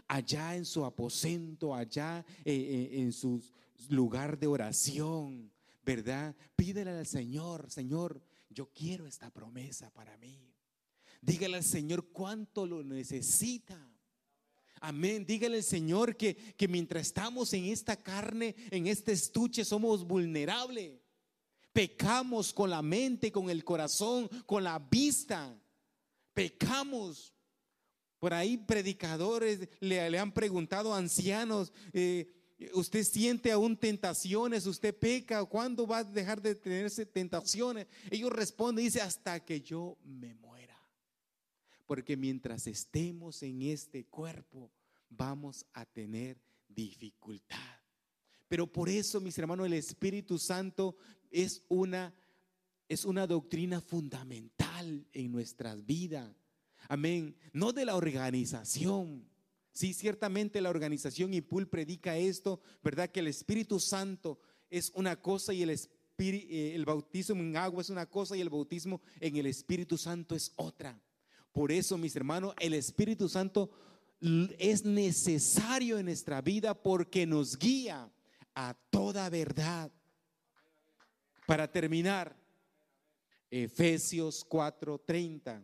Allá 0.08 0.56
en 0.56 0.64
su 0.64 0.84
aposento, 0.84 1.74
allá 1.74 2.24
eh, 2.44 2.52
eh, 2.52 3.00
en 3.00 3.12
su 3.12 3.40
lugar 3.88 4.38
de 4.38 4.46
oración, 4.46 5.52
¿verdad? 5.84 6.34
Pídele 6.56 6.90
al 6.90 7.06
Señor, 7.06 7.70
Señor, 7.70 8.20
yo 8.50 8.72
quiero 8.72 9.06
esta 9.06 9.30
promesa 9.30 9.90
para 9.90 10.16
mí. 10.16 10.52
Dígale 11.20 11.58
al 11.58 11.64
Señor 11.64 12.08
cuánto 12.10 12.66
lo 12.66 12.82
necesita. 12.82 13.78
Amén. 14.80 15.24
Dígale 15.24 15.58
al 15.58 15.62
Señor 15.62 16.16
que, 16.16 16.34
que 16.34 16.66
mientras 16.66 17.06
estamos 17.06 17.52
en 17.52 17.66
esta 17.66 18.02
carne, 18.02 18.56
en 18.70 18.88
este 18.88 19.12
estuche, 19.12 19.64
somos 19.64 20.04
vulnerables. 20.04 21.00
Pecamos 21.72 22.52
con 22.52 22.68
la 22.68 22.82
mente, 22.82 23.30
con 23.30 23.48
el 23.48 23.62
corazón, 23.62 24.28
con 24.44 24.64
la 24.64 24.80
vista 24.80 25.56
pecamos. 26.34 27.34
Por 28.18 28.32
ahí 28.34 28.56
predicadores 28.56 29.68
le, 29.80 30.18
han 30.18 30.32
preguntado 30.32 30.94
a 30.94 30.98
ancianos, 30.98 31.72
eh, 31.92 32.32
¿usted 32.74 33.02
siente 33.02 33.50
aún 33.50 33.76
tentaciones? 33.76 34.66
¿Usted 34.66 34.96
peca? 34.96 35.44
¿Cuándo 35.44 35.86
va 35.86 35.98
a 35.98 36.04
dejar 36.04 36.40
de 36.40 36.54
tenerse 36.54 37.04
tentaciones? 37.04 37.88
Ellos 38.10 38.30
responden, 38.30 38.84
dice, 38.84 39.00
hasta 39.00 39.44
que 39.44 39.60
yo 39.60 39.98
me 40.04 40.34
muera. 40.34 40.78
Porque 41.86 42.16
mientras 42.16 42.68
estemos 42.68 43.42
en 43.42 43.62
este 43.62 44.04
cuerpo, 44.04 44.70
vamos 45.08 45.66
a 45.72 45.84
tener 45.84 46.38
dificultad. 46.68 47.58
Pero 48.46 48.70
por 48.70 48.88
eso, 48.88 49.20
mis 49.20 49.36
hermanos, 49.36 49.66
el 49.66 49.72
Espíritu 49.72 50.38
Santo 50.38 50.96
es 51.30 51.62
una, 51.68 52.14
es 52.88 53.04
una 53.04 53.26
doctrina 53.26 53.80
fundamental 53.80 54.61
en 54.82 55.32
nuestras 55.32 55.84
vidas. 55.84 56.30
Amén. 56.88 57.34
No 57.52 57.72
de 57.72 57.84
la 57.84 57.96
organización. 57.96 59.24
Sí, 59.72 59.94
ciertamente 59.94 60.60
la 60.60 60.70
organización 60.70 61.32
IPUL 61.32 61.68
predica 61.68 62.16
esto, 62.16 62.60
¿verdad? 62.82 63.10
Que 63.10 63.20
el 63.20 63.28
Espíritu 63.28 63.80
Santo 63.80 64.38
es 64.68 64.92
una 64.94 65.16
cosa 65.16 65.54
y 65.54 65.62
el, 65.62 65.70
eh, 65.70 66.72
el 66.74 66.84
bautismo 66.84 67.40
en 67.40 67.56
agua 67.56 67.80
es 67.80 67.90
una 67.90 68.06
cosa 68.06 68.36
y 68.36 68.40
el 68.40 68.50
bautismo 68.50 69.00
en 69.20 69.36
el 69.36 69.46
Espíritu 69.46 69.96
Santo 69.96 70.34
es 70.34 70.52
otra. 70.56 71.00
Por 71.52 71.72
eso, 71.72 71.96
mis 71.96 72.14
hermanos, 72.16 72.54
el 72.60 72.74
Espíritu 72.74 73.28
Santo 73.28 73.70
es 74.58 74.84
necesario 74.84 75.98
en 75.98 76.06
nuestra 76.06 76.40
vida 76.40 76.74
porque 76.74 77.26
nos 77.26 77.58
guía 77.58 78.10
a 78.54 78.74
toda 78.90 79.28
verdad. 79.30 79.90
Para 81.46 81.70
terminar, 81.70 82.36
Efesios 83.54 84.46
4:30. 84.48 85.62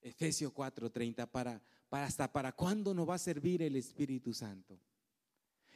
Efesios 0.00 0.50
4:30 0.54 1.30
para, 1.30 1.62
para 1.90 2.06
hasta 2.06 2.32
para 2.32 2.52
cuándo 2.52 2.94
nos 2.94 3.06
va 3.06 3.16
a 3.16 3.18
servir 3.18 3.60
el 3.60 3.76
Espíritu 3.76 4.32
Santo. 4.32 4.80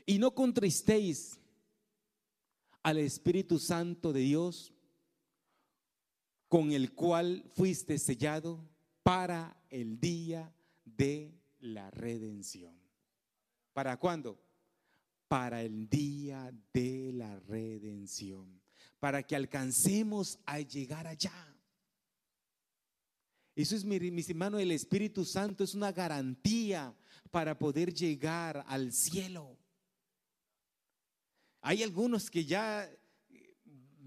Y 0.06 0.18
no 0.18 0.34
contristéis 0.34 1.38
al 2.82 2.96
Espíritu 2.96 3.58
Santo 3.58 4.14
de 4.14 4.20
Dios 4.20 4.72
con 6.48 6.72
el 6.72 6.94
cual 6.94 7.44
fuiste 7.54 7.98
sellado 7.98 8.66
para 9.02 9.62
el 9.68 10.00
día 10.00 10.54
de 10.86 11.38
la 11.60 11.90
redención. 11.90 12.74
¿Para 13.74 13.98
cuándo? 13.98 14.40
Para 15.32 15.62
el 15.62 15.88
día 15.88 16.52
de 16.74 17.10
la 17.14 17.40
redención, 17.48 18.60
para 19.00 19.22
que 19.22 19.34
alcancemos 19.34 20.38
a 20.44 20.60
llegar 20.60 21.06
allá. 21.06 21.56
Eso 23.56 23.74
es, 23.74 23.82
mis 23.82 24.28
hermanos, 24.28 24.60
el 24.60 24.72
Espíritu 24.72 25.24
Santo 25.24 25.64
es 25.64 25.74
una 25.74 25.90
garantía 25.90 26.94
para 27.30 27.58
poder 27.58 27.94
llegar 27.94 28.62
al 28.68 28.92
cielo. 28.92 29.56
Hay 31.62 31.82
algunos 31.82 32.30
que 32.30 32.44
ya, 32.44 32.86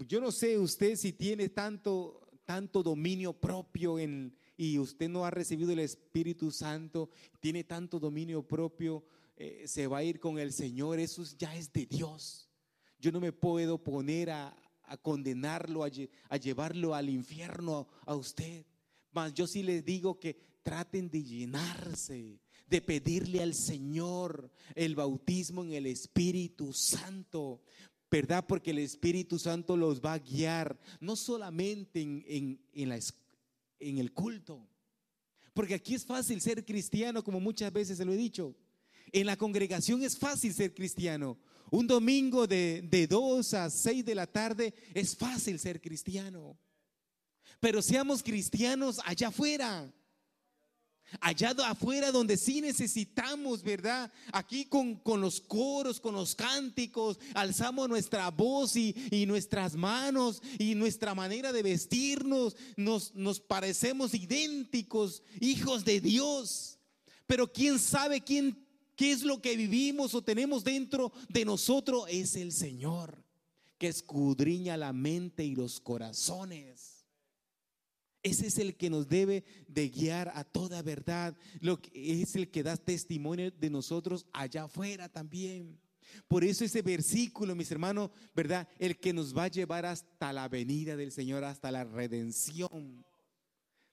yo 0.06 0.20
no 0.20 0.30
sé 0.30 0.56
usted 0.56 0.94
si 0.94 1.12
tiene 1.12 1.48
tanto, 1.48 2.20
tanto 2.44 2.84
dominio 2.84 3.32
propio 3.32 3.98
en, 3.98 4.32
y 4.56 4.78
usted 4.78 5.08
no 5.08 5.24
ha 5.24 5.30
recibido 5.32 5.72
el 5.72 5.80
Espíritu 5.80 6.52
Santo, 6.52 7.10
tiene 7.40 7.64
tanto 7.64 7.98
dominio 7.98 8.46
propio 8.46 9.04
eh, 9.36 9.64
se 9.66 9.86
va 9.86 9.98
a 9.98 10.04
ir 10.04 10.18
con 10.18 10.38
el 10.38 10.52
Señor, 10.52 10.98
eso 10.98 11.22
ya 11.38 11.54
es 11.54 11.70
de 11.72 11.84
Dios. 11.84 12.48
Yo 12.98 13.12
no 13.12 13.20
me 13.20 13.32
puedo 13.32 13.82
poner 13.82 14.30
a, 14.30 14.56
condenarlo, 15.02 15.84
a, 15.84 16.36
llevarlo 16.38 16.94
al 16.94 17.10
infierno 17.10 17.86
a 18.06 18.14
usted. 18.14 18.64
Mas 19.12 19.34
yo 19.34 19.46
sí 19.46 19.62
le 19.62 19.82
digo 19.82 20.18
que 20.18 20.38
traten 20.62 21.10
de 21.10 21.22
llenarse, 21.22 22.40
de 22.66 22.80
pedirle 22.80 23.42
al 23.42 23.54
Señor 23.54 24.50
el 24.74 24.94
bautismo 24.94 25.62
en 25.64 25.72
el 25.74 25.86
Espíritu 25.86 26.72
Santo, 26.72 27.62
¿verdad? 28.10 28.46
Porque 28.46 28.70
el 28.70 28.78
Espíritu 28.78 29.38
Santo 29.38 29.76
los 29.76 30.00
va 30.00 30.14
a 30.14 30.18
guiar, 30.18 30.78
no 31.00 31.14
solamente 31.14 32.00
en, 32.00 32.58
en 32.72 33.98
el 33.98 34.12
culto, 34.12 34.66
porque 35.52 35.74
aquí 35.74 35.94
es 35.94 36.04
fácil 36.04 36.40
ser 36.40 36.64
cristiano, 36.64 37.22
como 37.22 37.40
muchas 37.40 37.72
veces 37.72 37.98
se 37.98 38.04
lo 38.04 38.12
he 38.12 38.16
dicho. 38.16 38.54
En 39.12 39.26
la 39.26 39.36
congregación 39.36 40.02
es 40.02 40.16
fácil 40.18 40.52
ser 40.54 40.74
cristiano. 40.74 41.38
Un 41.70 41.86
domingo 41.86 42.46
de, 42.46 42.82
de 42.82 43.06
2 43.06 43.54
a 43.54 43.70
6 43.70 44.04
de 44.04 44.14
la 44.14 44.26
tarde 44.26 44.74
es 44.94 45.16
fácil 45.16 45.58
ser 45.58 45.80
cristiano. 45.80 46.58
Pero 47.60 47.82
seamos 47.82 48.22
cristianos 48.22 49.00
allá 49.04 49.28
afuera. 49.28 49.92
Allá 51.20 51.54
afuera 51.64 52.10
donde 52.10 52.36
sí 52.36 52.60
necesitamos, 52.60 53.62
¿verdad? 53.62 54.12
Aquí 54.32 54.64
con, 54.64 55.00
los 55.20 55.40
coros, 55.40 56.00
con 56.00 56.14
los 56.14 56.34
cánticos, 56.34 57.18
alzamos 57.34 57.88
nuestra 57.88 58.30
voz 58.30 58.74
y, 58.76 59.24
nuestras 59.26 59.76
manos 59.76 60.42
y 60.58 60.74
nuestra 60.74 61.14
manera 61.14 61.52
de 61.52 61.62
vestirnos, 61.62 62.56
nos, 62.76 63.14
nos 63.14 63.40
parecemos 63.40 64.14
idénticos, 64.14 65.22
hijos 65.40 65.84
de 65.84 66.00
Dios. 66.00 66.78
Pero 67.26 67.52
quién 67.52 67.78
sabe 67.78 68.20
quién, 68.20 68.65
qué 68.96 69.12
es 69.12 69.22
lo 69.22 69.40
que 69.40 69.56
vivimos 69.56 70.14
o 70.14 70.22
tenemos 70.22 70.64
dentro 70.64 71.12
de 71.28 71.44
nosotros 71.44 72.04
es 72.08 72.34
el 72.36 72.52
Señor, 72.52 73.22
que 73.78 73.88
escudriña 73.88 74.76
la 74.76 74.92
mente 74.92 75.44
y 75.44 75.54
los 75.54 75.80
corazones. 75.80 76.96
Ese 78.22 78.48
es 78.48 78.58
el 78.58 78.74
que 78.76 78.90
nos 78.90 79.08
debe 79.08 79.44
de 79.68 79.88
guiar 79.88 80.32
a 80.34 80.42
toda 80.42 80.82
verdad. 80.82 81.36
Lo 81.60 81.80
que 81.80 82.20
es 82.22 82.34
el 82.34 82.50
que 82.50 82.64
da 82.64 82.76
testimonio 82.76 83.52
de 83.52 83.70
nosotros 83.70 84.26
allá 84.32 84.64
afuera 84.64 85.08
también. 85.08 85.78
Por 86.26 86.42
eso 86.42 86.64
ese 86.64 86.82
versículo, 86.82 87.54
mis 87.54 87.70
hermanos, 87.70 88.10
¿verdad? 88.34 88.66
El 88.78 88.98
que 88.98 89.12
nos 89.12 89.36
va 89.36 89.44
a 89.44 89.48
llevar 89.48 89.86
hasta 89.86 90.32
la 90.32 90.48
venida 90.48 90.96
del 90.96 91.12
Señor, 91.12 91.44
hasta 91.44 91.70
la 91.70 91.84
redención 91.84 93.04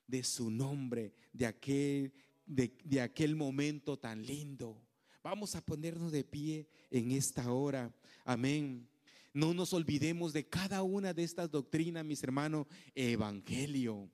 de 0.07 0.23
su 0.23 0.49
nombre, 0.49 1.13
de 1.31 1.45
aquel, 1.45 2.13
de, 2.47 2.75
de 2.83 3.01
aquel 3.01 3.35
momento 3.35 3.99
tan 3.99 4.25
lindo. 4.25 4.81
Vamos 5.23 5.55
a 5.55 5.61
ponernos 5.61 6.11
de 6.11 6.23
pie 6.23 6.67
en 6.91 7.11
esta 7.11 7.51
hora. 7.51 7.93
Amén. 8.25 8.87
No 9.33 9.53
nos 9.53 9.73
olvidemos 9.73 10.33
de 10.33 10.47
cada 10.47 10.83
una 10.83 11.13
de 11.13 11.23
estas 11.23 11.49
doctrinas, 11.49 12.05
mis 12.05 12.21
hermanos. 12.21 12.67
Evangelio 12.93 14.11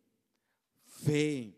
fe, 0.89 1.55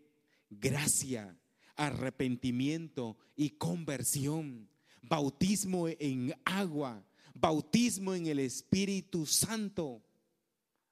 gracia, 0.50 1.38
arrepentimiento 1.76 3.18
y 3.36 3.52
conversión, 3.52 4.70
bautismo 5.02 5.88
en 5.88 6.34
agua, 6.46 7.04
bautismo 7.34 8.14
en 8.14 8.28
el 8.28 8.40
Espíritu 8.40 9.26
Santo. 9.26 10.04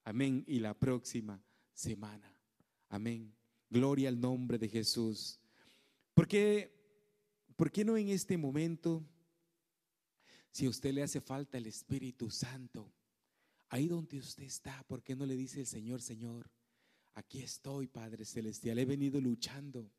Amén. 0.03 0.43
Y 0.47 0.59
la 0.59 0.73
próxima 0.73 1.41
semana. 1.73 2.33
Amén. 2.89 3.33
Gloria 3.69 4.09
al 4.09 4.19
nombre 4.19 4.57
de 4.57 4.67
Jesús. 4.67 5.39
¿Por 6.13 6.27
qué, 6.27 6.78
¿Por 7.59 7.73
qué 7.73 7.83
no 7.83 7.97
en 7.97 8.07
este 8.07 8.37
momento, 8.37 9.05
si 10.49 10.65
a 10.65 10.69
usted 10.69 10.93
le 10.93 11.03
hace 11.03 11.19
falta 11.19 11.57
el 11.57 11.67
Espíritu 11.67 12.29
Santo, 12.29 12.89
ahí 13.67 13.89
donde 13.89 14.17
usted 14.17 14.43
está, 14.43 14.81
¿por 14.87 15.03
qué 15.03 15.13
no 15.13 15.25
le 15.25 15.35
dice 15.35 15.59
el 15.59 15.65
Señor, 15.65 16.01
Señor? 16.01 16.49
Aquí 17.15 17.41
estoy, 17.41 17.87
Padre 17.87 18.23
Celestial. 18.23 18.79
He 18.79 18.85
venido 18.85 19.19
luchando 19.19 19.91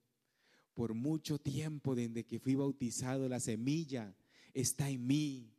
por 0.73 0.95
mucho 0.95 1.39
tiempo 1.39 1.95
desde 1.95 2.25
que 2.25 2.41
fui 2.41 2.55
bautizado. 2.55 3.29
La 3.29 3.41
semilla 3.41 4.17
está 4.55 4.89
en 4.89 5.07
mí. 5.07 5.53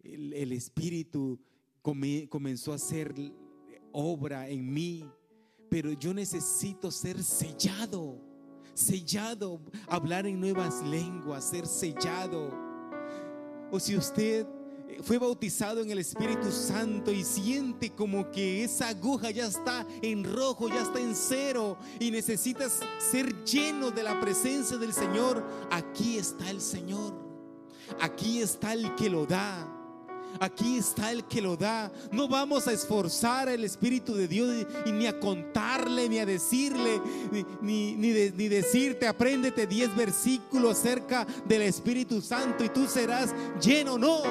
El, 0.00 0.50
Espíritu 0.50 1.40
comenzó 1.80 2.72
a 2.72 2.74
hacer 2.74 3.14
obra 3.92 4.48
en 4.48 4.74
mí. 4.74 5.08
Pero 5.70 5.92
yo 5.92 6.12
necesito 6.12 6.90
ser 6.90 7.22
sellado, 7.22 8.20
sellado, 8.76 9.60
hablar 9.88 10.26
en 10.26 10.40
nuevas 10.40 10.82
lenguas, 10.82 11.44
ser 11.44 11.66
sellado. 11.66 12.50
O 13.70 13.80
si 13.80 13.96
usted 13.96 14.46
fue 15.02 15.18
bautizado 15.18 15.82
en 15.82 15.90
el 15.90 15.98
Espíritu 15.98 16.50
Santo 16.50 17.10
y 17.10 17.24
siente 17.24 17.90
como 17.90 18.30
que 18.30 18.64
esa 18.64 18.88
aguja 18.88 19.30
ya 19.30 19.46
está 19.46 19.86
en 20.02 20.24
rojo, 20.24 20.68
ya 20.68 20.82
está 20.82 21.00
en 21.00 21.14
cero 21.14 21.76
y 21.98 22.10
necesitas 22.10 22.80
ser 22.98 23.44
lleno 23.44 23.90
de 23.90 24.02
la 24.02 24.20
presencia 24.20 24.76
del 24.76 24.92
Señor, 24.92 25.44
aquí 25.70 26.18
está 26.18 26.50
el 26.50 26.60
Señor. 26.60 27.26
Aquí 28.00 28.42
está 28.42 28.72
el 28.72 28.94
que 28.96 29.08
lo 29.08 29.26
da. 29.26 29.75
Aquí 30.40 30.76
está 30.76 31.12
el 31.12 31.24
que 31.24 31.40
lo 31.40 31.56
da. 31.56 31.90
No 32.12 32.28
vamos 32.28 32.66
a 32.68 32.72
esforzar 32.72 33.48
al 33.48 33.64
Espíritu 33.64 34.14
de 34.14 34.28
Dios 34.28 34.66
y 34.84 34.92
ni 34.92 35.06
a 35.06 35.18
contarle, 35.18 36.08
ni 36.08 36.18
a 36.18 36.26
decirle, 36.26 37.00
ni, 37.60 37.94
ni, 37.94 38.30
ni 38.30 38.48
decirte, 38.48 39.06
apréndete 39.06 39.66
10 39.66 39.96
versículos 39.96 40.78
acerca 40.78 41.26
del 41.46 41.62
Espíritu 41.62 42.20
Santo 42.20 42.64
y 42.64 42.68
tú 42.68 42.86
serás 42.86 43.34
lleno. 43.60 43.98
No 43.98 44.22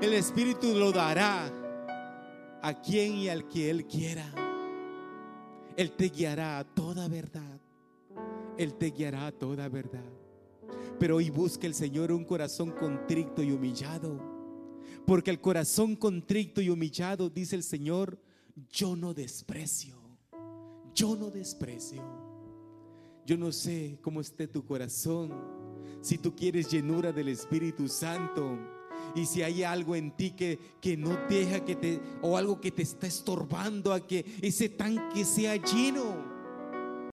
el 0.00 0.12
Espíritu 0.12 0.74
lo 0.74 0.92
dará 0.92 1.50
a 2.62 2.74
quien 2.82 3.14
y 3.14 3.28
al 3.28 3.48
que 3.48 3.70
Él 3.70 3.86
quiera. 3.86 4.26
Él 5.76 5.92
te 5.92 6.08
guiará 6.08 6.58
a 6.58 6.64
toda 6.64 7.08
verdad. 7.08 7.60
Él 8.58 8.74
te 8.74 8.90
guiará 8.90 9.26
a 9.26 9.32
toda 9.32 9.68
verdad. 9.68 10.04
Pero 10.98 11.16
hoy 11.16 11.30
busca 11.30 11.66
el 11.66 11.74
Señor 11.74 12.12
un 12.12 12.24
corazón 12.24 12.70
contrito 12.70 13.42
y 13.42 13.52
humillado. 13.52 14.35
Porque 15.06 15.30
el 15.30 15.40
corazón 15.40 15.94
contrito 15.94 16.60
y 16.60 16.68
humillado, 16.68 17.30
dice 17.30 17.54
el 17.54 17.62
Señor, 17.62 18.18
yo 18.70 18.96
no 18.96 19.14
desprecio. 19.14 19.96
Yo 20.94 21.14
no 21.14 21.30
desprecio. 21.30 22.02
Yo 23.24 23.36
no 23.36 23.52
sé 23.52 23.98
cómo 24.02 24.20
esté 24.20 24.48
tu 24.48 24.64
corazón. 24.64 25.32
Si 26.00 26.18
tú 26.18 26.34
quieres 26.34 26.68
llenura 26.70 27.12
del 27.12 27.28
Espíritu 27.28 27.88
Santo 27.88 28.58
y 29.14 29.26
si 29.26 29.42
hay 29.42 29.62
algo 29.62 29.94
en 29.94 30.16
ti 30.16 30.32
que, 30.32 30.58
que 30.80 30.96
no 30.96 31.16
deja 31.28 31.64
que 31.64 31.76
te, 31.76 32.00
o 32.22 32.36
algo 32.36 32.60
que 32.60 32.72
te 32.72 32.82
está 32.82 33.06
estorbando 33.06 33.92
a 33.92 34.06
que 34.06 34.24
ese 34.42 34.68
tanque 34.68 35.24
sea 35.24 35.56
lleno, 35.56 36.35